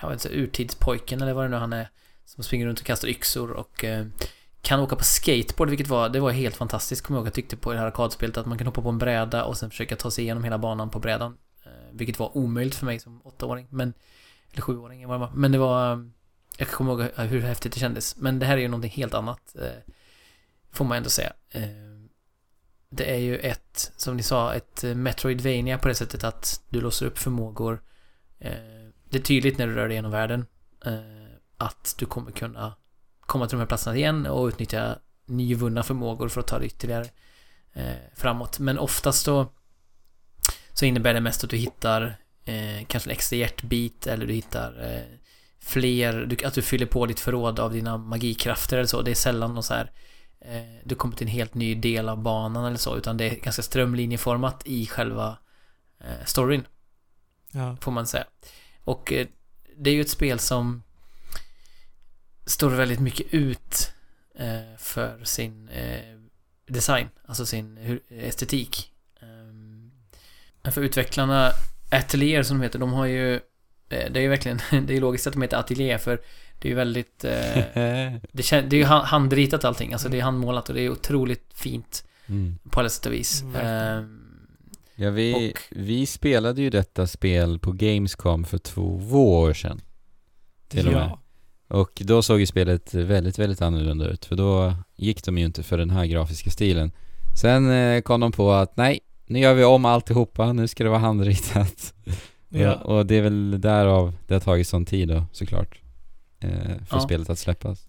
[0.00, 1.88] jag vet inte, urtidspojken eller vad det nu han är,
[2.24, 4.06] som springer runt och kastar yxor och eh,
[4.68, 7.26] kan åka på skateboard, vilket var, det var helt fantastiskt, kommer jag ihåg.
[7.26, 9.70] Jag tyckte på det här arkadspelet att man kan hoppa på en bräda och sen
[9.70, 11.38] försöka ta sig igenom hela banan på brädan.
[11.64, 13.94] Eh, vilket var omöjligt för mig som åttaåring, men...
[14.52, 15.30] Eller sjuåring, vad det var.
[15.34, 15.92] Men det var...
[15.92, 15.98] Eh,
[16.58, 18.16] jag kommer ihåg hur häftigt det kändes.
[18.16, 19.56] Men det här är ju någonting helt annat.
[19.56, 19.92] Eh,
[20.72, 21.32] får man ändå säga.
[22.90, 27.06] Det är ju ett, som ni sa, ett Metroidvania på det sättet att du låser
[27.06, 27.82] upp förmågor.
[29.04, 30.46] Det är tydligt när du rör dig genom världen.
[31.56, 32.74] Att du kommer kunna
[33.28, 37.06] komma till de här platserna igen och utnyttja nyvunna förmågor för att ta dig ytterligare
[37.72, 38.58] eh, framåt.
[38.58, 39.52] Men oftast då
[40.72, 44.94] så innebär det mest att du hittar eh, kanske en extra hjärtbit eller du hittar
[44.94, 45.02] eh,
[45.60, 49.02] fler, du, att du fyller på ditt förråd av dina magikrafter eller så.
[49.02, 49.90] Det är sällan något så här
[50.40, 53.34] eh, du kommer till en helt ny del av banan eller så, utan det är
[53.34, 55.38] ganska strömlinjeformat i själva
[56.00, 56.66] eh, storyn
[57.52, 57.76] Ja.
[57.80, 58.24] får man säga.
[58.84, 59.26] Och eh,
[59.76, 60.82] det är ju ett spel som
[62.48, 63.92] står väldigt mycket ut
[64.38, 66.18] eh, för sin eh,
[66.66, 68.92] design, alltså sin estetik.
[69.20, 69.90] Ehm,
[70.72, 71.52] för utvecklarna,
[71.90, 73.40] Atelier som de heter, de har ju eh,
[73.88, 76.20] det är ju verkligen, det är logiskt att de heter Atelier för
[76.58, 77.64] det är ju väldigt eh,
[78.32, 80.90] det, kän, det är ju hand- handritat allting, alltså det är handmålat och det är
[80.90, 82.58] otroligt fint mm.
[82.70, 83.42] på alla sätt och vis.
[83.42, 83.66] Mm.
[83.66, 84.24] Ehm,
[85.00, 89.00] Ja, vi, Och- vi spelade ju detta spel på Gamescom för två
[89.40, 89.80] år sedan.
[90.68, 91.18] Till och med.
[91.68, 94.24] Och då såg ju spelet väldigt, väldigt annorlunda ut.
[94.24, 96.92] För då gick de ju inte för den här grafiska stilen.
[97.40, 100.90] Sen eh, kom de på att nej, nu gör vi om alltihopa, nu ska det
[100.90, 101.94] vara handritat.
[102.50, 102.74] Ja.
[102.74, 105.80] Och, och det är väl därav det har tagit sån tid då, såklart.
[106.40, 106.50] Eh,
[106.86, 107.00] för Ja.
[107.00, 107.86] spelet att släppas.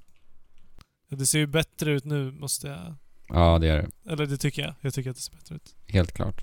[1.10, 2.96] Det ser ju bättre ut nu, måste jag...
[3.30, 4.12] Ja, det är det.
[4.12, 4.74] Eller det tycker jag.
[4.82, 5.76] Jag tycker att det ser bättre ut.
[5.88, 6.42] Helt klart.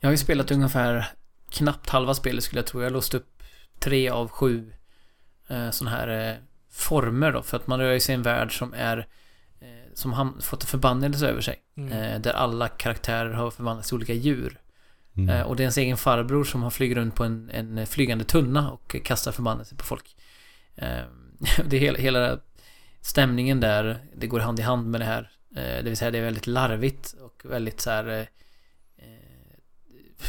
[0.00, 1.06] Jag har ju spelat ungefär
[1.50, 2.80] knappt halva spelet skulle jag tro.
[2.80, 3.42] Jag har låst upp
[3.78, 4.72] tre av sju
[5.52, 6.36] eh, sådana här eh,
[6.70, 7.42] former då.
[7.42, 9.06] För att man rör sig i en värld som är
[9.60, 11.58] eh, som ham- fått en förbannelse över sig.
[11.76, 12.22] Mm.
[12.22, 14.58] Där alla karaktärer har förvandlats till olika djur.
[15.16, 15.46] Mm.
[15.46, 18.70] Och det är ens egen farbror som har flugit runt på en, en flygande tunna
[18.70, 20.16] och kastar förbannelse på folk.
[21.64, 22.38] Det är hela, hela
[23.00, 25.30] stämningen där, det går hand i hand med det här.
[25.54, 28.28] Det vill säga det är väldigt larvigt och väldigt så här...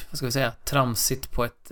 [0.09, 0.51] Vad ska vi säga?
[0.65, 1.71] Tramsigt på ett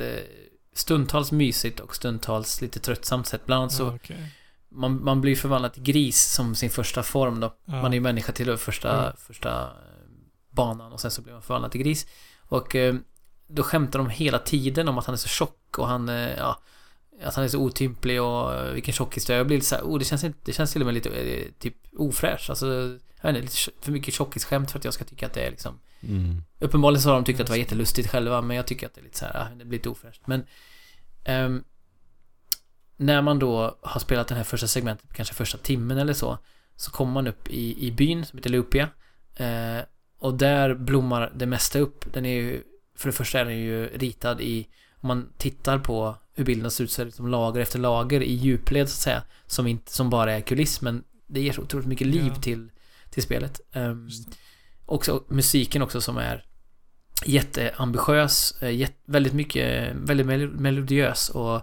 [0.74, 3.46] stundtals mysigt och stundtals lite tröttsamt sätt.
[3.46, 4.32] Bland annat så Ja, okej.
[4.70, 7.54] man, man blir förvandlad till gris som sin första form då.
[7.66, 7.82] Ja.
[7.82, 9.14] Man är ju människa till första, Mm.
[9.18, 9.68] första eh,
[10.50, 12.08] banan och sen så blir man förvandlad till gris.
[12.40, 12.96] Och eh,
[13.48, 16.62] då skämtar de hela tiden om att han är så tjock och han, eh, ja,
[17.24, 19.38] att han är så otymplig och eh, vilken tjockis du är.
[19.38, 21.10] Jag blir lite så här, oh, det känns, inte, det känns till och med lite
[21.10, 22.50] eh, typ ofräscht.
[22.50, 22.68] Alltså,
[23.22, 25.52] jag vet inte, lite för mycket tjockisskämt för att jag ska tycka att det är
[25.52, 26.44] liksom Mm.
[26.60, 29.02] Uppenbarligen så har de tyckt att det var jättelustigt själva, men jag tycker att det
[29.02, 30.22] är lite så här, ah, det blir lite ofräscht.
[30.28, 30.46] Men
[31.24, 31.64] ehm,
[32.98, 36.38] när man då har spelat det här första segmentet, kanske första timmen eller så,
[36.76, 38.90] så kommer man upp i, i byn som heter Lupia.
[39.36, 39.80] Eh,
[40.20, 42.14] och där blommar det mesta upp.
[42.14, 42.64] Den är ju,
[42.96, 44.68] för det första är den ju ritad i,
[45.00, 48.22] om man tittar på hur bilden ser ut så är det som lager efter lager
[48.22, 49.24] i djupled så att säga.
[49.46, 52.42] Som, inte, som bara är kuliss, men det ger så otroligt mycket liv Ja.
[52.42, 52.72] till,
[53.10, 53.62] till spelet.
[53.74, 53.98] Det
[54.92, 56.46] också musiken också som är
[57.26, 61.62] jätteambitiös, eh, väldigt mycket, väldigt melodiös och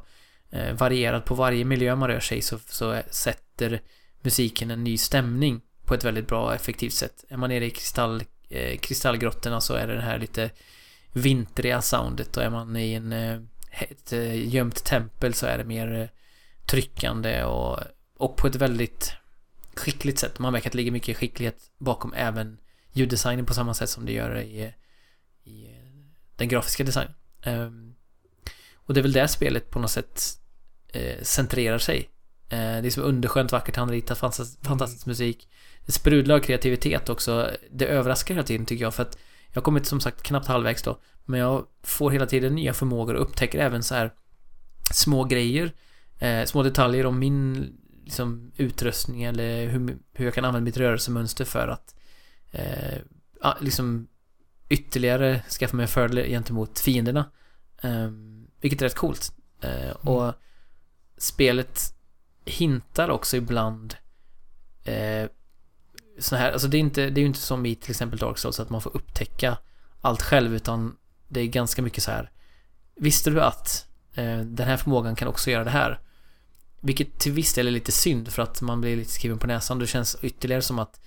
[0.50, 3.80] eh, varierad på varje miljö man rör sig i så, så sätter
[4.22, 7.24] musiken en ny stämning på ett väldigt bra och effektivt sätt.
[7.28, 10.50] Är man nere i kristall, eh, kristallgrottorna så är det det här lite
[11.12, 16.10] vintriga soundet och är man i en, eh, ett gömt tempel så är det mer
[16.66, 17.78] tryckande och,
[18.16, 19.12] och på ett väldigt
[19.74, 20.38] skickligt sätt.
[20.38, 22.58] Man märker att det ligger mycket skicklighet bakom även
[22.98, 24.74] ljuddesignen på samma sätt som det gör i,
[25.44, 25.68] i
[26.36, 27.14] den grafiska designen.
[27.42, 27.94] Ehm,
[28.74, 30.22] och det är väl där spelet på något sätt
[30.88, 32.10] eh, centrerar sig.
[32.48, 35.48] Eh, det är som underskönt, vackert handritat, fantastisk, fantastisk musik.
[35.86, 37.50] Det sprudlar av kreativitet också.
[37.70, 39.18] Det överraskar hela tiden tycker jag för att
[39.48, 41.00] jag har kommit som sagt knappt halvvägs då.
[41.24, 44.12] Men jag får hela tiden nya förmågor och upptäcker även så här
[44.92, 45.72] små grejer.
[46.18, 47.72] Eh, små detaljer om min
[48.04, 51.94] liksom, utrustning eller hur, hur jag kan använda mitt rörelsemönster för att
[52.52, 52.98] eh,
[53.60, 54.08] liksom
[54.68, 57.30] ytterligare skaffa mig en fördel gentemot fienderna.
[57.82, 58.10] Eh,
[58.60, 59.32] vilket är rätt coolt.
[59.60, 60.34] Eh, och
[61.16, 61.94] spelet
[62.44, 63.96] hintar också ibland
[64.84, 65.28] eh,
[66.18, 68.38] så här, alltså det är inte, det är ju inte som i till exempel Dark
[68.38, 69.58] Souls att man får upptäcka
[70.00, 70.96] allt själv utan
[71.28, 72.30] det är ganska mycket så här
[73.00, 76.00] Visste du att eh, den här förmågan kan också göra det här?
[76.80, 79.78] Vilket till viss del är lite synd för att man blir lite skriven på näsan.
[79.78, 81.00] Det känns ytterligare som att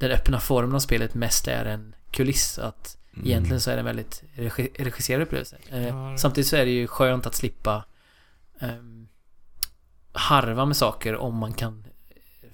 [0.00, 2.58] den öppna formen av spelet mest är en kuliss.
[2.58, 3.26] Att Mm.
[3.26, 5.56] egentligen så är det en väldigt regi- regisserad upplevelse.
[5.70, 6.16] Eh, Ja.
[6.18, 7.84] samtidigt så är det ju skönt att slippa
[8.60, 9.08] ehm,
[10.12, 12.48] harva med saker om man kan eh,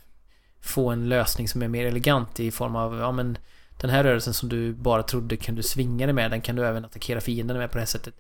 [0.61, 3.39] få en lösning som är mer elegant i form av, ja men
[3.81, 6.85] den här rörelsen som du bara trodde kunde svinga dig med, den kan du även
[6.85, 8.15] attackera fienden med på det här sättet.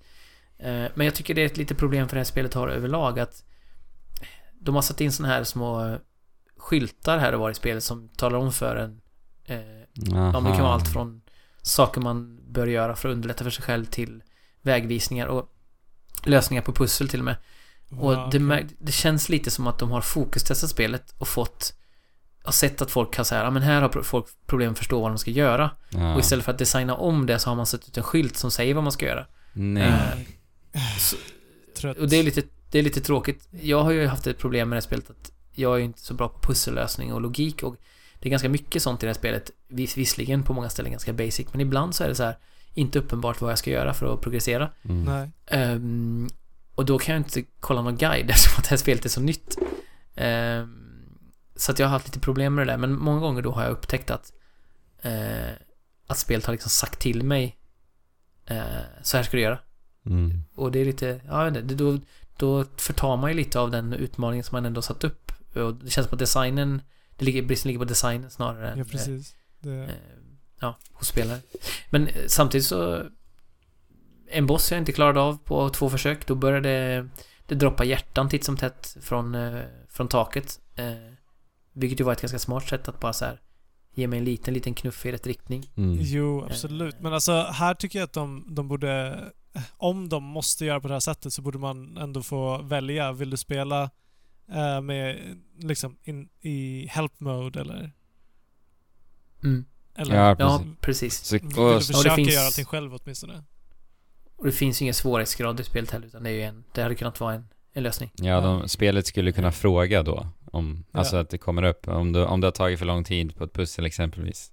[0.58, 3.20] Eh, Men jag tycker det är ett litet problem för det här spelet har överlag
[3.20, 3.44] att
[4.60, 5.98] de har satt in såna här små
[6.56, 9.00] skyltar här och var i spelet som talar om för en
[9.46, 9.58] eh,
[9.94, 11.20] Ja, det kan vara allt från
[11.62, 14.22] saker man bör göra för att underlätta för sig själv till
[14.62, 15.52] vägvisningar och
[16.24, 17.36] lösningar på pussel till och med.
[17.90, 18.40] Och det, okej.
[18.40, 21.74] mär- det känns lite som att de har fokustestat spelet och fått
[22.44, 25.00] har sett att folk har så här, ja men här har folk problem att förstå
[25.00, 25.70] vad de ska göra.
[25.90, 26.14] Ja.
[26.14, 28.50] Och istället för att designa om det så har man satt ut en skylt som
[28.50, 29.26] säger vad man ska göra.
[29.52, 30.26] Nej.
[30.72, 31.16] Eh, så,
[31.88, 33.48] och det är, lite, det är lite tråkigt.
[33.50, 36.00] Jag har ju haft ett problem med det här spelet att jag är ju inte
[36.00, 37.76] så bra på pussellösning och logik och
[38.26, 39.50] det är ganska mycket sånt i det här spelet.
[39.68, 42.38] Vis, visserligen på många ställen ganska basic, men ibland så är det så här
[42.74, 44.70] inte uppenbart vad jag ska göra för att progressera.
[44.82, 45.04] Mm.
[45.04, 45.30] Nej.
[45.46, 46.28] Ehm,
[46.74, 49.20] och då kan jag inte kolla någon guide eftersom att det här spelet är så
[49.20, 49.58] nytt.
[50.14, 50.86] Ehm,
[51.56, 53.62] så att jag har haft lite problem med det där, men många gånger då har
[53.62, 54.32] jag upptäckt att
[55.02, 55.52] eh,
[56.06, 57.56] att spelet har liksom sagt till mig
[58.46, 58.64] eh,
[59.02, 59.58] så här ska du göra.
[60.06, 60.44] Mm.
[60.54, 61.98] Och det är lite, ja inte, då,
[62.36, 65.32] då förtar man ju lite av den utmaningen som man ändå satt upp.
[65.54, 66.82] Och det känns som att designen,
[67.16, 69.34] det ligger, bristen ligger på designen snarare än Ja, precis.
[69.34, 69.38] eh,
[69.70, 69.94] Det,
[70.60, 71.38] ja, hos spelare.
[71.90, 73.02] Men eh, samtidigt så
[74.30, 77.08] en boss jag inte klarade av på två försök, då började det,
[77.46, 80.60] det droppa hjärtan titt som tätt från, eh, från taket.
[80.74, 80.84] Eh,
[81.72, 83.40] vilket ju var ett ganska smart sätt att bara så här
[83.94, 85.70] ge mig en liten, liten knuff i rätt riktning.
[85.76, 85.98] Mm.
[86.00, 87.00] Jo, absolut.
[87.00, 89.20] Men alltså här tycker jag att de, de borde...
[89.76, 93.12] Om de måste göra på det här sättet så borde man ändå få välja.
[93.12, 93.90] Vill du spela
[94.52, 97.92] eh, med liksom in, i help mode eller?
[99.44, 99.64] Mm.
[99.94, 100.80] eller Ja, Ja, precis.
[100.80, 101.14] precis.
[101.28, 103.44] Så, vill du och, försöka det finns- göra allting själv åtminstone?
[104.36, 106.64] Och det finns ju ingen svårighetsgrad i spelet heller, utan det är ju en...
[106.72, 108.10] Det hade kunnat vara en, en lösning.
[108.14, 110.98] Ja, de, spelet skulle kunna fråga då om, Ja.
[110.98, 113.44] alltså att det kommer upp, om det, om det har tagit för lång tid på
[113.44, 114.52] ett pussel exempelvis.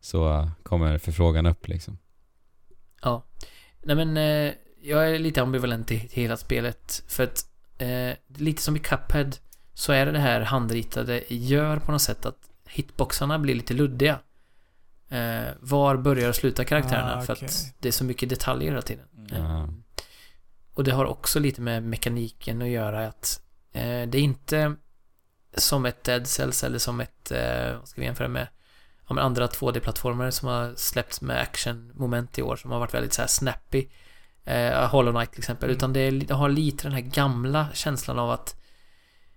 [0.00, 1.98] Så kommer förfrågan upp liksom.
[3.02, 3.24] Ja.
[3.82, 4.52] Nej men, eh,
[4.82, 7.02] jag är lite ambivalent till hela spelet.
[7.08, 7.44] För att,
[7.78, 9.30] eh, lite som i Cuphead,
[9.74, 14.18] så är det det här handritade gör på något sätt att hitboxarna blir lite luddiga.
[15.08, 17.16] Eh, var börjar och slutar karaktärerna?
[17.16, 17.46] Ah, För okej.
[17.46, 19.06] att det är så mycket detaljer hela tiden.
[19.16, 19.34] Mm.
[19.34, 19.68] Eh.
[20.74, 23.42] Och det har också lite med mekaniken att göra att
[23.72, 24.74] eh, det är inte
[25.56, 28.48] som ett Dead Cells eller som ett, eh, vad ska vi jämföra med,
[29.08, 33.22] ja, andra 2D-plattformar som har släppts med action-moment i år som har varit väldigt så
[33.22, 33.88] här snappy.
[34.48, 35.68] Eh, Hollow Knight till exempel.
[35.68, 35.76] Mm.
[35.76, 38.56] Utan det, är, det har lite den här gamla känslan av att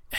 [0.09, 0.17] eh,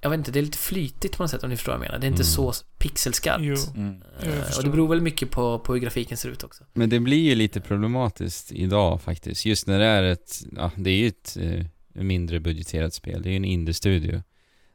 [0.00, 1.86] jag vet inte, det är lite flytigt på något sätt om ni förstår vad jag
[1.86, 1.98] menar.
[1.98, 2.52] Det är inte Mm.
[2.52, 3.74] så pixelskarpt.
[3.76, 4.02] Mm.
[4.22, 6.64] Eh, och det beror väl mycket på, på hur grafiken ser ut också.
[6.72, 9.44] Men det blir ju lite problematiskt idag faktiskt.
[9.46, 11.66] Just när det är ett, ja det är ju ett eh,
[12.02, 13.22] mindre budgeterat spel.
[13.22, 14.22] Det är ju en indie-studio.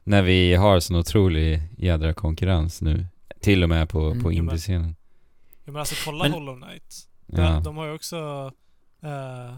[0.04, 3.06] När vi har sån otrolig jädra konkurrens nu.
[3.40, 4.22] Till och med på, Mm.
[4.22, 4.96] på Ja, men- indie-scenen.
[5.64, 6.94] Ja, men alltså kolla Men- Hollow Knight.
[7.26, 7.42] Ja.
[7.42, 8.52] De, de har ju också...
[9.02, 9.56] Eh,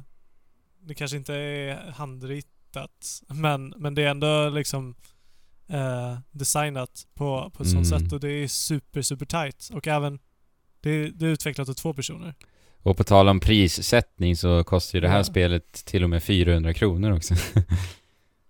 [0.85, 4.95] det kanske inte är handritat, men, men det är ändå liksom
[5.69, 8.01] eh, designat på, på ett sånt Mm.
[8.01, 9.71] sätt och det är super, super tight.
[9.73, 10.19] Och även...
[10.81, 12.35] Det, det är utvecklat av två personer.
[12.83, 15.25] Och på tal om prissättning så kostar ju det här Ja.
[15.25, 17.35] spelet till och med 400 kronor också.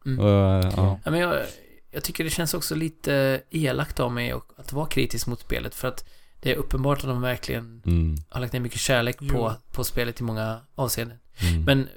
[0.06, 0.18] Mm.
[0.18, 0.30] och,
[0.64, 1.00] ja.
[1.04, 1.42] Ja, men jag,
[1.90, 5.88] jag tycker det känns också lite elakt av mig att vara kritisk mot spelet för
[5.88, 6.08] att
[6.42, 9.28] det är uppenbart att de verkligen Mm, har lagt ner mycket kärlek Jo.
[9.34, 11.18] på, på spelet i många avseenden.
[11.40, 11.62] mm.
[11.64, 11.88] Men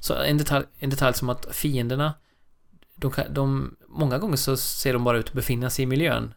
[0.00, 2.14] så en detalj, en detalj som att fienderna
[2.96, 6.34] de, de, många gånger så ser de bara ut att befinna sig i miljön.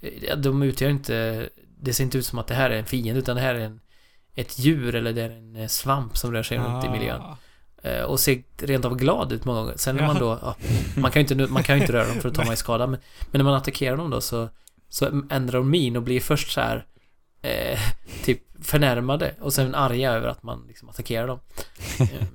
[0.00, 3.18] Eh, De utgör inte, det ser inte ut som att det här är en fiende
[3.20, 3.80] utan det här är en,
[4.34, 7.20] ett djur eller det är en eh, svamp som rör sig runt i miljön.
[7.20, 7.36] Ah.
[7.88, 9.76] Eh, Och ser rent av glad ut många gånger.
[9.76, 10.56] Sen när man då, ja,
[10.96, 12.86] man kan ju inte, man kan ju inte röra dem för att ta mig skada.
[12.86, 13.00] Men,
[13.30, 14.48] men när man attackerar dem då så,
[14.94, 16.86] så ändrar de min och blir först så här
[17.42, 17.78] eh,
[18.24, 21.38] typ förnärmade och sen arga över att man liksom attackerar dem.
[22.00, 22.26] Eh,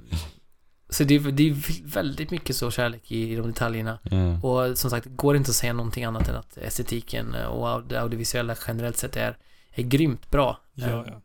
[0.89, 3.99] så det, är- det är väldigt mycket så kärlek i, i de detaljerna.
[4.03, 4.39] ja.
[4.49, 8.01] Och som sagt, det går inte att säga någonting annat än att estetiken och det
[8.01, 9.37] audiovisuella generellt sett är,
[9.71, 10.59] är grymt bra.
[10.73, 11.21] Ja, ja.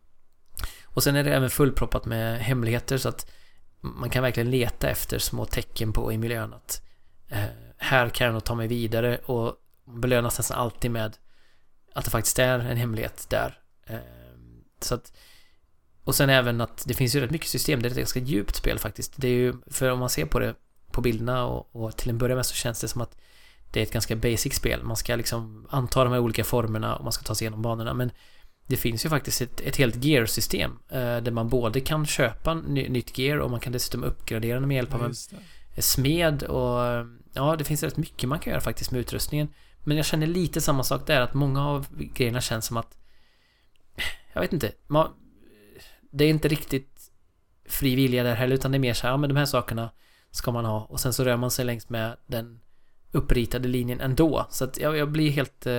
[0.85, 3.31] och sen är det även fullproppat med hemligheter så att
[3.81, 6.83] man kan verkligen leta efter små tecken på i miljön att
[7.29, 7.45] eh,
[7.79, 9.55] här kan jag nog ta mig vidare och
[9.87, 11.17] belönas nästan alltid med
[11.95, 13.59] att det faktiskt är en hemlighet där.
[13.87, 13.99] Eh,
[14.81, 15.13] så att
[16.05, 17.83] och sen även att det finns ju rätt mycket system.
[17.83, 19.13] Det är ett ganska djupt spel faktiskt.
[19.17, 20.55] Det är ju, för om man ser på det
[20.91, 23.17] på bilderna och, och till en början med så känns det som att
[23.73, 24.83] det är ett ganska basic spel.
[24.83, 27.95] Man ska liksom anta de här olika formerna och man ska ta sig igenom banorna.
[27.95, 28.11] Men
[28.67, 32.89] det finns ju faktiskt ett, ett helt gear-system eh, där man både kan köpa ny,
[32.89, 35.15] nytt gear och man kan dessutom uppgradera det med hjälp av en
[35.83, 39.49] smed och ja, det finns rätt mycket man kan göra faktiskt med utrustningen.
[39.85, 42.99] Men jag känner lite samma sak där, att många av grejerna känns som att
[44.33, 45.11] jag vet inte, man,
[46.11, 47.11] det är inte riktigt
[47.69, 49.91] fri vilja där heller, utan det är mer så här, ja men de här sakerna
[50.31, 52.61] ska man ha och sen så rör man sig längs med den
[53.13, 54.47] uppritade linjen ändå.
[54.51, 55.75] Så att jag, jag blir helt eh,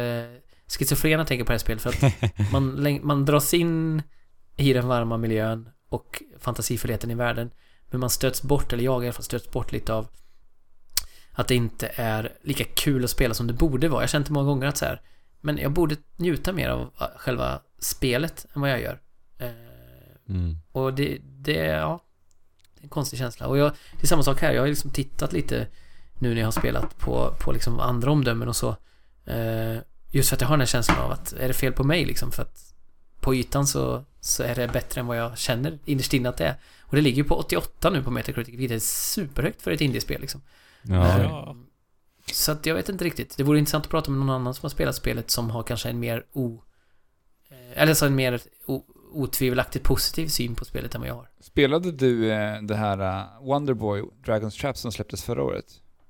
[0.68, 4.02] schizofren när jag tänker på det här spelet för att man, man dras in
[4.56, 7.52] i den varma miljön och fantasifullheten i världen.
[7.90, 10.08] Men man stöts bort, eller jag i alla fall stöts bort lite av
[11.36, 14.00] att det inte är lika kul att spela som det borde vara.
[14.00, 15.02] Jag har känt det många gånger att så här,
[15.42, 19.00] men jag borde njuta mer av själva spelet än vad jag gör.
[19.40, 19.50] Eh,
[20.30, 20.58] Mm.
[20.72, 22.00] och det, det, ja,
[22.76, 23.48] det är en konstig känsla.
[23.48, 25.68] Och jag, det är samma sak här, jag har liksom tittat lite
[26.20, 28.76] nu när jag har spelat på, på liksom andra omdömen och så.
[29.26, 29.78] Eh,
[30.12, 32.06] just för att jag har den här känslan av att, är det fel på mig
[32.06, 32.32] liksom?
[32.32, 32.74] För att
[33.20, 36.46] på ytan så, så är det bättre än vad jag känner innerst inne att det
[36.46, 36.56] är.
[36.82, 40.22] Och det ligger ju på 88 nu på Metacritic, vilket är superhögt för ett indiespel
[40.22, 40.42] liksom.
[40.88, 41.22] Ja.
[41.24, 41.56] Ja.
[42.32, 43.38] Så att jag vet inte riktigt.
[43.38, 45.90] Det vore intressant att prata med någon annan som har spelat spelet som har kanske
[45.90, 46.64] en mer o...
[47.50, 51.30] eh, Eller så en mer o, otvivelaktigt positiv syn på spelet än vad jag har.
[51.40, 55.66] Spelade du eh, det här Wonderboy, Dragon's Trap som släpptes förra året?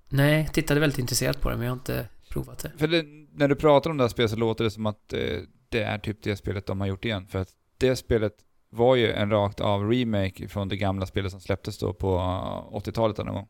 [0.10, 2.72] Nej, jag tittade väldigt intresserat på det men jag har inte provat det.
[2.77, 5.19] För det, när du pratar om det här spelet så låter det som att eh,
[5.69, 7.27] det är typ det spelet de har gjort igen.
[7.27, 8.34] För att det spelet
[8.69, 12.77] var ju en rakt av remake från det gamla spelet som släpptes då på eh,
[12.77, 13.47] 80-talet någon gång.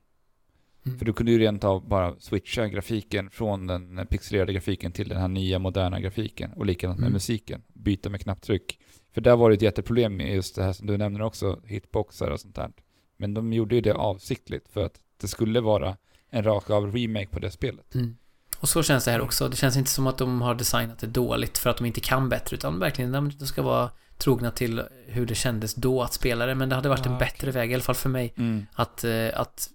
[0.86, 0.98] Mm.
[0.98, 5.18] För du kunde ju rent av bara switcha grafiken från den pixelerade grafiken till den
[5.22, 6.52] här nya moderna grafiken.
[6.54, 7.14] Och likadant med Mm.
[7.14, 7.62] musiken.
[7.74, 8.80] Byta med knapptryck.
[9.14, 12.28] För där var det ett jätteproblem med just det här som du nämner också, hitboxar
[12.32, 12.72] och sånt där.
[13.18, 15.98] Men de gjorde ju det avsiktligt för att det skulle vara
[16.30, 17.96] en rak av remake på det spelet.
[17.96, 18.18] Mm.
[18.60, 19.48] Och så känns det här också.
[19.50, 22.30] Det känns inte som att de har designat det dåligt för att de inte kan
[22.30, 26.56] bättre utan verkligen de ska vara trogna till hur det kändes då att spela det.
[26.56, 28.66] Men det hade varit Ja, en bättre väg, i alla fall för mig, Mm.
[28.74, 29.70] att, eh, att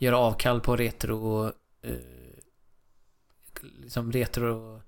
[0.00, 1.46] göra avkall på retro...
[1.82, 1.92] Eh,
[3.82, 4.82] liksom retro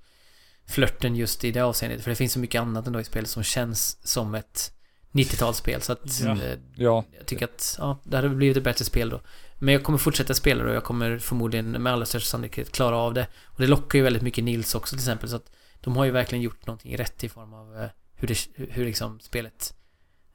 [0.66, 2.02] flörten just i det avseendet.
[2.02, 4.72] För det finns så mycket annat ändå i spelet som känns som ett
[5.12, 5.80] 90-talsspel.
[5.80, 6.42] Så att Ja.
[6.42, 9.20] eh, Ja, jag tycker att ja, det hade blivit ett bättre spel då.
[9.58, 12.96] Men jag kommer fortsätta spela det och jag kommer förmodligen med allra största sannolikhet klara
[12.96, 13.26] av det.
[13.44, 15.28] Och det lockar ju väldigt mycket Nils också till exempel.
[15.28, 18.36] Så att de har ju verkligen gjort någonting rätt i form av eh, hur, det,
[18.70, 19.74] hur liksom spelet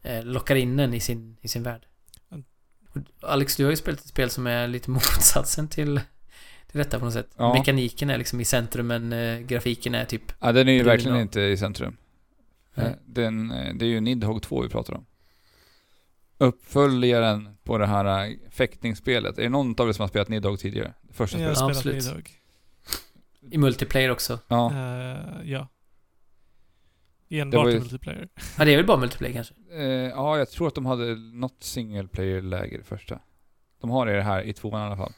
[0.01, 1.85] eh, lockar in en i sin, i sin värld.
[2.97, 3.11] Mm.
[3.21, 6.01] Alex, du har ju spelat ett spel som är lite motsatsen till,
[6.67, 7.29] till detta på något sätt.
[7.37, 7.53] Ja.
[7.53, 10.33] Mekaniken är liksom i centrum men eh, grafiken är typ...
[10.39, 11.21] ja den är ju verkligen bra.
[11.21, 11.97] inte i centrum.
[12.75, 15.05] Eh, Den, eh, det är ju Nidhogg 2 vi pratar om.
[16.37, 19.37] Uppföljaren på det här eh, fäktningsspelet.
[19.37, 20.93] Är det någon av er som har spelat Nidhogg tidigare?
[21.11, 22.03] Första Jag har spelet?
[22.03, 22.03] Spelat.
[22.03, 22.31] Nidhogg.
[23.51, 24.39] I multiplayer också.
[24.47, 24.71] Ja.
[24.73, 25.67] Uh, ja.
[27.29, 28.27] Enbart ju- multiplayer.
[28.57, 29.53] Ja, det är väl bara multiplayer kanske?
[29.71, 33.19] Eh, ja, jag tror att de hade något single player-läge det första.
[33.81, 35.13] De har det här i tvåan i alla fall.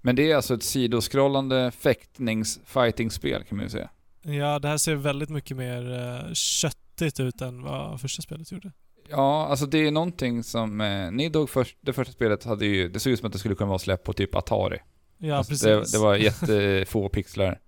[0.00, 3.90] Men det är alltså ett sidoskrollande fäktnings-fighting-spel kan man ju säga.
[4.22, 5.90] Ja, det här ser väldigt mycket mer
[6.26, 8.72] uh, köttigt ut än vad första spelet gjorde.
[9.08, 10.80] Ja, alltså det är någonting som...
[10.80, 12.88] Eh, Nidhogg, först, det första spelet, hade ju...
[12.88, 14.78] Det såg ut som att det skulle kunna vara släppt på typ Atari.
[15.18, 15.92] Ja, Alltså, precis.
[15.92, 17.60] Det, det var jättefå pixlar.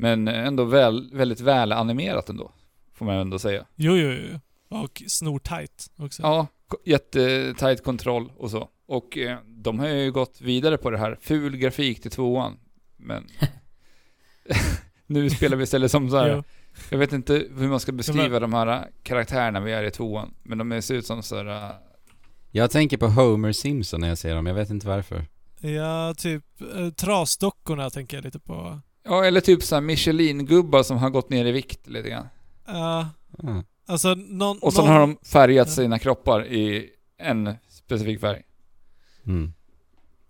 [0.00, 2.52] Men ändå väl, väldigt väl animerat ändå.
[2.94, 3.66] Får man ändå säga.
[3.76, 4.40] Jo, jo, jo.
[4.78, 6.22] Och snortajt också.
[6.22, 6.46] Ja,
[6.84, 8.68] jättetajt kontroll och så.
[8.86, 11.18] Och eh, de har ju gått vidare på det här.
[11.20, 12.58] Ful grafik till tvåan.
[12.96, 13.26] Men
[15.06, 16.44] nu spelar vi istället som så här.
[16.90, 20.34] Jag vet inte hur man ska beskriva men- de här karaktärerna vi är i tvåan.
[20.42, 21.46] Men de ser ut som så här.
[21.68, 21.70] eh,
[22.50, 25.24] Jag tänker på Homer Simpson när jag ser dem, jag vet inte varför.
[25.60, 26.44] Ja, typ
[26.76, 28.80] uh, trasdockorna tänker jag lite på.
[29.02, 32.28] Ja, eller typ så här Michelin-gubbar som har gått ner i vikt lite grann.
[32.66, 33.08] Ja,
[33.42, 33.62] Ah.
[33.86, 34.58] alltså någon...
[34.58, 35.74] Och så någon, har de färgat Ja.
[35.74, 38.42] sina kroppar i en specifik färg.
[39.26, 39.52] Mm.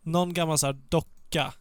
[0.03, 1.53] någon gammal så här docka.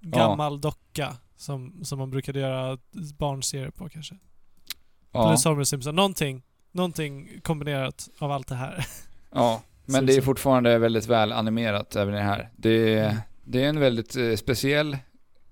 [0.00, 1.16] Gammal docka.
[1.36, 2.78] Som, som man brukade göra
[3.18, 4.14] barnserier på kanske.
[5.12, 5.94] Ja, Plus Homer Simpson.
[5.96, 6.42] Någonting,
[6.72, 8.86] någonting kombinerat av allt det här.
[9.30, 9.62] ja.
[9.86, 12.50] Men det är fortfarande väldigt väl animerat även i det här.
[12.56, 13.16] Det är, Mm.
[13.44, 14.98] det är en väldigt eh, speciell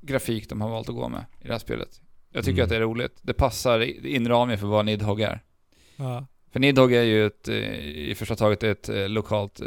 [0.03, 2.01] grafik de har valt att gå med i det här spelet.
[2.31, 2.65] Jag tycker Mm.
[2.65, 3.19] att det är roligt.
[3.23, 5.43] Det passar i- in ramen för vad Nidhogg är.
[5.97, 6.27] Ja.
[6.53, 7.57] För Nidhogg är ju ett, eh,
[7.89, 9.67] i första taget ett eh, lokalt eh,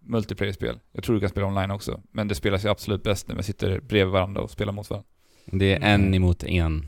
[0.00, 0.80] multiplayer-spel.
[0.92, 2.00] Jag tror du kan spela online också.
[2.10, 5.08] Men det spelas ju absolut bäst när vi sitter bredvid varandra och spelar mot varandra.
[5.44, 5.90] Det är Mm.
[6.06, 6.86] en emot en.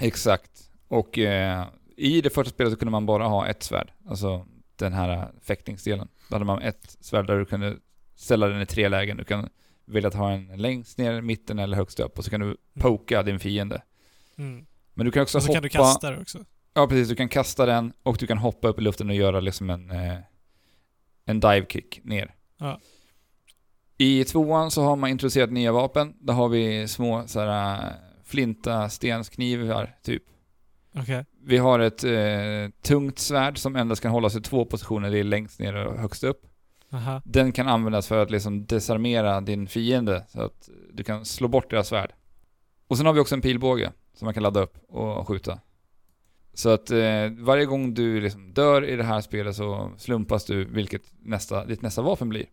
[0.00, 0.70] Exakt.
[0.88, 1.64] Och eh,
[1.96, 3.92] i det första spelet så kunde man bara ha ett svärd.
[4.08, 6.08] Alltså den här fäktningsdelen.
[6.28, 7.76] Då hade man ett svärd där du kunde
[8.14, 9.16] ställa den i tre lägen.
[9.16, 9.48] Du kan
[9.84, 12.18] välja att ha en längst ner, mitten eller högst upp.
[12.18, 13.82] Och så kan du poka din fiende.
[14.36, 14.66] Mm.
[14.94, 15.54] Men du kan också Och så hoppa...
[15.54, 16.44] kan du kasta det också.
[16.74, 19.40] Ja precis, du kan kasta den och du kan hoppa upp i luften och göra
[19.40, 20.18] liksom en, eh,
[21.24, 22.34] en dive kick ner.
[22.58, 22.80] Ja.
[23.98, 26.14] I tvåan så har man introducerat nya vapen.
[26.20, 27.92] Där har vi små såhär
[28.24, 30.22] flinta stensknivar typ.
[30.96, 31.24] Okej.
[31.42, 35.10] Vi har ett eh, tungt svärd som endast kan hållas i två positioner.
[35.10, 36.46] Det är längst ner och högst upp.
[36.94, 37.22] Aha.
[37.24, 41.70] Den kan användas för att liksom desarmera din fiende så att du kan slå bort
[41.70, 42.12] deras svärd.
[42.88, 45.58] Och sen har vi också en pilbåge som man kan ladda upp och skjuta.
[46.54, 50.64] Så att eh, varje gång du liksom dör i det här spelet så slumpas du
[50.64, 52.46] vilket nästa, ditt nästa vapen blir.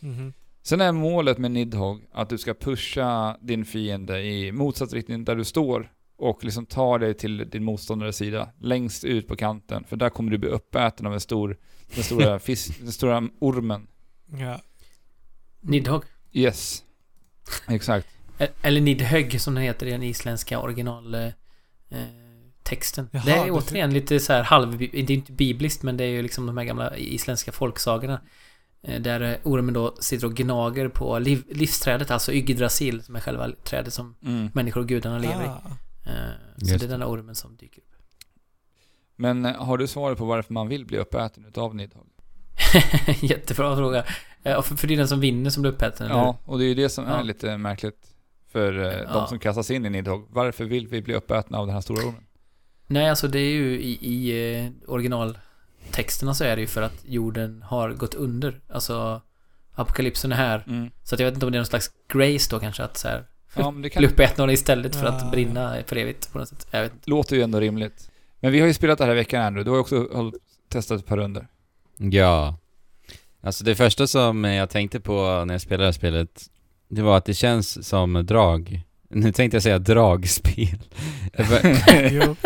[0.00, 0.32] Mhm.
[0.62, 5.36] Sen är målet med Nidhogg att du ska pusha din fiende i motsatt riktning där
[5.36, 9.84] du står och liksom ta dig till din motståndares sida, längst ut på kanten.
[9.84, 11.56] För där kommer du bli uppäten av en stor,
[11.94, 13.86] den stora, fisk, den stora ormen.
[14.38, 14.60] Ja.
[15.60, 16.02] Nidhogg.
[16.32, 16.82] Yes.
[17.68, 18.06] Exakt.
[18.38, 21.28] E- Eller Nidhögg som den heter i den isländska original eh,
[21.88, 24.78] det är det- återigen lite så här halv...
[24.78, 28.20] Det är inte bibliskt men det är ju liksom de här gamla isländska folksagorna.
[28.82, 33.20] Eh, Där eh, ormen då sitter och gnager på liv, livsträdet, alltså Yggdrasil som är
[33.20, 34.50] själva trädet som Mm.
[34.54, 35.48] människor och gudarna lever i.
[35.48, 35.60] Ah.
[36.06, 36.12] Eh,
[36.56, 36.86] Så Just det är det.
[36.86, 37.91] denna ormen som dyker upp.
[39.22, 42.06] Men eh, har du svaret på varför man vill bli uppäten utav Nidhogg?
[43.20, 44.04] Jättebra fråga.
[44.42, 46.16] Eh, för, för det är den som vinner som blir uppäten, eller?
[46.16, 47.22] Ja, och det är ju det som är Ja.
[47.22, 47.98] lite märkligt
[48.52, 49.12] för eh, Ja.
[49.12, 50.26] de som kastas in i Nidhogg.
[50.30, 52.24] Varför vill vi bli uppätna av den här stora ormen?
[52.86, 57.62] Nej, alltså det är ju i, i originaltexterna så är det ju för att jorden
[57.62, 58.60] har gått under.
[58.72, 59.22] Alltså
[59.74, 60.64] apokalypsen är här.
[60.66, 60.90] Mm.
[61.02, 63.08] Så att jag vet inte om det är någon slags grace då kanske att så
[63.08, 63.24] här
[63.56, 65.12] Ja, men det kan, bli uppätna istället för Ja.
[65.12, 66.66] att brinna för evigt på något sätt.
[66.70, 67.10] Jag vet inte.
[67.10, 68.08] låter ju ändå rimligt.
[68.42, 69.64] Men vi har ju spelat det här i veckan Andrew.
[69.64, 70.32] Du har ju också
[70.68, 71.46] testat ett par runder.
[71.96, 72.58] Ja.
[73.40, 76.50] Alltså det första som jag tänkte på när jag spelade det här spelet,
[76.88, 78.82] det var att det känns som drag.
[79.08, 80.78] Nu tänkte jag säga dragspel.
[81.32, 81.60] Jag, bör,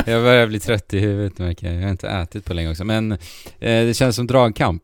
[0.11, 1.77] jag börjar bli trött i huvudet märker jag.
[1.77, 2.85] Jag har inte ätit på länge också.
[2.85, 3.19] Men eh,
[3.59, 4.83] det känns som dragkamp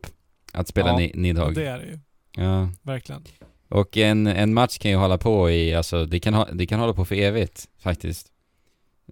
[0.53, 1.55] att spela Ja, ni, Nidhogg.
[1.55, 1.99] det är det ju.
[2.43, 2.69] Ja.
[2.81, 3.23] Verkligen.
[3.69, 6.79] Och en, en match kan ju hålla på i, alltså det kan, ha, det kan
[6.79, 8.27] hålla på för evigt faktiskt.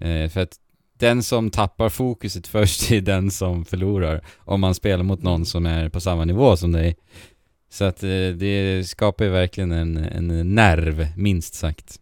[0.02, 0.57] Eh, för att
[1.02, 4.22] den som tappar fokuset först är den som förlorar.
[4.38, 6.95] Om man spelar mot någon som är på samma nivå som dig.
[7.69, 11.99] Så att eh, det skapar ju verkligen en, en nerv, minst sagt.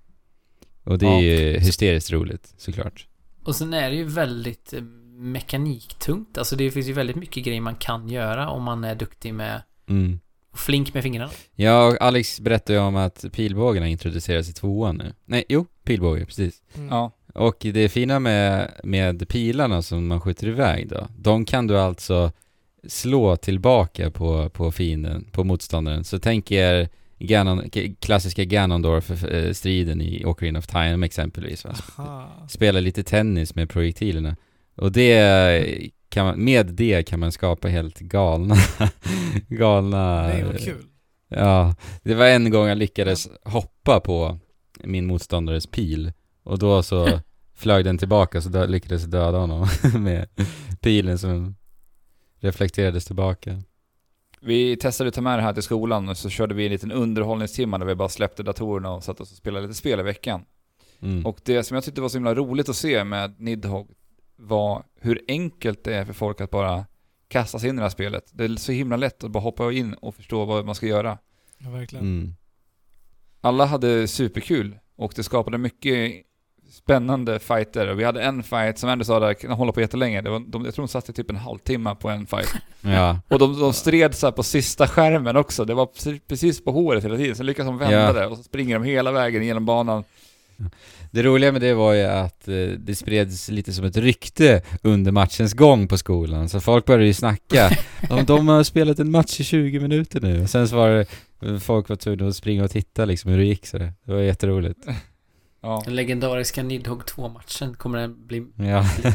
[0.83, 1.21] Och det är Ja.
[1.21, 3.07] ju hysteriskt roligt, såklart.
[3.43, 4.81] Och sen är det ju väldigt eh,
[5.17, 6.37] mekaniktungt.
[6.37, 9.61] Alltså det finns ju väldigt mycket grejer man kan göra om man är duktig med
[9.89, 10.19] Mm.
[10.55, 11.31] flink med fingrarna.
[11.55, 15.13] Ja, och Alex berättade ju om att pilbågarna introduceras i tvåan nu.
[15.25, 16.61] Nej, jo, pilbåge, precis.
[16.75, 16.87] Mm.
[16.89, 17.11] Ja.
[17.39, 22.31] Och det fina med, med pilarna som man skjuter iväg då, de kan du alltså
[22.87, 26.03] slå tillbaka på, på fienden, på motståndaren.
[26.03, 26.89] Så tänk er
[27.19, 31.65] Ganon, klassiska Ganondorf-striden i Ocarina of Time exempelvis.
[31.65, 31.75] Va?
[31.97, 32.47] Aha.
[32.49, 34.35] Spela lite tennis med projektilerna.
[34.75, 38.55] Och det kan man, med det kan man skapa helt galna,
[39.47, 40.27] galna...
[40.27, 40.85] Nej, vad kul.
[41.29, 44.39] Ja, det var en gång jag lyckades hoppa på
[44.83, 46.11] min motståndares pil
[46.43, 47.19] och då så
[47.59, 49.67] flög den tillbaka så dö- lyckades döda honom
[49.99, 50.27] med
[50.79, 51.55] pilen som
[52.39, 53.61] reflekterades tillbaka.
[54.41, 56.91] Vi testade att ta med det här till skolan och så körde vi en liten
[56.91, 60.45] underhållningstimme där vi bara släppte datorerna och satt oss och spelade lite spel i veckan.
[61.01, 61.25] Mm.
[61.25, 63.89] Och det som jag tyckte var så himla roligt att se med Nidhogg
[64.35, 66.85] var hur enkelt det är för folk att bara
[67.27, 68.29] kasta sig in i det här spelet.
[68.31, 71.17] Det är så himla lätt att bara hoppa in och förstå vad man ska göra.
[71.57, 72.05] Ja, verkligen.
[72.05, 72.35] Mm.
[73.41, 76.25] Alla hade superkul och det skapade mycket
[76.71, 77.93] spännande fighter.
[77.93, 80.21] Vi hade en fight som Andy sa där, kan hålla på jättelänge.
[80.21, 82.53] Det var, de, jag tror de satt i typ en halvtimme på en fight.
[82.81, 85.65] Ja, Och de, de stred så på sista skärmen också.
[85.65, 85.89] Det var
[86.27, 87.35] precis, på håret hela tiden.
[87.35, 88.13] Sen lyckades de vända Ja.
[88.13, 90.03] det och så springer de hela vägen genom banan.
[91.11, 95.11] det roliga med det var ju att eh, det spreds lite som ett rykte under
[95.11, 97.69] matchens gång på skolan, så folk började ju snacka
[98.09, 101.05] om de har spelat en match i 20 minuter nu, och sen så var det
[101.61, 104.19] Folk var tvungna att springa och titta liksom hur det gick så det, det var
[104.21, 104.79] jätteroligt.
[105.61, 105.81] Ja.
[105.85, 108.85] Den legendariska Nidhogg 2-matchen kommer den bli, Ja.
[109.01, 109.11] bli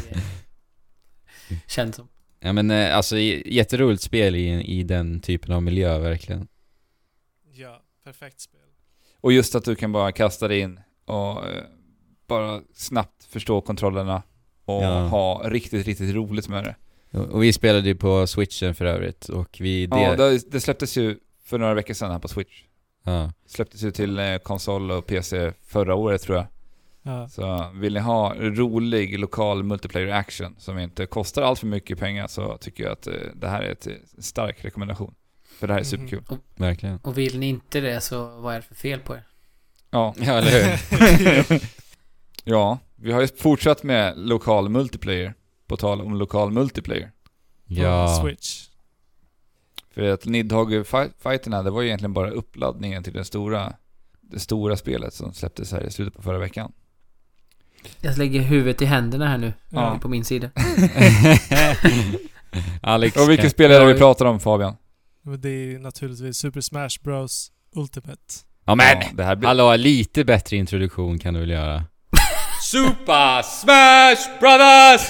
[1.67, 2.07] känd som.
[2.39, 6.47] Ja men eh, alltså jätteroligt spel i, i den typen av miljö verkligen.
[7.53, 8.59] Ja, perfekt spel.
[9.21, 11.63] Och just att du kan bara kasta dig in och eh,
[12.27, 14.23] bara snabbt förstå kontrollerna
[14.65, 15.07] och Ja.
[15.07, 16.75] ha riktigt, riktigt roligt med det.
[17.19, 19.85] Och, vi spelade ju på switchen för övrigt och vi...
[19.87, 22.63] Det, Ja, det, det släpptes ju för några veckor sedan här på Switch.
[23.05, 23.31] Ja.
[23.47, 26.45] Släpptes ju till eh, konsol och PC förra året tror jag.
[27.03, 27.29] Ja.
[27.29, 32.27] Så vill ni ha rolig lokal multiplayer action som inte kostar allt för mycket pengar
[32.27, 35.13] så tycker jag att eh, det här är ett, en stark rekommendation.
[35.59, 36.07] För det här är Mhm.
[36.07, 36.37] superkul.
[36.55, 36.97] verkligen.
[36.97, 39.23] Och vill ni inte det så vad är det för fel på er?
[39.91, 40.13] Ja.
[40.17, 41.61] Ja, eller hur?
[42.43, 45.33] ja, vi har ju fortsatt med lokal multiplayer.
[45.67, 47.11] På tal om lokal multiplayer.
[47.65, 48.19] ja.
[48.21, 48.64] Switch.
[49.95, 53.73] För att Nidhogg-fighterna, det var ju egentligen bara uppladdningen till den stora,
[54.21, 56.71] det stora spelet som släpptes här i slutet på förra veckan.
[58.01, 59.53] Jag lägger huvudet i händerna här nu.
[59.69, 59.99] Ja.
[60.01, 60.49] På min sida.
[62.81, 64.75] Alex Och vilken kan- spel är det vi pratar om Fabian?
[65.39, 68.19] Det är naturligtvis Super Smash Bros Ultimate.
[68.65, 68.97] Ja men!
[69.01, 69.47] Ja, det här blir...
[69.47, 71.83] Hallå, lite bättre introduktion kan du väl göra?
[72.61, 75.09] Super Smash Brothers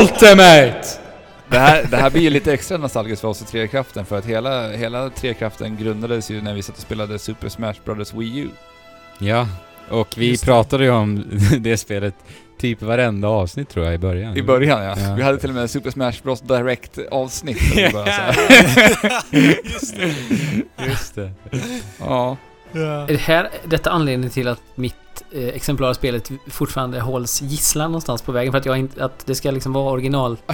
[0.00, 1.05] Ultimate!
[1.48, 4.24] Det här, det här blir ju lite extra nostalgiskt för oss i Trekraften för att
[4.24, 8.48] hela, hela Trekraften grundades ju när vi satt och spelade Super Smash Bros Wii U.
[9.18, 9.48] Ja,
[9.90, 10.46] och vi Just det.
[10.46, 11.24] pratade ju om
[11.60, 12.14] det spelet
[12.58, 14.36] typ varenda avsnitt tror jag i början.
[14.36, 14.94] I början ja.
[14.98, 15.14] Ja.
[15.14, 17.58] Vi hade till och med Super Smash Bros Direct avsnitt.
[17.76, 18.36] här.
[19.64, 20.14] Just det.
[20.86, 21.30] Just det.
[21.98, 22.36] ja.
[22.72, 22.80] Ja.
[22.82, 24.94] Är det här detta anledningen till att mitt
[25.36, 28.52] eh, exemplar av spelet fortfarande hålls gisslan någonstans på vägen?
[28.52, 30.36] För att, jag inte, att det ska liksom vara original.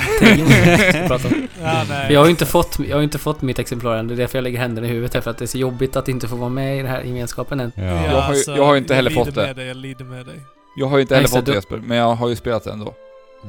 [1.63, 2.13] Ja, nej.
[2.13, 4.09] Jag har ju inte fått, jag har ju inte fått mitt exemplar än.
[4.09, 5.21] Det är därför jag lägger händerna i huvudet här.
[5.21, 7.61] För att det är så jobbigt att inte få vara med i den här gemenskapen
[7.61, 7.73] än.
[7.75, 7.83] Ja.
[7.85, 9.53] Jag har ju- jag har ju inte heller fått det.
[9.53, 10.41] Dig, jag lider med dig.
[10.77, 12.71] Jag har ju inte heller Extra fått det Jesper, men jag har ju spelat det
[12.73, 12.95] ändå.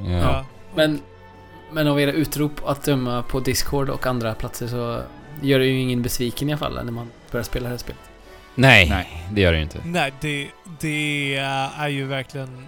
[0.05, 0.11] Ja.
[0.11, 0.45] Ja.
[0.75, 0.99] Men,
[1.71, 4.99] men av era utrop att döma på Discord och andra platser så
[5.41, 8.01] gör det ju ingen besviken i alla fall när man börjar spela det här spelet.
[8.55, 9.27] Nej, Nej.
[9.31, 9.79] det gör det ju inte.
[9.85, 10.47] Nej, det,
[10.79, 11.35] det
[11.79, 12.65] är ju verkligen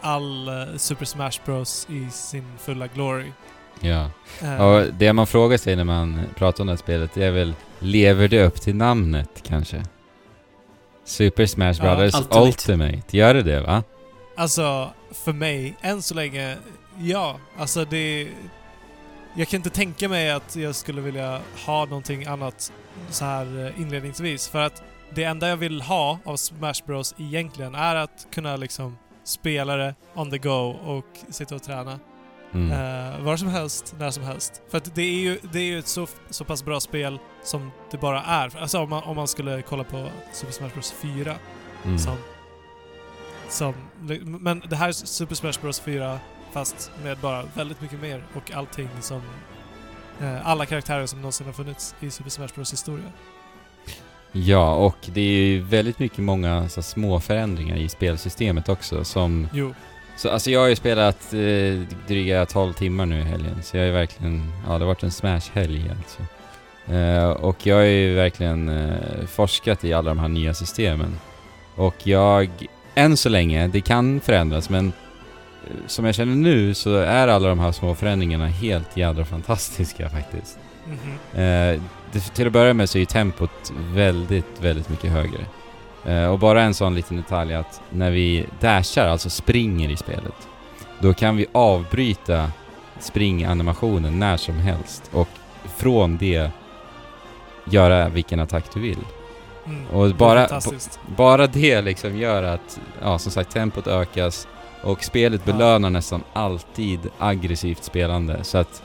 [0.00, 3.32] all eh, Super Smash Bros i sin fulla glory.
[3.80, 4.10] Ja.
[4.42, 7.30] Eh, Och det man frågar sig när man pratar om det här spelet, det är
[7.30, 9.82] väl Lever det upp till namnet kanske?
[11.04, 12.40] Super Smash Ja, Brothers Ultimate.
[12.46, 13.16] Ultimate.
[13.16, 13.82] Gör det det va?
[14.36, 14.90] Alltså,
[15.24, 16.56] för mig, än så länge,
[16.98, 17.36] ja.
[17.58, 18.28] Alltså det...
[19.34, 22.72] Jag kan inte tänka mig att jag skulle vilja ha någonting annat
[23.10, 24.48] så här eh, inledningsvis.
[24.48, 24.82] För att
[25.14, 29.94] det enda jag vill ha av Smash Bros egentligen är att kunna liksom spela det
[30.14, 31.98] on the go och sitta och träna.
[32.52, 32.72] Mm.
[32.72, 34.62] Eh, var som helst, när som helst.
[34.70, 37.70] För att det är ju, det är ju ett så, så pass bra spel som
[37.90, 38.56] det bara är.
[38.58, 41.34] Alltså om man, om man skulle kolla på Super Smash Bros 4
[41.84, 41.98] Mm.
[41.98, 42.16] som,
[43.48, 43.74] som...
[44.24, 46.18] Men det här är Super Smash Bros 4
[46.52, 49.22] fast med bara väldigt mycket mer och allting som...
[50.20, 53.12] Eh, alla karaktärer som någonsin har funnits i Super Smash Bros historia.
[54.44, 59.48] Ja, och det är ju väldigt mycket många så små förändringar i spelsystemet också som...
[59.52, 59.74] Jo.
[60.16, 63.86] Så, alltså jag har ju spelat eh, dryga 12 timmar nu i helgen, så jag
[63.86, 64.52] är verkligen...
[64.66, 66.22] Ja, det har varit en Smash-helg alltså.
[66.94, 71.18] Eh, och jag har ju verkligen eh, forskat i alla de här nya systemen.
[71.74, 72.50] Och jag...
[72.94, 77.48] Än så länge, det kan förändras, men eh, som jag känner nu så är alla
[77.48, 80.58] de här små förändringarna helt jädra fantastiska faktiskt.
[80.86, 81.42] Mhm.
[81.42, 81.80] Eh,
[82.12, 85.46] det, till att börja med så är ju tempot väldigt, väldigt mycket högre.
[86.04, 90.48] Eh, och bara en sån liten detalj att när vi dashar, alltså springer i spelet,
[90.98, 92.50] då kan vi avbryta
[93.00, 95.28] springanimationen när som helst och
[95.76, 96.50] från det
[97.64, 98.98] göra vilken attack du vill.
[99.66, 99.86] Mm.
[99.86, 100.60] Och bara-.
[101.16, 104.48] Bara det liksom gör att, ja som sagt, tempot ökas
[104.82, 105.52] och spelet Ja.
[105.52, 108.44] belönar nästan alltid aggressivt spelande.
[108.44, 108.82] Så att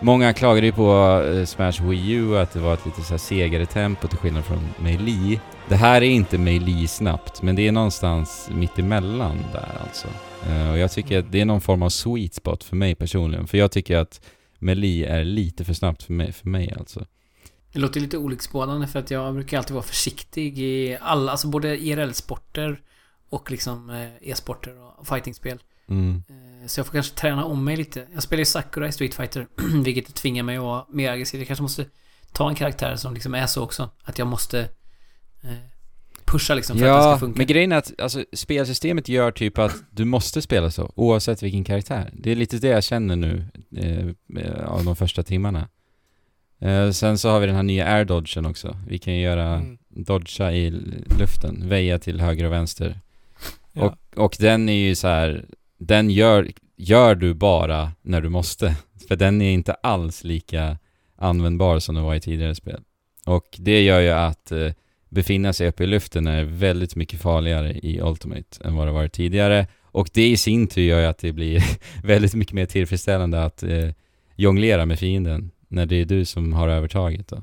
[0.00, 3.66] många klagade ju på eh, Smash Wii U att det var ett lite så segare
[3.66, 5.40] tempo till skillnad från Melee.
[5.68, 10.08] Det här är inte Melee snabbt, men det är någonstans mitt emellan där alltså.
[10.48, 13.46] Eh, och jag tycker att det är någon form av sweet spot för mig personligen,
[13.46, 14.20] för jag tycker att
[14.58, 17.06] Melee är lite för snabbt för mig, för mig alltså.
[17.72, 21.76] Det låter lite olycksbådande för att jag brukar alltid vara försiktig i alla, alltså både
[21.76, 22.80] IRL-sporter
[23.28, 25.58] och liksom eh, e-sporter och fightingspel.
[25.88, 26.22] Mm.
[26.68, 28.06] Så jag får kanske träna om mig lite.
[28.14, 29.46] Jag spelar ju Sakura i Street Fighter,
[29.84, 31.40] vilket tvingar mig att vara mer aggressiv.
[31.40, 31.86] Jag kanske måste
[32.32, 33.90] ta en karaktär som liksom är så också.
[34.02, 34.60] Att jag måste
[35.42, 35.50] eh,
[36.24, 37.38] pusha liksom för att det ska Ja, funka.
[37.38, 41.64] men grejen är att alltså, spelsystemet gör typ att du måste spela så, oavsett vilken
[41.64, 42.10] karaktär.
[42.12, 43.44] Det är lite det jag känner nu
[43.76, 45.68] eh, eh, av de första timmarna.
[46.60, 48.76] Eh, sen så har vi den här nya air dodgen också.
[48.88, 49.78] Vi kan ju göra Mm.
[49.88, 50.70] dodga i
[51.18, 53.00] luften, väja till höger och vänster.
[53.72, 53.82] Ja.
[53.84, 55.44] Och, och den är ju så här,
[55.78, 58.76] den gör, gör du bara när du måste.
[59.08, 60.78] För den är inte alls lika
[61.16, 62.80] användbar som den var i tidigare spel.
[63.26, 64.72] Och det gör ju att eh,
[65.08, 69.12] befinna sig uppe i luften är väldigt mycket farligare i Ultimate än vad det varit
[69.12, 69.66] tidigare.
[69.82, 71.64] Och det i sin tur gör ju att det blir
[72.02, 73.90] väldigt mycket mer tillfredsställande att eh,
[74.36, 77.42] jonglera med fienden när det är du som har övertaget då.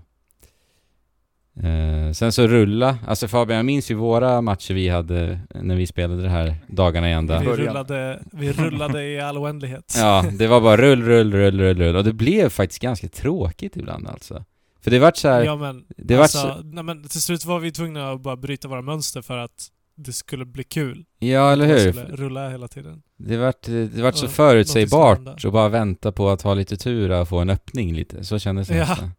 [1.64, 5.88] Eh, sen så rulla, alltså Fabian, jag minns ju våra matcher vi hade när vi
[5.88, 7.40] spelade det här dagarna i ända.
[7.40, 9.94] Vi rullade, vi rullade i all oändlighet.
[9.98, 11.96] Ja, det var bara rull, rull, rull, rull, rull.
[11.96, 14.44] Och det blev faktiskt ganska tråkigt ibland alltså.
[14.82, 17.60] För det vart så här, Ja men, det alltså, så, nej, men till slut var
[17.60, 19.68] vi tvungna att bara bryta våra mönster för att
[19.98, 21.06] det skulle bli kul.
[21.20, 21.92] ja eller hur?
[21.92, 23.02] skulle rulla hela tiden.
[23.18, 27.28] Det vart, det vart så förutsägbart och bara vänta på att ha lite tur och
[27.30, 28.24] få en öppning lite.
[28.24, 28.86] Så kändes det Ja.
[28.90, 29.12] nästan.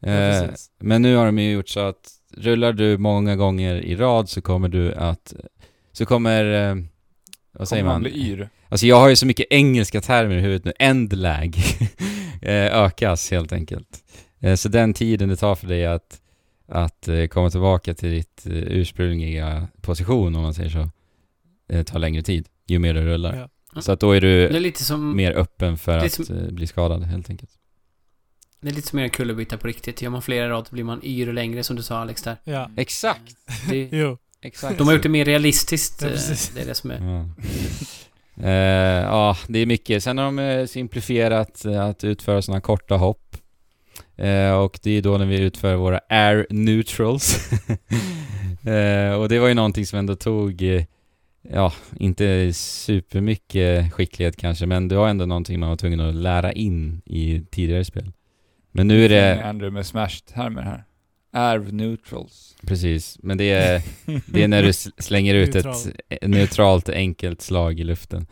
[0.00, 0.50] Ja, Eh,
[0.80, 4.40] men nu har de ju gjort så att rullar du många gånger i rad så
[4.40, 5.34] kommer du att,
[5.92, 6.76] så kommer, eh,
[7.52, 8.02] vad säger Kommer man?
[8.02, 8.48] bli yr.
[8.68, 10.72] Alltså jag har ju så mycket engelska termer i huvudet nu.
[10.78, 11.56] Endlag
[12.42, 12.54] eh,
[12.84, 14.02] ökas helt enkelt.
[14.56, 16.20] Så den tiden det tar för dig att,
[16.68, 20.90] att komma tillbaka till ditt ursprungliga position om man säger så,
[21.84, 23.48] tar längre tid ju mer du rullar.
[23.74, 23.80] Ja.
[23.80, 25.16] Så att då är är du som...
[25.16, 27.50] mer öppen för är att som- bli skadad helt enkelt.
[28.60, 30.02] Det är lite som en kullerbytta på riktigt.
[30.02, 32.36] Gör man flera rad så blir man yr och längre som du sa Alex där.
[32.44, 32.70] Ja.
[32.76, 33.36] Exakt!
[33.70, 34.18] Det, Jo.
[34.42, 34.78] Exakt.
[34.78, 36.02] de har gjort det mer realistiskt.
[36.02, 36.14] Ja, eh,
[36.54, 37.00] det är det som är...
[37.00, 37.28] Ja.
[38.42, 40.02] Eh, ja, det är mycket.
[40.02, 43.36] Sen har de eh, simplifierat eh, att utföra sådana korta hopp.
[44.16, 47.50] Eh, och det är då när vi utför våra air neutrals.
[48.66, 50.62] eh, och det var ju någonting som ändå tog,
[51.52, 56.52] ja, inte supermycket skicklighet kanske, men det var ändå någonting man var tvungen att lära
[56.52, 58.12] in i tidigare spel.
[58.76, 60.84] Men nu är det, Andrew med smash-termer här.
[61.32, 62.56] Arv neutrals.
[62.66, 63.82] precis, men det är,
[64.32, 65.74] det är när du slänger ut Neutral.
[66.08, 68.26] ett eh, neutralt enkelt slag i luften.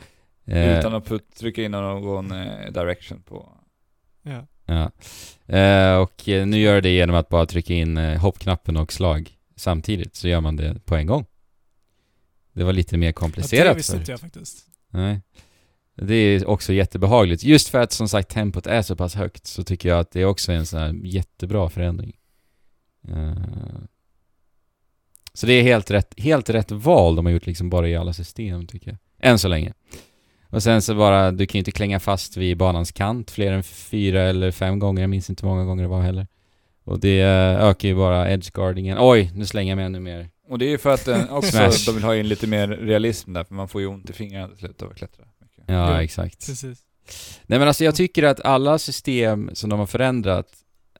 [0.47, 3.49] Eh, Utan att put, trycka in någon eh, direction på...
[4.23, 4.47] Ja.
[4.67, 4.91] Ja.
[5.57, 10.15] Eh, och nu gör det genom att bara trycka in eh, hoppknappen och slag samtidigt,
[10.17, 11.27] så gör man det på en gång.
[12.53, 14.67] Det var lite mer Ja, komplicerat det visste inte jag faktiskt.
[14.91, 15.21] Nej.
[15.97, 17.45] Det är också jättebehagligt.
[17.45, 20.21] Just för att som sagt tempot är så pass högt så tycker jag att det
[20.21, 22.13] är också en sån här jättebra förändring.
[23.09, 23.33] Eh,
[25.35, 28.13] Så det är helt rätt, helt rätt val de har gjort liksom bara i alla
[28.13, 29.31] system tycker jag.
[29.31, 29.73] Än så länge.
[30.51, 33.63] Och sen så bara, du kan ju inte klänga fast vid banans kant fler än
[33.63, 36.27] fyra eller fem gånger, jag minns inte hur många gånger det var heller.
[36.85, 38.99] Och det eh, ökar ju bara edgeguardingen.
[39.01, 40.31] Oj, nu slänger jag mig ännu mer.
[40.49, 43.33] Och det är ju för att eh, också de vill ha in lite mer realism
[43.33, 45.25] där, för man får ju ont i fingrarna till slut av att klättra.
[45.67, 46.47] Ja, exakt.
[46.47, 46.79] Precis.
[47.47, 50.47] Nej men alltså jag tycker att alla system som de har förändrat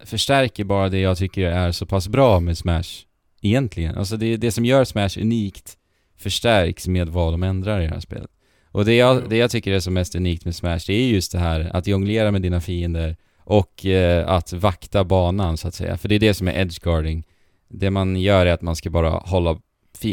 [0.05, 3.05] förstärker bara det jag tycker är så pass bra med Smash.
[3.41, 3.99] Egentligen.
[3.99, 5.77] Alltså det, det som gör Smash unikt
[6.17, 8.31] förstärks med vad de ändrar i det här spelet.
[8.75, 11.33] Och det jag, det jag tycker är som mest unikt med Smash, det är just
[11.33, 15.99] det här att jonglera med dina fiender och eh, att vakta banan så att säga.
[15.99, 17.25] För det är det som är edgeguarding.
[17.69, 19.61] Det man gör är att man ska bara hålla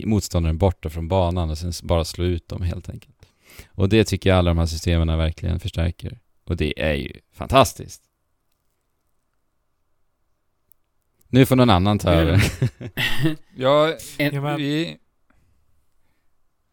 [0.03, 3.15] motståndaren borta från banan och sen bara slå ut dem helt enkelt.
[3.69, 6.19] Och det tycker jag alla de här systemen verkligen förstärker.
[6.43, 8.01] Och det är ju fantastiskt.
[11.27, 12.43] Nu får någon annan ta över.
[13.55, 14.97] Ja, En, Ja, men- vi...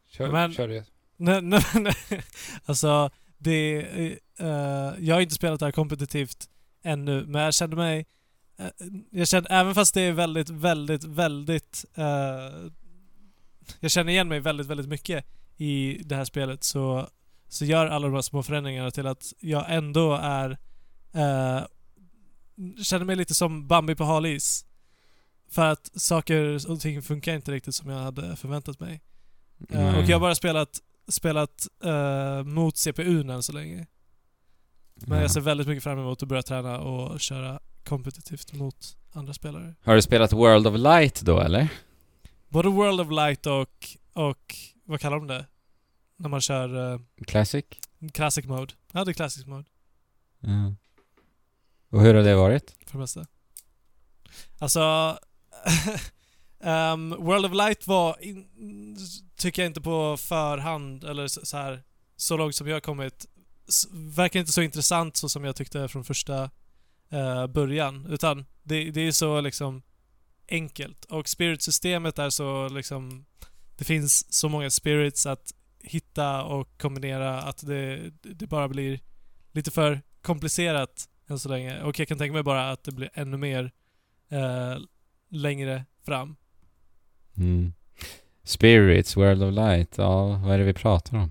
[0.09, 0.85] Kör, Men- kör det.
[1.16, 1.94] Nej, nej, nej.
[2.65, 3.77] Alltså, det...
[4.39, 4.47] eh,
[4.98, 6.48] jag har inte spelat det här kompetitivt
[6.82, 8.06] ännu, men jag kände mig...
[8.59, 8.66] eh,
[9.10, 11.85] jag kände, även fast det är väldigt, väldigt, väldigt...
[11.94, 12.05] eh,
[13.81, 15.24] jag känner igen mig väldigt, väldigt mycket
[15.59, 17.09] i det här spelet så,
[17.48, 20.51] så gör alla de här små förändringarna till att jag ändå är...
[21.12, 21.60] eh,
[22.82, 24.64] känner mig lite som Bambi på hal is.
[25.51, 29.01] För att saker och ting funkar inte riktigt som jag hade förväntat mig.
[29.70, 29.94] Eh, Mm.
[29.94, 33.86] och jag har bara spelat, spelat eh, mot CPUn än så länge.
[34.94, 35.22] Men Ja.
[35.22, 39.74] jag ser väldigt mycket fram emot att börja träna och köra kompetitivt mot andra spelare.
[39.85, 41.68] Har du spelat World of Light då eller?
[42.48, 44.55] Både World of Light och, och
[44.89, 45.47] vad kallar de det?
[46.16, 47.65] När man kör eh, Classic?
[48.12, 48.74] Classic Mode.
[48.93, 49.69] Ja, det är Classic Mode
[50.40, 50.74] Ja.
[51.90, 52.77] Och hur har det varit?
[52.86, 53.27] för det mesta.
[54.59, 54.81] Alltså...
[56.60, 58.97] ehm, World of Light var, in,
[59.36, 61.82] tycker jag inte på förhand, eller så, så här
[62.16, 63.27] så långt som jag har kommit,
[63.93, 66.51] verkar inte så intressant så som jag tyckte från första
[67.09, 68.06] eh, början.
[68.06, 69.82] Utan det, det är så liksom
[70.48, 71.05] enkelt.
[71.05, 73.24] Och spirit-systemet är så liksom...
[73.78, 79.00] Det finns så många spirits att hitta och kombinera att det, det bara blir
[79.52, 81.82] lite för komplicerat än så länge.
[81.82, 83.70] Och jag kan tänka mig bara att det blir ännu mer
[84.30, 84.78] eh,
[85.30, 86.36] längre fram.
[87.36, 87.72] Mm.
[88.44, 91.30] Spirits, World of Light, ja vad är det vi pratar om?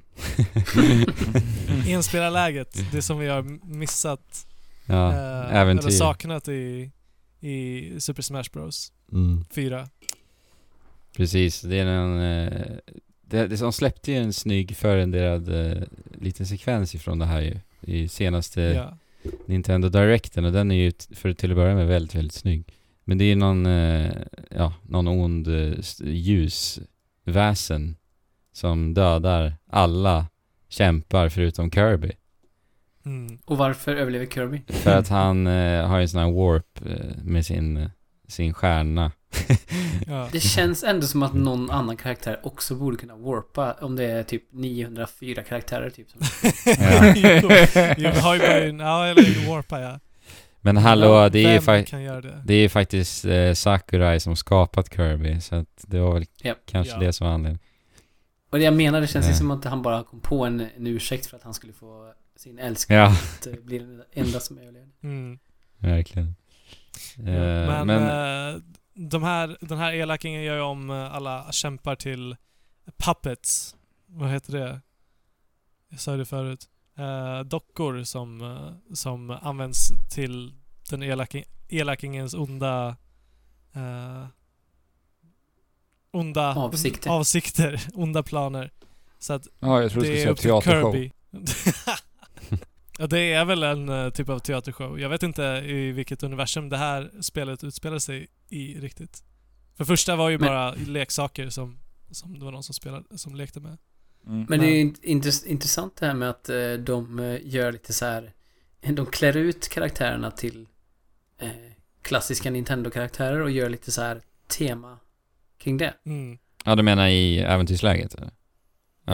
[1.88, 4.48] Enspelarläget, det som vi har missat
[4.86, 5.82] ja, eh, äventyr.
[5.88, 6.92] eller saknat i,
[7.40, 9.46] i Super Smash Bros Mm.
[9.52, 9.88] 4.
[11.18, 12.20] Precis, det är en...
[12.20, 12.62] Eh,
[13.22, 15.84] det, det, de släppte ju en snygg förrenderad eh,
[16.22, 17.60] liten sekvens ifrån det här ju.
[17.82, 18.98] I senaste Ja.
[19.46, 22.74] Nintendo Directen och den är ju för till att börja med väldigt, väldigt snygg.
[23.04, 24.12] Men det är någon, eh,
[24.50, 25.48] ja, någon ond
[26.04, 27.96] ljusväsen
[28.54, 30.26] som dödar alla
[30.70, 32.12] kämpar förutom Kirby.
[33.06, 33.38] Mm.
[33.46, 34.62] och varför överlever Kirby?
[34.68, 36.80] För att han eh, har ju en sån här warp
[37.24, 37.90] med sin,
[38.28, 39.12] sin stjärna.
[40.08, 40.30] Ja.
[40.32, 44.24] Det känns ändå som att någon annan karaktär också borde kunna warpa om det är
[44.24, 46.08] typ 904 karaktärer typ.
[46.10, 46.22] Som...
[46.66, 47.14] Ja.
[47.98, 50.00] jo, har ju bara en, ja eller Warpa ja.
[50.62, 52.42] Men hallå, Ja, det är ju fa- det?
[52.46, 56.58] det är faktiskt eh, Sakurai som skapat Kirby, så att det var väl Japp.
[56.66, 57.00] kanske Ja.
[57.00, 57.60] det som var anledningen.
[58.50, 59.38] Och det jag menar, det känns ju Ja.
[59.38, 62.60] som att han bara kom på en, en ursäkt för att han skulle få sin
[62.60, 63.06] älskling Ja,
[63.40, 64.90] att eh, bli den enda som överlevde.
[65.04, 65.40] Mm.
[65.78, 66.36] verkligen.
[67.18, 68.04] Eh, men men
[68.56, 68.62] eh,
[68.94, 72.36] de här, den här elakingen gör ju om eh, alla kämpar till
[72.98, 73.76] puppets.
[74.06, 74.82] Vad heter det?
[75.90, 76.70] Jag sa det förut.
[76.98, 78.58] Eh, dockor som,
[78.94, 80.54] som används till
[80.90, 82.96] den elaking, elakingens onda
[83.76, 84.26] eh,
[86.12, 87.10] onda Avsikter.
[87.10, 88.72] avsikter, onda planer.
[89.20, 91.10] Så att Ja, jag tror du det skulle säga teatershow.
[92.98, 95.00] Ja, det är väl en eh, typ av teatershow.
[95.00, 99.24] Jag vet inte i vilket universum det här spelet utspelar sig i riktigt.
[99.78, 101.80] För första var ju Men- bara leksaker som,
[102.12, 103.78] som det var någon som, spelade, som lekte med.
[104.28, 104.46] Mm.
[104.50, 107.94] Men det är ju intress- intressant det här med att eh, de eh, gör lite
[107.94, 108.34] så här.
[108.82, 110.68] De klär ut karaktärerna till
[111.40, 111.50] eh,
[112.02, 115.00] klassiska Nintendo-karaktärer och gör lite så här tema
[115.58, 115.94] kring det.
[116.06, 116.38] Mm.
[116.66, 118.32] ja, du menar i äventyrsläget eller?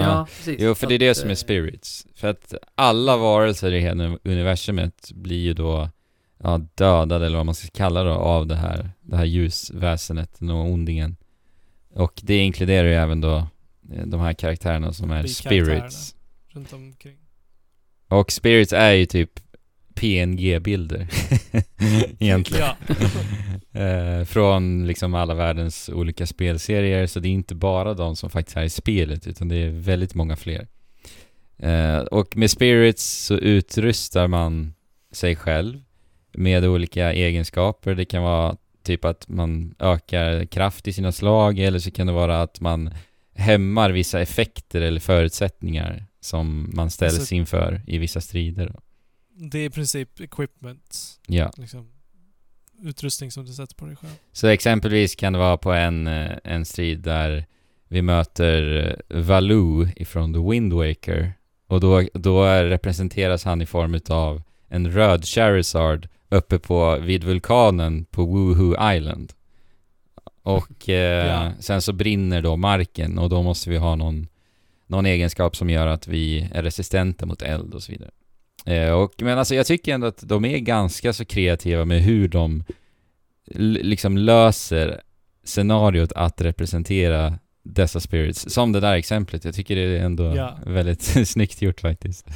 [0.01, 0.57] Ja, precis.
[0.59, 2.07] Jo, för det är det som är eh, spirits.
[2.15, 5.89] För att alla varelser i hela universumet blir ju då
[6.43, 10.49] ja, dödade, eller vad man ska kalla det, av det här, det här ljusväsenet, den
[10.49, 11.15] ondingen.
[11.93, 13.35] Och det inkluderar ju även då
[13.93, 16.15] eh, de här karaktärerna som är spirits.
[16.47, 17.17] Runt omkring.
[18.07, 19.39] Och spirits är ju typ
[19.95, 21.07] PNG-bilder.
[22.19, 22.69] Egentligen.
[23.75, 28.57] Eh, från liksom alla världens olika spelserier, så det är inte bara de som faktiskt
[28.57, 30.67] är i spelet, utan det är väldigt många fler.
[31.57, 34.73] Eh, och med spirits så utrustar man
[35.11, 35.81] sig själv
[36.33, 37.95] med olika egenskaper.
[37.95, 42.13] Det kan vara typ att man ökar kraft i sina slag, eller så kan det
[42.13, 42.89] vara att man
[43.35, 48.75] hämmar vissa effekter eller förutsättningar som man ställs Alltså- inför i vissa strider.
[49.35, 51.51] Det är i princip equipment, Ja.
[51.57, 51.89] liksom.
[52.83, 54.11] Utrustning som du sätter på dig själv.
[54.31, 57.45] Så exempelvis kan det vara på en, eh, en strid där
[57.87, 61.33] vi möter eh, Valoo ifrån The Wind Waker
[61.67, 68.05] och då, då representeras han i form av en röd Charizard uppe på, vid vulkanen
[68.05, 69.33] på Woohoo Island.
[70.43, 71.51] Och eh, Ja.
[71.59, 74.27] sen så brinner då marken och då måste vi ha någon,
[74.87, 78.11] någon egenskap som gör att vi är resistenta mot eld och så vidare.
[78.65, 82.27] Eh, och, men alltså jag tycker ändå att de är ganska så kreativa med hur
[82.27, 82.63] de
[83.55, 85.01] liksom löser
[85.43, 87.33] scenariot att representera
[87.63, 88.49] dessa spirits.
[88.53, 89.45] Som det där exemplet.
[89.45, 90.57] Jag tycker det är ändå Ja.
[90.65, 92.27] väldigt snyggt gjort faktiskt.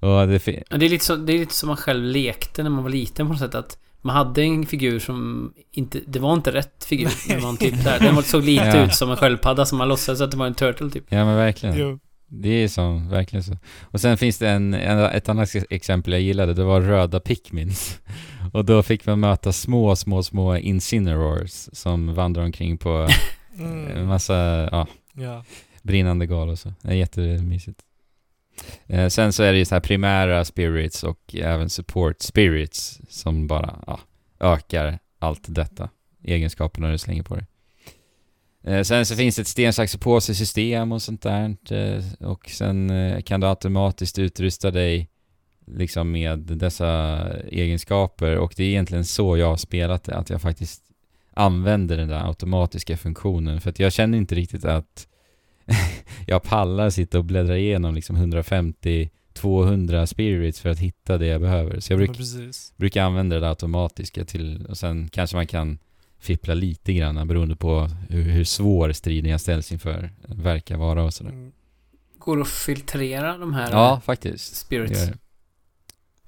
[0.00, 2.70] Och det Ja, Det är, lite så, det är lite som man själv lekte när
[2.70, 6.32] man var liten på något sätt att man hade en figur som inte, det var
[6.34, 8.84] inte rätt figur när man typ där, den var- såg lite Ja.
[8.86, 11.04] ut som en sköldpadda som man låtsades att det var en turtle typ.
[11.08, 11.78] ja men verkligen.
[11.78, 11.98] Jo.
[12.32, 13.56] Det är som, verkligen så.
[13.80, 17.98] Och sen finns det en, en, ett annat exempel jag gillade, det var röda Pikmins.
[18.52, 22.88] Och då fick man möta små, små, små Incineroars som vandrar omkring på
[23.58, 24.06] en Mm.
[24.06, 24.34] massa,
[24.72, 25.44] ja, Ja.
[25.82, 26.72] brinnande gal och så.
[26.82, 27.80] Det är jättemysigt.
[28.86, 33.46] Eh, sen så är det ju så här primära spirits och även support spirits som
[33.46, 34.00] bara ja,
[34.40, 35.88] ökar allt detta.
[36.24, 37.46] Egenskaperna du slänger på dig.
[38.64, 41.56] Eh, sen så finns det ett sten, sax och påse system och sånt där.
[41.70, 45.08] Eh, och sen eh, kan du automatiskt utrusta dig
[45.66, 47.18] liksom med dessa
[47.48, 50.82] egenskaper och det är egentligen så jag har spelat det, att jag faktiskt
[51.34, 55.06] använder den där automatiska funktionen för att jag känner inte riktigt att
[56.26, 61.80] jag pallar sitta och bläddra igenom liksom 150-200 spirits för att hitta det jag behöver.
[61.80, 62.72] Så jag bruk, precis.
[62.76, 65.78] brukar använda det där automatiska till, och sen kanske man kan
[66.20, 71.14] fippla lite grann beroende på hur, hur svår striden jag ställs inför verkar vara och
[71.14, 71.30] sådär.
[71.30, 71.52] Mm.
[72.18, 74.56] Går det att filtrera de här Ja, faktiskt.
[74.56, 75.00] spirits?
[75.06, 75.18] Det det.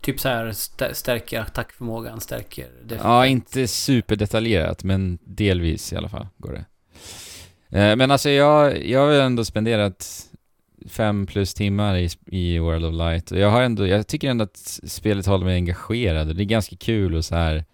[0.01, 2.67] Typ så här stä- stärker attackförmågan, stärker...
[2.87, 6.65] def- Ja, inte superdetaljerat, men delvis i alla fall går det.
[7.79, 10.29] Eh, Men alltså jag, jag har ju ändå spenderat
[10.89, 14.45] fem plus timmar i, i World of Light och jag har ändå, jag tycker ändå
[14.45, 17.65] att spelet håller mig engagerad och det är ganska kul och så här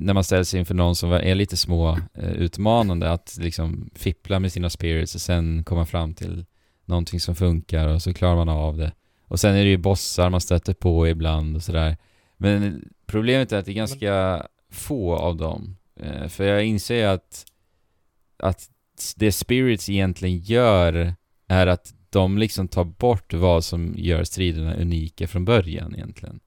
[0.00, 4.52] när man ställs inför någon som är lite små eh, utmanande att liksom fippla med
[4.52, 6.44] sina spirits och sen komma fram till
[6.84, 8.92] någonting som funkar och så klarar man av det.
[9.24, 11.96] Och sen är det ju bossar man stöter på ibland och sådär.
[12.36, 15.76] Men problemet är att det är ganska få av dem.
[16.00, 17.44] Eh, för jag inser att,
[18.38, 18.70] att
[19.16, 21.14] det spirits egentligen gör
[21.48, 26.40] är att de liksom tar bort vad som gör striderna unika från början egentligen.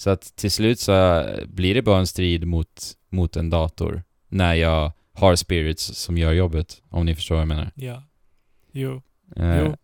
[0.00, 4.54] Så att till slut så blir det bara en strid mot, mot en dator när
[4.54, 7.70] jag har spirits som gör jobbet, om ni förstår vad jag menar.
[7.74, 8.02] Ja.
[8.72, 9.02] Jo.
[9.36, 9.76] Eh, Jo.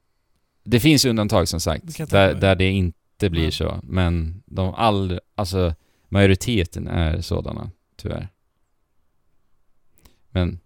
[0.64, 3.51] Det finns undantag som sagt, där, där det inte blir Ja.
[3.51, 3.80] så.
[3.82, 5.74] Men de all, alltså
[6.09, 8.28] majoriteten är sådana, tyvärr.
[10.30, 10.60] Men,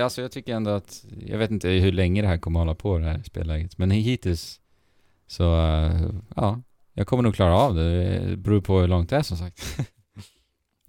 [0.00, 2.74] alltså jag tycker ändå att, jag vet inte hur länge det här kommer att hålla
[2.74, 3.78] på det här spelläget.
[3.78, 4.60] Men hittills
[5.26, 6.60] så, eh, ja,
[6.98, 8.18] jag kommer nog klara av det.
[8.28, 9.78] Det beror på hur långt det är som sagt.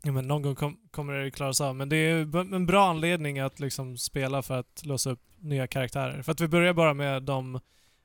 [0.03, 1.75] Ja, men någon gång kom, kommer det klaras av.
[1.75, 6.21] Men det är en bra anledning att liksom spela för att låsa upp nya karaktärer.
[6.21, 7.55] För att vi börjar bara med de,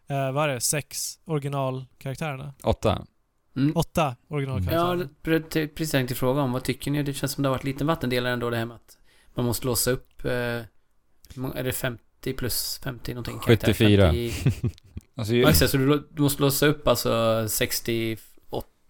[0.09, 2.55] eh, vad är det, sex originalkaraktärerna?
[2.62, 3.06] Åtta.
[3.56, 3.72] Mm.
[3.76, 5.09] Åtta Ja, originalkaraktärer.
[5.22, 6.52] pre- precis tänkte fråga om.
[6.52, 7.02] Vad tycker ni?
[7.02, 8.98] Det känns som det har varit lite vattendelare ändå det här med att
[9.35, 10.24] man måste låsa upp...
[10.24, 10.31] Eh,
[11.55, 13.39] är det 50 plus 50 någonting?
[13.39, 13.72] karaktär?
[13.72, 14.10] 74.
[14.12, 14.70] 50
[15.14, 15.70] Alltså, jag, exakt.
[15.70, 18.16] Så du, du måste låsa upp alltså 60,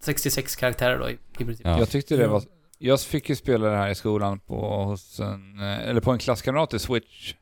[0.01, 1.67] 66 karaktärer då i, i princip.
[1.67, 1.79] Ja.
[1.79, 2.43] jag tyckte det var...
[2.79, 6.19] Jag fick ju spela det här i skolan på, hos en, eh, eller på en
[6.19, 7.35] klasskamrat i Switch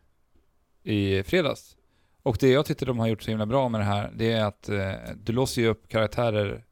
[0.84, 1.76] i fredags.
[2.22, 4.44] Och det jag tyckte de har gjort så himla bra med det här, det är
[4.44, 6.64] att eh, du låser ju upp karaktärer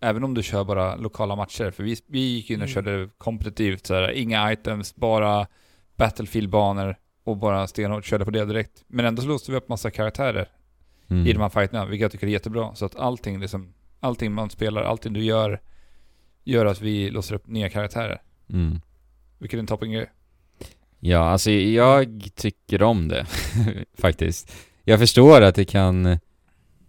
[0.00, 1.70] även om du kör bara lokala matcher.
[1.70, 2.74] För vi, vi gick in och Mm.
[2.74, 5.46] körde kompetitivt så här, inga items, bara
[5.96, 8.84] Battlefield-banor och bara stenhårt körde på det direkt.
[8.86, 10.48] Men ändå så låste vi upp massa karaktärer
[11.10, 11.26] Mm.
[11.26, 12.74] i de här fighterna, vilket jag tycker är jättebra.
[12.74, 15.60] Så att allting liksom, allting man spelar, allting du gör,
[16.44, 18.22] gör att vi låser upp nya karaktärer.
[18.50, 18.80] Mm.
[19.38, 20.10] Vilket är en toppengrej.
[21.00, 23.26] Ja, alltså jag tycker om det
[23.98, 24.52] faktiskt.
[24.84, 26.18] Jag förstår att det kan,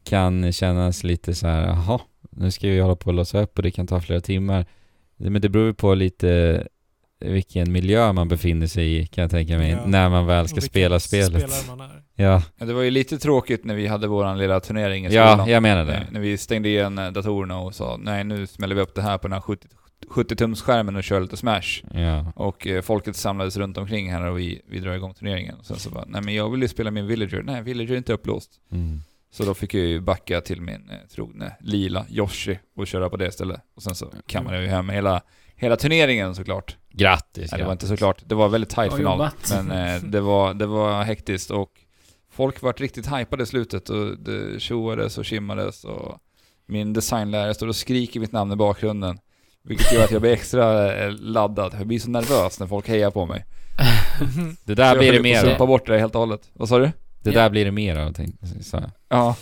[0.03, 3.63] kan kännas lite så här, jaha, nu ska vi hålla på och låsa upp och
[3.63, 4.65] det kan ta flera timmar.
[5.15, 6.67] Men det beror ju på lite
[7.19, 9.85] vilken miljö man befinner sig i kan jag tänka mig, Ja.
[9.85, 11.65] när man väl ska spela spelet.
[12.15, 15.39] Ja, Ja, det var ju lite tråkigt när vi hade våran lilla turnering i skolan.
[15.39, 16.07] ja, jag menar När, det.
[16.11, 19.17] när vi stängde igen eh, datorerna och sa nej nu smäller vi upp det här
[19.17, 19.67] på den här 70,
[20.09, 21.83] 70-tumsskärmen och kör lite Smash.
[21.93, 22.31] Ja.
[22.35, 25.55] Och eh, folket samlades runt omkring här och vi, vi drar igång turneringen.
[25.55, 27.41] Och sen så bara, nej men jag vill ju spela min Villager.
[27.43, 28.51] Nej, Villager är inte upplåst.
[28.71, 28.99] Mm.
[29.31, 33.17] Så då fick jag ju backa till min eh, trogne lila Yoshi och köra på
[33.17, 33.61] det istället.
[33.75, 35.21] Och sen så kammade jag ju hem hela,
[35.55, 36.77] hela turneringen såklart.
[36.91, 37.99] Grattis, Nej, det var inte grattis.
[37.99, 38.21] såklart.
[38.25, 39.13] Det var väldigt tight final.
[39.13, 39.53] jobbat.
[39.65, 41.71] Men eh, det, var, det var hektiskt och
[42.31, 46.17] folk vart riktigt hypade i slutet och det tjoades och kimmades och
[46.65, 49.19] min designlärare står och skriker mitt namn i bakgrunden.
[49.63, 51.75] Vilket gör att jag blir extra eh, laddad.
[51.79, 53.45] Jag blir så nervös när folk hejar på mig.
[54.65, 55.67] Det där Så blir det mer av.
[55.67, 56.49] bort det helt och hållet.
[56.53, 56.91] Vad sa du?
[57.23, 58.47] Det där blir det mer av, tänkte.
[59.09, 59.35] Ja.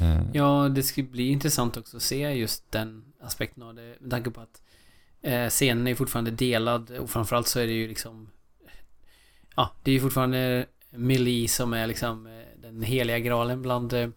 [0.00, 3.94] Eh, Ja, det ska bli intressant också att se just den aspekten av det.
[4.00, 4.62] Med tanke på att
[5.26, 8.30] eh, scenen är fortfarande delad och framförallt så är det ju liksom...
[9.56, 14.08] Ja, det är ju fortfarande Melee som är liksom eh, den heliga graalen bland eh,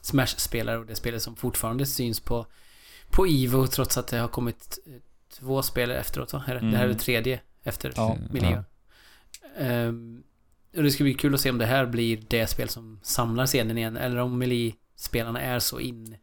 [0.00, 2.46] Smash-spelare och det spelet som fortfarande syns på,
[3.10, 4.92] på Evo trots att det har kommit eh,
[5.38, 6.38] två spel efteråt va?
[6.38, 6.44] Det?
[6.46, 6.88] här är Mm.
[6.88, 8.16] det tredje efter Ja.
[8.30, 8.64] Melee Ja.
[9.58, 10.22] Ehm,
[10.76, 13.46] och det ska bli kul att se om det här blir det spel som samlar
[13.46, 16.16] scenen igen eller om Melee-spelarna är så in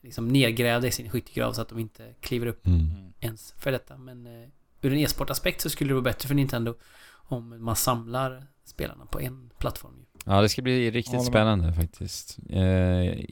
[0.00, 3.11] liksom nedgrävda i sin skyttegrav så att de inte kliver upp mm.
[3.22, 3.96] Ens för detta.
[3.98, 4.48] Men eh,
[4.82, 6.74] ur en e-sportaspekt så skulle det vara bättre för Nintendo
[7.12, 9.94] om man samlar spelarna på en plattform.
[10.24, 12.38] Ja, det ska bli riktigt spännande faktiskt.
[12.50, 12.62] Eh,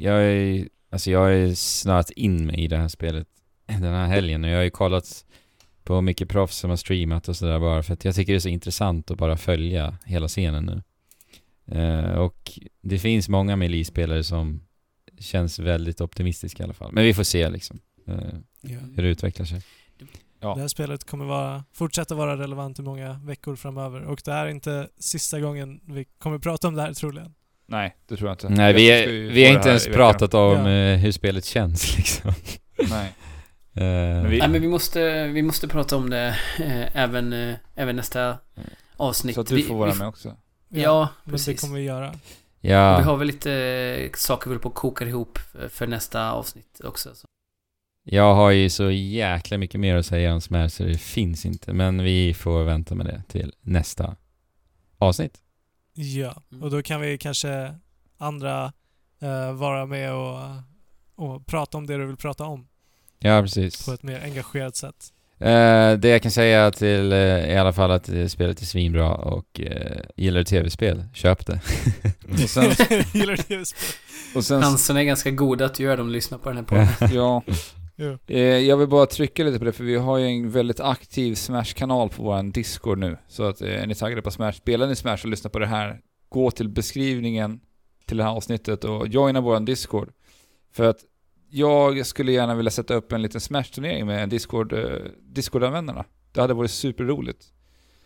[0.03, 3.29] jag är alltså jag ju snöat in mig i det här spelet
[3.67, 5.25] den här helgen och jag har ju kollat
[5.85, 8.41] på mycket proffs som har streamat och sådär bara för att jag tycker det är
[8.41, 10.83] så intressant att bara följa hela scenen nu.
[11.79, 14.61] Eh, och det finns många Melee-spelare som
[15.19, 16.93] känns väldigt optimistiska i alla fall.
[16.93, 18.15] Men vi får se liksom eh,
[18.63, 18.79] Ja.
[18.97, 19.63] hur det utvecklar sig.
[20.41, 20.55] Ja.
[20.55, 24.47] Det här spelet kommer vara, fortsätta vara relevant i många veckor framöver och det här
[24.47, 27.35] är inte sista gången vi kommer prata om det här troligen.
[27.67, 28.49] Nej, det tror jag inte.
[28.49, 30.71] Nej, vi, är, vi har det inte ens pratat om Ja.
[30.71, 32.33] eh, hur spelet känns liksom.
[32.91, 33.13] Nej.
[33.75, 37.55] Eh, Men vi- Nej men vi måste, vi måste prata om det eh, även, eh,
[37.75, 38.39] även nästa
[38.97, 39.35] avsnitt.
[39.35, 40.37] Så att du får vara vi, med också.
[40.69, 41.61] Ja, det precis.
[41.61, 42.15] kommer vi göra.
[42.61, 42.99] ja.
[42.99, 46.33] Vi har väl lite eh, saker vi håller på att koka ihop för- för nästa
[46.33, 47.15] avsnitt också.
[47.15, 47.27] Så.
[48.05, 51.73] Jag har ju så jäkla mycket mer att säga om Smash så det finns inte.
[51.73, 54.17] Men vi får vänta med det till nästa
[54.99, 55.39] avsnitt.
[55.95, 56.63] Ja, Mm.
[56.63, 57.75] och då kan vi kanske
[58.19, 58.73] andra
[59.23, 60.39] eh, vara med och,
[61.15, 62.69] och prata om det du vill prata om
[63.19, 63.87] Ja, precis.
[63.87, 65.13] på ett mer engagerat sätt.
[65.39, 67.19] Eh, det jag kan säga till eh,
[67.53, 71.61] i alla fall att eh, spelet är svinbra och eh, gillar du tv-spel, köp det.
[72.33, 72.65] Och sen,
[73.15, 74.43] Gillar du tv-spel?
[74.43, 77.15] Chanserna är ganska goda att du gör dem lyssnar på den här podden.
[77.15, 77.43] ja.
[78.27, 81.35] Eh, jag vill bara trycka lite på det, för vi har ju en väldigt aktiv
[81.35, 83.17] Smash-kanal på vår Discord nu.
[83.29, 85.67] Så att eh, är ni taggade på Smash, spelar ni Smash och lyssnar på det
[85.67, 87.61] här, gå till beskrivningen
[88.07, 90.13] till det här avsnittet och joina vår Discord.
[90.73, 90.99] För att
[91.51, 94.85] jag skulle gärna vilja sätta upp en liten Smash-turnering med Discord, eh,
[95.23, 96.05] Discord-användarna.
[96.33, 97.47] Det hade varit superroligt.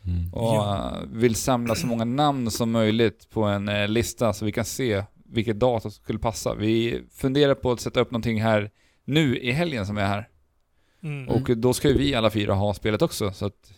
[0.07, 0.33] Mm.
[0.33, 0.93] Och Ja.
[0.97, 4.65] eh, vill samla så många namn som möjligt på en eh, lista så vi kan
[4.65, 6.55] se vilket datum som skulle passa.
[6.55, 8.71] Vi funderar på att sätta upp någonting här
[9.05, 10.29] nu i helgen som är här.
[11.03, 11.29] Mm.
[11.29, 13.33] Och då ska ju vi alla fyra ha spelet också.
[13.33, 13.73] Så att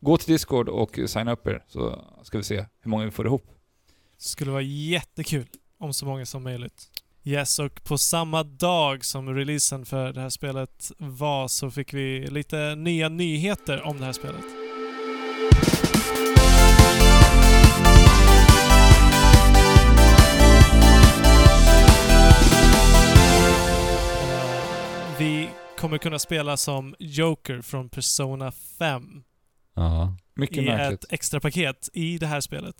[0.00, 3.26] gå till Discord och signa upp er så ska vi se hur många vi får
[3.26, 3.46] ihop.
[4.18, 5.46] skulle vara jättekul
[5.78, 6.88] om så många som möjligt.
[7.24, 12.26] Yes, och på samma dag som releasen för det här spelet var så fick vi
[12.26, 14.61] lite nya nyheter om det här spelet.
[25.22, 29.22] Vi kommer kunna spela som Joker från Persona 5
[29.74, 30.16] Ja.
[30.34, 31.04] Mycket i märkligt.
[31.04, 32.76] ett extra paket i det här spelet.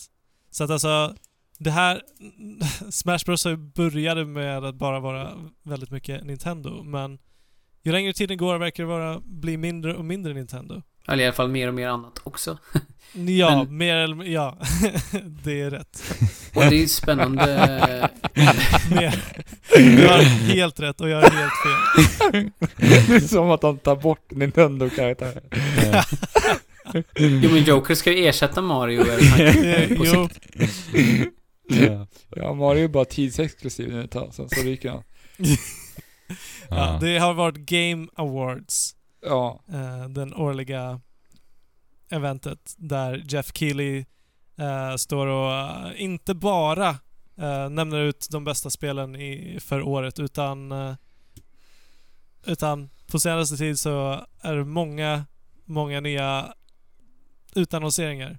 [0.50, 1.14] Så att alltså,
[1.58, 2.02] det här...
[2.90, 7.18] Smash Bros började med att bara vara väldigt mycket Nintendo, men
[7.82, 10.82] ju längre tiden går verkar det vara, bli mindre och mindre Nintendo.
[11.08, 12.58] Eller i alla fall mer och mer annat också.
[13.14, 14.58] Ja, Men- mer eller ja.
[15.44, 16.14] det är rätt.
[16.54, 18.10] Och det är spännande.
[18.90, 19.24] Mer.
[19.96, 20.22] Du har
[20.54, 21.52] helt rätt och jag har helt
[22.32, 22.50] fel.
[23.08, 25.42] det är som att de tar bort Nintendo-karaktärer.
[27.16, 30.28] Jo men Joker ska ju ersätta Mario tanken Eh, jo,
[31.68, 32.06] ja.
[32.36, 35.02] Ja, Mario är bara tidsexklusiv nu ett tag, sen så ryker han.
[36.68, 38.94] ja, det har varit Game Awards.
[39.22, 41.00] Ja, eh, den årliga
[42.10, 44.04] eventet där Jeff Keely
[44.56, 46.88] eh, står och eh, inte bara
[47.36, 50.94] eh, nämner ut de bästa spelen i, för året utan eh,
[52.46, 55.24] utan på senaste tid så är det många,
[55.64, 56.54] många nya
[57.54, 58.38] utannonseringar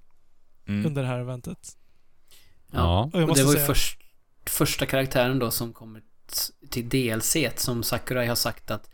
[0.68, 0.86] mm.
[0.86, 1.78] under det här eventet.
[2.72, 3.10] Ja.
[3.14, 4.00] Och Och det var ju först,
[4.46, 6.02] första karaktären då som kommer
[6.70, 8.90] till DLC som Sakurai har sagt att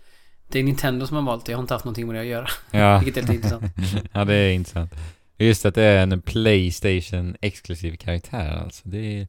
[0.51, 2.27] det är Nintendo som har valt det, jag har inte haft någonting med det att
[2.27, 2.47] göra.
[2.71, 2.99] Ja.
[3.03, 3.63] Vilket är lite intressant.
[4.13, 4.93] ja, det är intressant.
[5.37, 8.89] Just att det är en Playstation exklusiv karaktär alltså.
[8.89, 9.27] Det är,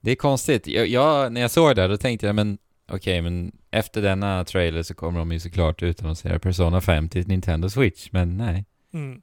[0.00, 0.66] Det är konstigt.
[0.66, 4.82] Jag, jag, när jag såg det då tänkte jag men okej, men efter denna trailer
[4.82, 8.64] så kommer de ju såklart utannonsera Persona 5 till Nintendo Switch, men nej.
[8.92, 9.22] Mm.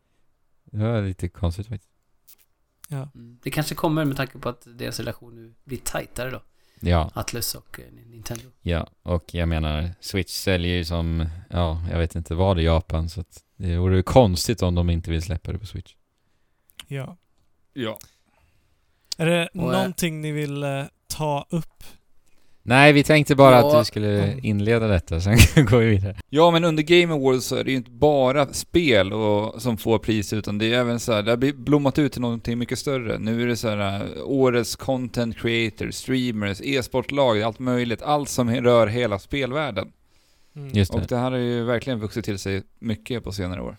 [0.72, 1.92] Det var lite konstigt faktiskt.
[2.88, 3.10] Ja.
[3.16, 3.40] Mm.
[3.44, 6.42] Det kanske kommer med tanke på att deras relation nu blir tajtare då.
[6.80, 8.44] Ja, Atlus och eh, Nintendo.
[8.62, 13.10] ja, och jag menar, Switch säljer ju som, ja, jag vet inte vad i Japan,
[13.10, 15.96] så att det vore ju konstigt om de inte vill släppa det på Switch.
[16.88, 17.18] ja.
[17.74, 18.00] Ja.
[19.18, 21.84] Är det Och, eh, någonting ni vill eh, ta upp?
[22.70, 23.68] Nej, vi tänkte bara Ja.
[23.78, 24.40] att du skulle Mm.
[24.46, 26.16] inleda detta, sen går vi vidare.
[26.30, 30.00] Ja, men under Game Awards så är det ju inte bara spel och, som får
[30.00, 33.20] pris, utan det är även så här, det har blommat ut till någonting mycket större.
[33.20, 38.02] Nu är det så här, äh, årets content creator, streamers, e-sportlag, allt möjligt.
[38.02, 39.92] Allt som rör hela spelvärlden.
[40.56, 40.70] Mm.
[40.74, 41.06] Just Och det.
[41.08, 43.78] det här har ju verkligen vuxit till sig mycket på senare år.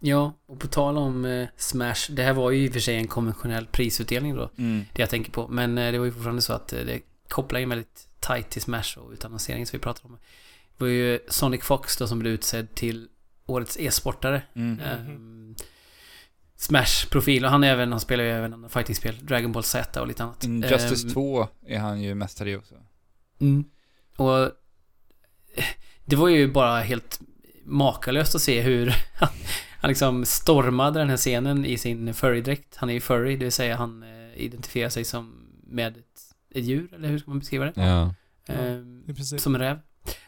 [0.00, 2.10] Ja, och på tal om eh, Smash.
[2.10, 4.50] Det här var ju i och för sig en konventionell prisutdelning då.
[4.92, 5.48] Det jag tänker på.
[5.48, 8.62] Men eh, det var ju fortfarande så att eh, det kopplar in väldigt tight till
[8.62, 10.18] Smash och utannonsering som vi pratade om.
[10.76, 13.08] Det var ju Sonic Fox då som blev utsedd till
[13.46, 14.42] årets e-sportare.
[14.54, 14.80] Mm.
[14.80, 15.54] Ehm,
[16.56, 19.26] Smash-profil och han är även, han spelar ju även andra fightingspel.
[19.26, 20.44] Dragon Ball Z och lite annat.
[20.44, 22.74] Injustice Ehm, 2 är han ju mästare i också.
[23.40, 23.64] Mm.
[24.16, 24.50] Och
[26.04, 27.20] det var ju bara helt
[27.64, 29.28] makalöst att se hur han,
[29.80, 32.76] han liksom stormade den här scenen i sin furry-dräkt.
[32.76, 36.25] Han är ju furry, det vill säga han eh, identifierar sig som med ett,
[36.58, 37.72] ett djur, eller hur ska man beskriva det?
[37.76, 38.14] Ja.
[38.46, 38.54] Ja.
[39.06, 39.40] Princip.
[39.40, 39.78] som en räv.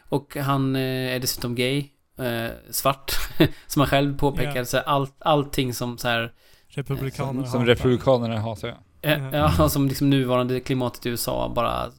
[0.09, 0.81] Och han eh,
[1.15, 1.85] är dessutom gay,
[2.17, 3.11] eh, svart,
[3.67, 4.55] som han själv påpekar.
[4.55, 4.65] Ja.
[4.65, 6.33] Så allt, allting som så här
[6.67, 7.65] Republikanerna Som hatar.
[7.75, 8.67] republikanerna hatar.
[9.01, 9.53] Eh, Ja.
[9.57, 11.91] Ja, som liksom nuvarande klimatet i USA bara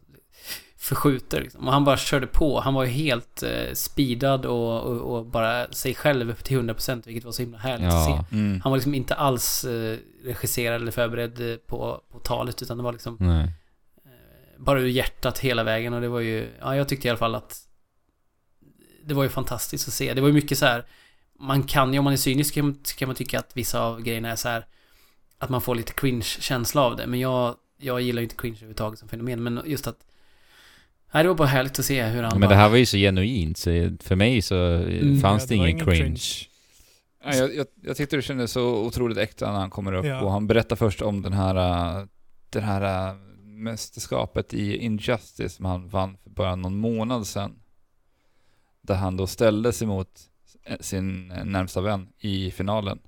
[0.78, 1.66] förskjuter liksom.
[1.66, 2.61] Och han bara körde på.
[2.61, 7.24] Han var ju helt eh, speedad och, och, och bara sig själv till 100% vilket
[7.24, 8.11] var så himla härligt att se.
[8.11, 8.24] Ja.
[8.32, 8.61] Mm.
[8.65, 12.82] Han var liksom inte alls eh, regisserad eller förberedd eh, på, på talet utan det
[12.82, 13.52] var liksom Nej.
[14.61, 17.35] Bara ur hjärtat hela vägen och det var ju, ja jag tyckte i alla fall
[17.35, 17.59] att
[19.05, 20.15] det var ju fantastiskt att se.
[20.15, 20.85] Det var ju mycket så här
[21.39, 24.37] man kan ju, om man är cynisk kan, man tycka att vissa av grejerna är
[24.37, 24.66] så här
[25.39, 27.07] att man får lite cringe-känsla av det.
[27.07, 29.43] Men jag, jag gillar ju inte cringe överhuvudtaget som fenomen.
[29.43, 29.97] Men just att
[31.12, 32.87] Nej, det var bara härligt att se hur han Men bara, det här var ju
[32.87, 33.70] så genuint, så
[34.01, 35.20] för mig så Mm.
[35.20, 36.20] fanns Ja, det ingen cringe.
[37.24, 40.20] Ja, jag, jag, jag tyckte det kändes så otroligt äkta när han kommer upp Ja.
[40.20, 41.55] och han berättar först om den här,
[42.01, 42.07] äh,
[42.51, 43.15] det här äh,
[43.61, 47.62] mästerskapet i Injustice som han vann för bara någon månad sedan.
[48.82, 50.20] Där han då ställde sig mot
[50.65, 52.99] eh, sin närmsta vän i finalen.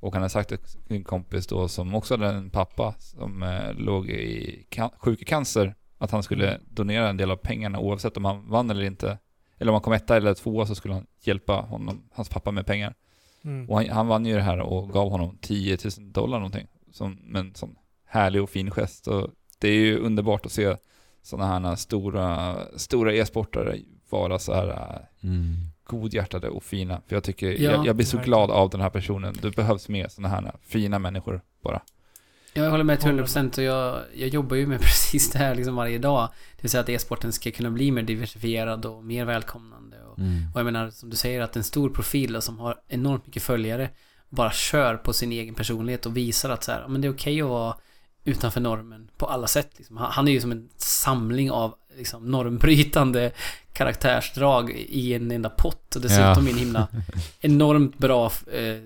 [0.00, 3.74] Och han har sagt till sin kompis då som också hade en pappa som eh,
[3.74, 8.16] låg i can- sjuk i cancer att han skulle donera en del av pengarna oavsett
[8.16, 9.18] om han vann eller inte.
[9.58, 12.66] Eller om han kom etta eller tvåa så skulle han hjälpa honom, hans pappa med
[12.66, 12.94] pengar.
[13.42, 13.70] Mm.
[13.70, 16.66] Och han, han vann ju det här och gav honom 10 000 dollar någonting.
[16.92, 17.76] Som, men som
[18.08, 19.08] härlig och fin gest.
[19.08, 20.76] Och det är ju underbart att se
[21.22, 23.78] sådana här stora, stora e-sportare
[24.10, 25.54] vara så här äh, Mm.
[25.84, 27.00] godhjärtade och fina.
[27.06, 28.30] För jag tycker, Ja, jag, jag blir så verkligen.
[28.38, 29.34] glad av den här personen.
[29.42, 31.82] Det behövs mer sådana här fina människor bara.
[32.54, 35.38] Ja, jag håller med till Håller 100% och jag, jag jobbar ju med precis det
[35.38, 36.28] här liksom varje dag.
[36.56, 39.96] Det vill säga att e-sporten ska kunna bli mer diversifierad och mer välkomnande.
[40.02, 40.42] Och, Mm.
[40.54, 43.90] och jag menar, som du säger, att en stor profil som har enormt mycket följare
[44.28, 47.42] bara kör på sin egen personlighet och visar att så här, men det är okej
[47.42, 47.74] att vara
[48.28, 49.70] utanför normen på alla sätt.
[49.76, 49.96] Liksom.
[49.96, 53.30] Han, är ju som en samling av liksom, normbrytande
[53.72, 55.96] karaktärsdrag i en enda pott.
[55.96, 56.52] Och dessutom Ja.
[56.52, 56.88] en himla
[57.40, 58.76] enormt bra eh,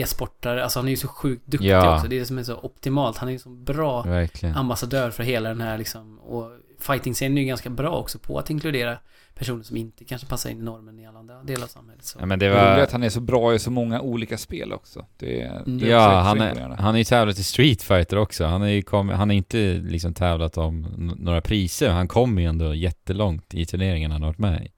[0.00, 0.62] e-sportare.
[0.62, 1.94] Alltså han är ju så sjukt duktig Ja.
[1.94, 2.08] också.
[2.08, 3.16] Det är det som är så optimalt.
[3.18, 4.56] Han är ju så bra Verkligen.
[4.56, 6.18] ambassadör för hela den här liksom.
[6.18, 6.50] Och
[6.80, 8.98] fighting-scenen är ju ganska bra också på att inkludera
[9.34, 12.04] personer som inte kanske passar in i normen i alla andra delar av samhället.
[12.04, 12.18] Så.
[12.20, 12.82] Ja, men det är var...
[12.82, 15.06] att han är så bra i så många olika spel också.
[15.16, 15.78] Det, är- Mm.
[15.78, 18.44] det är Ja, han, är, han är ju tävlat i Street Fighter också.
[18.44, 20.80] Han är ju kom, han har inte liksom tävlat om
[21.18, 21.90] några priser.
[21.90, 24.70] Han kommer ju ändå jättelångt i turneringarna han har varit med i.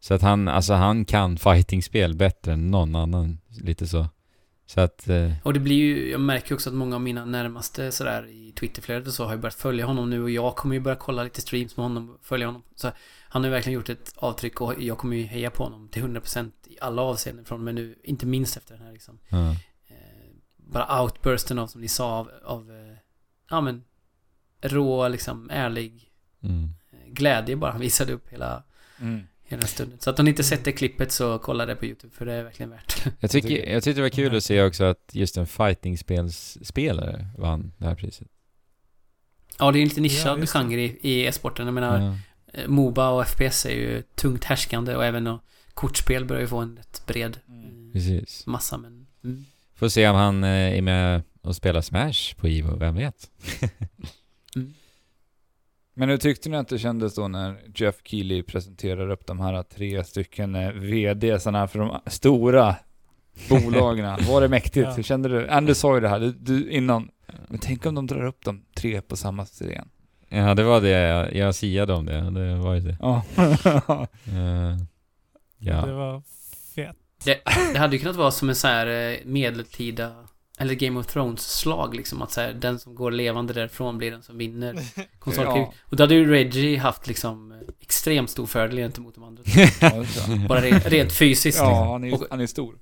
[0.00, 4.06] Så att han, alltså han kan fightingspel bättre än någon annan, lite så.
[4.66, 7.92] Så att, eh, Och det blir ju, jag märker också att många av mina närmaste
[7.92, 10.80] sådär i Twitterflödet och så har ju börjat följa honom nu och jag kommer ju
[10.80, 12.62] börja kolla lite streams med honom och följa honom.
[12.74, 12.88] Så
[13.28, 16.02] han har ju verkligen gjort ett avtryck och jag kommer ju heja på honom till
[16.02, 19.50] 100% i alla avseenden från men nu, inte minst efter den här liksom ja.
[19.88, 19.96] eh,
[20.56, 22.96] bara outbursten av, som ni sa, av, av eh,
[23.50, 23.84] ja men
[24.60, 26.02] rå, liksom ärlig
[26.42, 26.64] Mm.
[26.92, 28.62] eh, glädje bara han visade upp hela,
[29.00, 29.20] Mm.
[29.42, 29.98] hela stunden.
[29.98, 32.32] Så att om ni inte sett det klippet så kolla det på YouTube för det
[32.32, 33.06] är verkligen värt.
[33.20, 37.72] Jag, tycker, jag tyckte det var kul att se också att just en fightingspelsspelare vann
[37.78, 38.28] det här priset.
[39.58, 40.46] ja, det är en lite Ja, nischad det.
[40.46, 41.66] genre i, i e-sporten.
[41.66, 42.16] Jag menar, Ja.
[42.66, 45.40] Moba och FPS är ju tungt härskande och även och
[45.74, 48.24] kortspel börjar ju få en rätt bred Mm.
[48.46, 49.06] massa men...
[49.24, 49.44] Mm.
[49.74, 53.30] Får se om han eh, är med och spelar Smash på Ivo, vem vet?
[54.56, 54.74] Mm.
[55.94, 59.62] Men hur tyckte ni att det kändes då när Jeff Keely presenterar upp de här
[59.62, 62.76] tre stycken eh, VDsarna för de stora
[63.48, 64.04] bolagen?
[64.28, 64.86] Var det mäktigt?
[64.86, 64.92] Ja.
[64.92, 65.48] Hur kände du?
[65.48, 67.10] Anders sa ju det här du, du, innan.
[67.48, 69.88] Men tänk om de drar upp de tre på samma scen?
[70.28, 72.20] Ja, det var det jag, jag siade om det.
[72.30, 72.96] Det var ju det.
[73.00, 73.22] Ja.
[74.26, 74.76] Eh,
[75.58, 75.86] ja.
[75.86, 76.22] Det var
[76.74, 76.96] fett.
[77.72, 80.12] Det hade ju kunnat vara som en så här eh, medeltida
[80.58, 82.22] eller Game of Thrones-slag liksom.
[82.22, 84.74] Att så här, den som går levande därifrån blir den som vinner
[85.18, 85.62] konsolkrig.
[85.62, 85.72] Ja.
[85.82, 89.42] Och då hade ju Reggie haft liksom eh, extremt stor fördel gentemot de andra.
[89.80, 90.48] Det.
[90.48, 91.58] Bara rent, rent fysiskt.
[91.58, 92.74] ja han, är, Och- han är stor.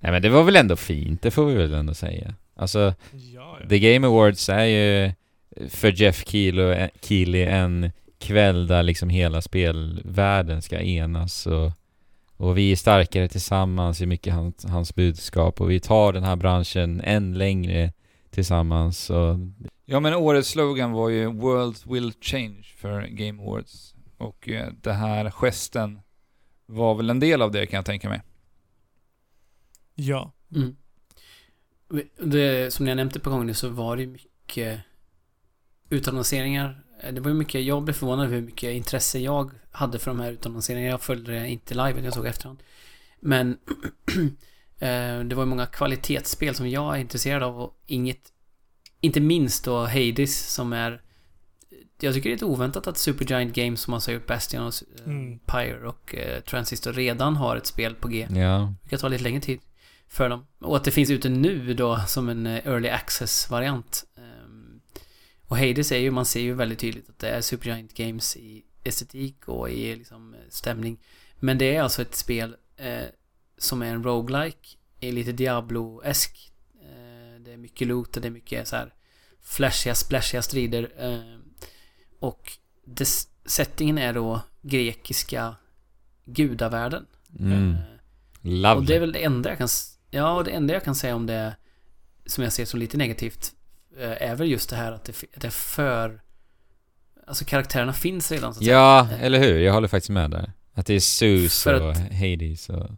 [0.00, 2.34] Nej men det var väl ändå fint, det får vi väl ändå säga.
[2.56, 3.68] Alltså, Ja, ja.
[3.68, 5.12] The Game Awards är ju
[5.68, 11.72] för Jeff Keely, Keely en kväll där liksom hela spelvärlden ska enas och,
[12.36, 16.36] och vi är starkare tillsammans i mycket hans, hans budskap och vi tar den här
[16.36, 17.92] branschen än längre
[18.30, 19.36] tillsammans och
[19.90, 23.94] Ja men årets slogan var ju World will change för Game Awards.
[24.16, 26.00] Och eh, det här gesten
[26.66, 28.20] var väl en del av det kan jag tänka mig.
[29.94, 30.32] ja.
[30.54, 30.76] Mm.
[32.18, 34.80] Det, som jag nämnde på gång nu så var det mycket
[35.90, 36.82] utannonseringar.
[37.02, 40.10] Eh, Det var ju mycket, jag blev förvånad över hur mycket intresse jag hade för
[40.10, 40.90] de här utannonseringarna.
[40.90, 42.62] Jag följde det inte live, jag såg efterhand.
[43.20, 43.50] Men
[44.78, 48.20] eh, det var ju många kvalitetsspel som jag är intresserad av och inget,
[49.00, 51.02] inte minst då Hades som är
[52.00, 55.04] jag tycker det är lite oväntat att Supergiant Games som har gjort Bastion och eh,
[55.06, 55.38] Mm.
[55.38, 56.14] Pyre och
[56.46, 58.26] Transistor redan har ett spel på G.
[58.30, 59.60] ja, Det kan ta lite längre tid
[60.08, 60.46] för dem.
[60.60, 64.04] Och att det finns ute nu då som en early access-variant.
[65.48, 68.64] Och Hades är ju, man ser ju väldigt tydligt att det är Supergiant Games i
[68.84, 70.98] estetik och i liksom eh, stämning.
[71.40, 73.04] Men det är alltså ett spel eh,
[73.58, 74.68] som är en roguelike,
[75.00, 76.52] är lite Diablo-esk.
[76.82, 78.94] Eh, det är mycket loot och det är mycket så här
[79.42, 80.90] flashiga, splashiga strider.
[80.98, 81.38] Eh,
[82.18, 82.52] och
[82.84, 85.54] des, settingen är då grekiska
[86.24, 87.06] gudavärlden.
[87.38, 87.80] mm, Eh,
[88.42, 88.74] lovely.
[88.80, 89.68] och det är väl det enda jag kan...
[90.10, 91.56] Ja, det enda jag kan säga om det
[92.26, 93.57] som jag ser som lite negativt eh,
[94.02, 96.20] är väl just det här att det, det är för...
[97.26, 99.20] Alltså karaktärerna finns redan så att Ja, säga.
[99.20, 99.58] eller hur?
[99.58, 100.52] Jag håller faktiskt med där.
[100.74, 102.90] Att det är Zeus För och att- Hades och...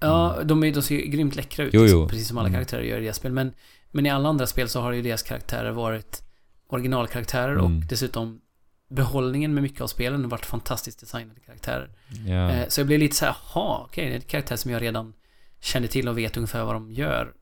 [0.00, 1.74] Ja, de, är, de ser ju grymt läckra ut.
[1.74, 2.08] Jo, liksom, jo.
[2.08, 2.56] Precis som alla Mm.
[2.56, 3.32] karaktärer gör i deras spel.
[3.32, 3.52] Men,
[3.90, 6.22] men i alla andra spel så har ju deras karaktärer varit
[6.66, 7.86] originalkaraktärer och Mm.
[7.86, 8.40] dessutom
[8.90, 11.90] behållningen med mycket av spelen har varit fantastiskt designade karaktärer.
[12.26, 12.50] Ja.
[12.50, 14.82] Eh, Så jag blev lite så här, jaha, okej, det är en karaktär som jag
[14.82, 15.14] redan
[15.60, 17.32] kände till och vet ungefär vad de gör.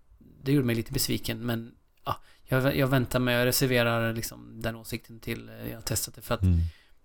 [0.42, 1.72] Det gjorde mig lite besviken, men
[2.04, 2.16] ja,
[2.52, 6.22] jag, jag väntar med, jag reserverar liksom den åsikten till eh, jag har testat det.
[6.22, 6.58] För att Mm.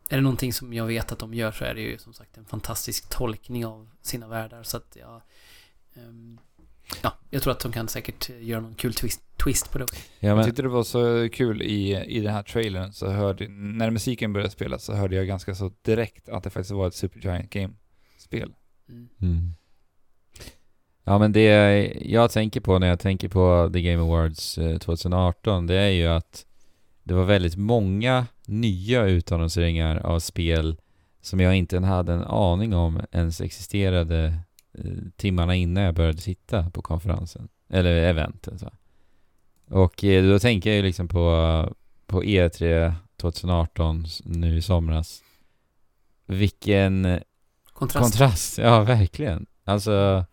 [0.10, 2.38] är det någonting som jag vet att de gör så är det ju som sagt
[2.38, 4.64] en fantastisk tolkning av sina världar.
[4.64, 5.22] Så att jag...
[5.96, 6.40] ehm,
[7.02, 9.84] ja, jag tror att de kan säkert eh, göra någon kul twist, twist på det
[9.84, 9.96] också.
[10.20, 13.48] Ja, Jag men, tyckte det var så kul i, i den här trailern så hörde,
[13.50, 16.96] när musiken började spelas så hörde jag ganska så direkt att det faktiskt var ett
[16.96, 18.54] Supergiant Game-spel.
[18.90, 19.10] Mm.
[19.22, 19.54] Mm.
[21.10, 21.44] Ja men det
[22.02, 26.08] jag tänker på när jag tänker på The Game Awards eh, 2018 det är ju
[26.08, 26.46] att
[27.04, 30.78] det var väldigt många nya utannonseringar av spel
[31.22, 34.34] som jag inte hade en aning om ens existerade
[34.78, 34.84] eh,
[35.16, 37.48] timmarna innan jag började titta på konferensen.
[37.70, 38.60] Eller eventet.
[38.60, 38.72] Så.
[39.70, 41.20] Och eh, då tänker jag ju liksom på,
[42.06, 45.24] på E3 2018 s- nu i somras.
[46.26, 47.20] Vilken
[47.74, 48.04] Kontrast.
[48.04, 49.46] Kontrast, ja verkligen.
[49.64, 50.26] Alltså,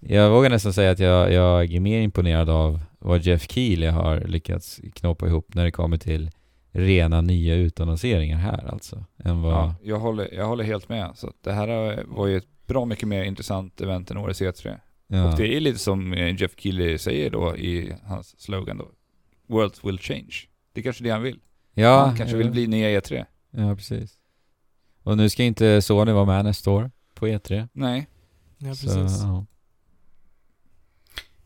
[0.00, 4.20] jag vågar nästan säga att jag, jag är mer imponerad av vad Jeff Keely har
[4.20, 6.30] lyckats knåpa ihop när det kommer till
[6.72, 9.04] rena nya utannonseringar här alltså.
[9.24, 9.52] Än vad...
[9.52, 11.10] Ja, jag, håller, jag håller helt med.
[11.14, 14.78] Så det här var ju ett bra mycket mer intressant event än årets E3.
[15.06, 15.30] ja.
[15.32, 18.88] Och det är lite som eh, Jeff Keely säger då i hans slogan då.
[19.48, 20.34] World will change.
[20.72, 21.38] Det är kanske det han vill.
[21.74, 23.24] ja, han kanske vill bli nya E3.
[23.50, 24.14] Ja, precis.
[25.02, 27.68] Och nu ska inte Sony vara med nästa år på E3.
[27.72, 28.06] Nej.
[28.58, 29.22] Ja, Så, precis.
[29.22, 29.46] ja.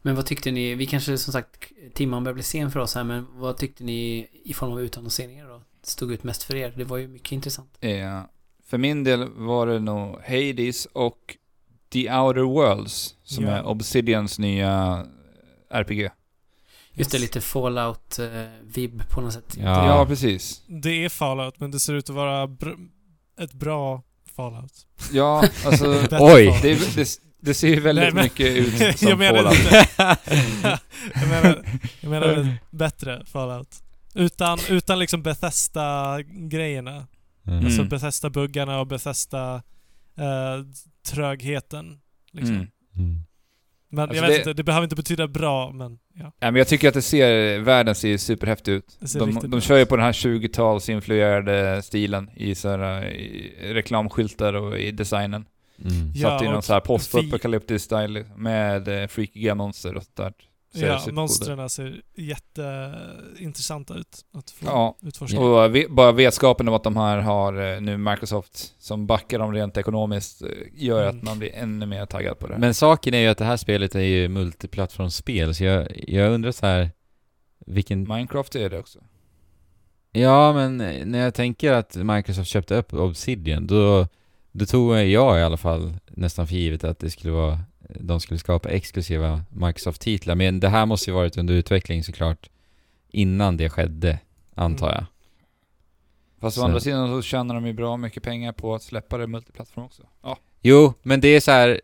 [0.03, 0.75] Men vad tyckte ni?
[0.75, 4.29] Vi kanske som sagt, timman börjar bli sen för oss här, men vad tyckte ni
[4.45, 5.63] i form av utannonseringar då?
[5.83, 6.75] Stod ut mest för er?
[6.77, 7.77] Det var ju mycket intressant.
[7.81, 8.21] Eh,
[8.67, 11.37] för min del var det nog Hades och
[11.93, 13.51] The Outer Worlds som Ja.
[13.51, 15.07] är Obsidians nya
[15.71, 16.11] RPG.
[16.93, 19.57] Just det, lite Fallout-vibb på något sätt.
[19.59, 19.87] Ja.
[19.87, 20.63] Ja, precis.
[20.67, 22.89] Det är Fallout, men det ser ut att vara br-
[23.41, 24.03] ett bra
[24.37, 24.87] Fallout.
[25.13, 26.47] Ja, alltså Oj.
[26.47, 26.63] Fallout.
[26.63, 29.59] det, det, det ser ju väldigt Nej, men- mycket ut som jag menar Fallout.
[29.59, 29.87] inte...
[31.15, 31.65] jag menar,
[32.01, 33.83] jag menar ett bättre Fallout.
[34.15, 37.07] Utan, utan liksom Bethesda-grejerna.
[37.47, 37.65] Mm.
[37.65, 37.89] Alltså Mm.
[37.89, 39.62] Bethesda-buggarna och Bethesda
[40.19, 40.65] eh,
[41.11, 41.99] trögheten.
[42.33, 42.55] Liksom.
[42.55, 42.69] Mm.
[42.97, 43.21] Mm.
[43.93, 46.25] Men Alltså jag vet det- inte, det behöver inte betyda bra, men ja.
[46.41, 48.99] Ja, men jag tycker att det ser, världen ser superhäftig ut.
[49.19, 54.79] De, de kör ju på den här 20-talsinfluerade stilen i, så här, i reklamskyltar och
[54.79, 55.45] i designen.
[55.85, 56.12] Mm.
[56.15, 60.32] Ja, Satt i någon så här postapokalyptisk style med eh, freakiga monster och sånt där.
[60.74, 65.40] Ser Ja, monstren ser jätteintressanta ut att få Ja, utforska.
[65.40, 69.77] och bara vetskapen om att de här har eh, nu Microsoft som backar dem rent
[69.77, 71.16] ekonomiskt eh, gör Mm.
[71.16, 72.59] att man blir ännu mer taggad på det.
[72.59, 76.52] Men saken är ju att det här spelet är ju multiplattformsspel, så jag, jag undrar
[76.52, 76.90] så här
[77.66, 78.01] vilken...
[78.02, 78.98] Minecraft är det också.
[80.12, 80.77] Ja, men
[81.11, 84.07] när jag tänker att Microsoft köpte upp Obsidian, då,
[84.53, 87.61] då tog jag i alla fall nästan för givet att det skulle vara,
[88.01, 90.35] de skulle skapa exklusiva Microsoft-titlar.
[90.35, 92.51] Men det här måste ju varit under utveckling såklart
[93.11, 94.19] innan det skedde,
[94.55, 94.97] antar Mm.
[94.97, 95.07] jag.
[96.41, 99.19] Fast å Så- andra sidan så tjänar de ju bra mycket pengar på att släppa
[99.19, 100.03] det multiplattform också.
[100.23, 100.39] Ja.
[100.63, 101.81] Jo, men det är så här.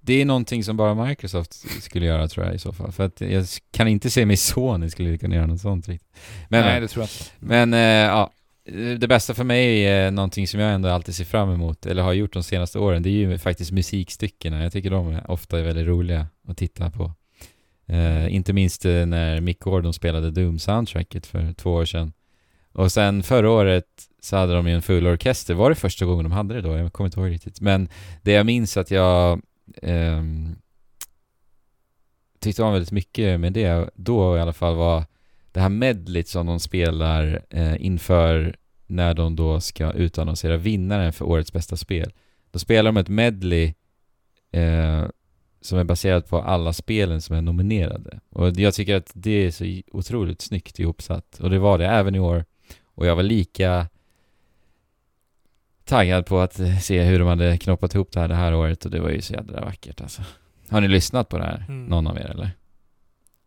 [0.00, 2.92] Det är någonting som bara Microsoft skulle göra tror jag i så fall.
[2.92, 6.10] För att jag kan inte se mig Sony skulle kunna göra något sånt riktigt.
[6.48, 7.24] Men, Nej, det tror jag inte.
[7.38, 7.80] men eh,
[8.10, 8.30] ja.
[8.64, 11.86] Eh, det bästa för mig är eh, någonting som jag ändå alltid ser fram emot,
[11.86, 14.62] eller har gjort de senaste åren, det är ju faktiskt musikstyckena.
[14.62, 17.12] Jag tycker de är ofta är väldigt roliga att titta på.
[17.86, 22.12] Eh, inte minst eh, när Mick Gordon spelade Doom-soundtracket för två år sedan.
[22.72, 23.86] Och sen förra året
[24.20, 25.54] så hade de ju en full orkester.
[25.54, 26.76] Var det första gången de hade det då?
[26.76, 27.60] Jag kommer inte ihåg riktigt.
[27.60, 27.88] Men
[28.22, 29.42] det jag minns att jag
[29.82, 30.56] ehm,
[32.40, 35.04] tyckte om väldigt mycket med det då i alla fall var
[35.52, 38.56] det här medlet som de spelar eh, inför
[38.86, 42.12] när de då ska utannonsera vinnaren för årets bästa spel.
[42.50, 43.74] Då spelar de ett medley
[44.52, 45.04] eh,
[45.60, 48.20] som är baserat på alla spelen som är nominerade.
[48.28, 51.40] Och jag tycker att det är så otroligt snyggt ihopsatt.
[51.40, 52.44] Och det var det även i år.
[52.94, 53.88] Och jag var lika
[55.84, 58.84] taggad på att eh, se hur de hade knoppat ihop det här det här året
[58.84, 60.22] och det var ju så jädra vackert alltså.
[60.68, 61.64] Har ni lyssnat på det här?
[61.68, 61.84] Mm.
[61.84, 62.50] Någon av er eller?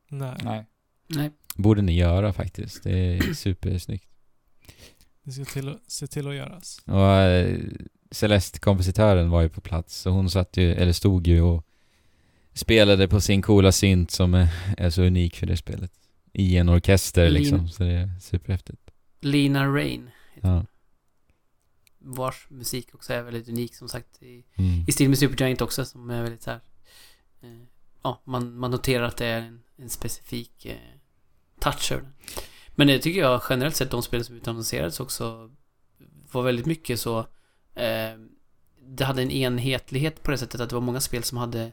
[0.10, 0.66] Nej, Nej.
[1.08, 1.32] Nej.
[1.56, 2.84] Borde ni göra faktiskt.
[2.84, 4.08] Det är supersnyggt.
[5.24, 6.82] det ska till, att- se till att göras.
[6.86, 7.60] Och eh,
[8.12, 9.96] Celeste, kompositören, var ju på plats.
[9.98, 11.66] Så hon satt ju, eller stod ju och
[12.54, 15.92] spelade på sin coola synt som är, är så unik för det spelet.
[16.34, 17.70] I en orkester Lin- liksom.
[17.70, 18.92] Så det är superhäftigt.
[19.22, 20.10] Lina Rain,
[20.42, 20.66] Ja.
[22.00, 24.86] vars musik också är väldigt unik som sagt i, Mm.
[24.88, 26.60] i stil med Supergiant också som är väldigt så här.
[27.42, 27.64] Eh,
[28.04, 30.76] ja, man, man noterar att det är en, en specifik eh,
[31.72, 32.06] touch över.
[32.76, 35.50] Men det tycker jag generellt sett de spel som utannonserades också
[36.32, 37.20] var väldigt mycket så
[37.76, 38.14] eh,
[38.88, 41.72] det hade en enhetlighet på det sättet att det var många spel som hade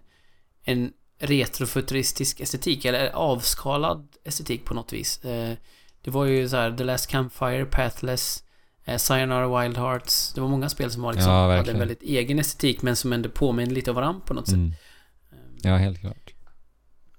[0.65, 5.25] en retrofuturistisk estetik eller avskalad estetik på något vis.
[5.25, 5.57] Eh,
[6.03, 8.45] det var ju så här The Last Campfire, Pathless,
[8.85, 10.33] eh, Sayonara Wild Hearts.
[10.35, 13.13] Det var många spel som var liksom, Ja, hade en väldigt egen estetik men som
[13.13, 14.55] ändå påminner lite av varandra på något sätt.
[14.55, 14.73] Mm.
[15.63, 16.22] Ja, helt klart.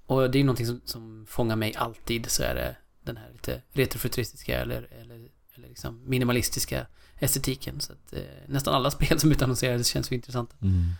[0.05, 3.61] Och det är någonting som, som fångar mig alltid så är det den här lite
[3.71, 5.15] retrofuturistiska eller, eller,
[5.55, 6.87] eller liksom minimalistiska
[7.19, 7.79] estetiken.
[7.81, 10.55] Så att eh, nästan alla spel som utannonserades känns ju intressanta.
[10.61, 10.91] Mm.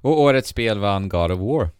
[0.00, 1.70] Och årets spel vann God of War.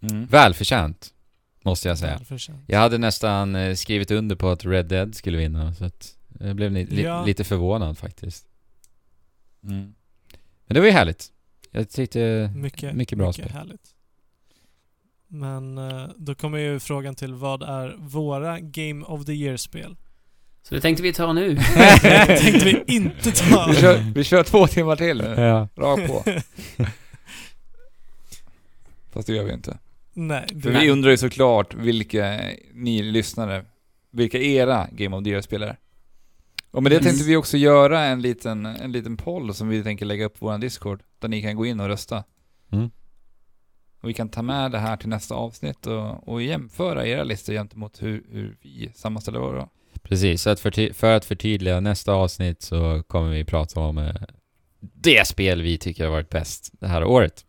[0.00, 0.26] Mm.
[0.26, 1.14] Välförtjänt,
[1.62, 2.20] måste jag säga.
[2.66, 6.56] Jag hade nästan eh, skrivit under på att Red Dead skulle vinna, så att jag
[6.56, 7.24] blev li- li- Ja.
[7.24, 8.46] lite förvånad faktiskt.
[9.62, 9.94] Mm.
[10.66, 11.32] Men det var ju härligt.
[11.70, 13.56] Jag tyckte Mycket, mycket bra mycket spel.
[13.58, 13.94] härligt.
[15.28, 19.96] Men eh, då kommer ju frågan till vad är våra Game of the Year-spel?
[20.62, 21.54] Så det tänkte vi ta nu.
[21.54, 23.66] Det tänkte vi inte ta.
[23.70, 25.34] Vi, kör, vi kör två timmar till nu.
[25.36, 25.68] Ja.
[25.76, 26.24] Rakt på.
[29.12, 29.78] Fast det gör vi inte.
[30.12, 32.40] Nej, För vi undrar ju såklart vilka
[32.74, 33.64] ni lyssnare,
[34.10, 35.76] vilka era Game of the Year-spel är.
[36.70, 40.06] Och med det tänkte vi också göra en liten, en liten poll som vi tänker
[40.06, 42.24] lägga upp på vår Discord, där ni kan gå in och rösta.
[42.72, 42.90] Mm.
[44.00, 47.52] Och vi kan ta med det här till nästa avsnitt och, och jämföra era listor
[47.52, 49.68] gentemot hur, hur vi sammanställer våra.
[50.02, 54.14] Precis, så att förty- för att förtydliga nästa avsnitt så kommer vi prata om eh,
[54.80, 57.44] det spel vi tycker har varit bäst det här året.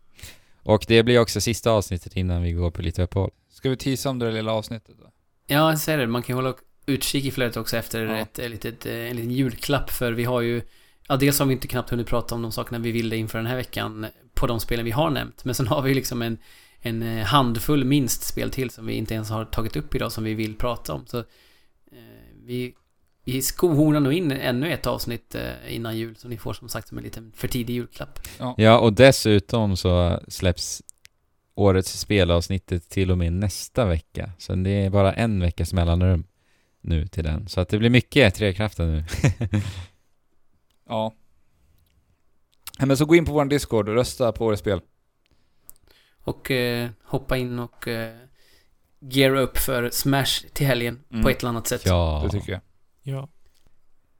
[0.62, 3.30] Och det blir också sista avsnittet innan vi går på lite uppehåll.
[3.50, 5.04] Ska vi teasa om det där lilla avsnittet då?
[5.46, 6.06] Ja, jag säger det.
[6.06, 6.54] Man kan hålla
[6.86, 8.16] utkik i flödet också efter Ja.
[8.16, 10.62] ett, ett litet, eh, en liten julklapp för vi har ju
[11.08, 13.46] Ja, dels har vi inte knappt hunnit prata om de sakerna vi ville inför den
[13.46, 15.44] här veckan på de spelen vi har nämnt.
[15.44, 16.38] Men sen har vi liksom en,
[16.80, 20.24] en eh, handfull minst spel till som vi inte ens har tagit upp idag som
[20.24, 21.06] vi vill prata om.
[21.06, 21.24] Så eh,
[22.44, 22.74] vi,
[23.24, 26.88] vi skohornar nog in ännu ett avsnitt eh, innan jul så ni får som sagt
[26.88, 28.20] som en liten för tidig julklapp.
[28.56, 30.82] Ja, och dessutom så släpps
[31.54, 34.30] årets spelavsnittet till och med nästa vecka.
[34.38, 36.24] Så det är bara en veckas mellanrum
[36.80, 37.48] nu till den.
[37.48, 39.04] Så att det blir mycket Trekraften nu.
[40.88, 41.14] Ja.
[42.78, 44.80] Men så gå in på vår Discord och rösta på årets spel.
[46.24, 48.16] och eh, hoppa in och eh,
[49.00, 51.22] geara upp för Smash till helgen Mm.
[51.22, 51.82] på ett eller annat sätt.
[51.84, 52.22] Ja.
[52.24, 52.60] Det tycker jag.
[53.02, 53.28] Ja.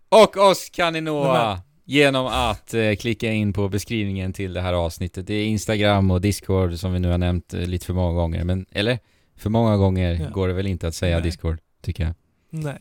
[0.09, 4.61] Och oss kan ni nå Men- genom att eh, klicka in på beskrivningen till det
[4.61, 5.27] här avsnittet.
[5.27, 8.45] Det är Instagram och Discord som vi nu har nämnt eh, lite för många gånger.
[8.45, 8.99] Men, eller?
[9.37, 10.31] För många gånger Ja.
[10.31, 11.23] går det väl inte att säga Nej.
[11.23, 12.15] Discord, tycker jag.
[12.51, 12.79] Nej.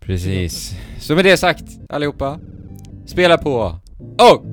[0.00, 0.74] Precis.
[1.00, 2.40] Så med det sagt, allihopa.
[3.06, 3.80] Spela på
[4.32, 4.46] och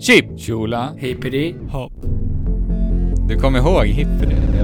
[0.00, 0.24] chip!
[0.38, 0.88] Tjola.
[1.14, 1.54] PD.
[1.70, 1.92] Hopp.
[3.28, 4.61] Du kommer ihåg hipp det?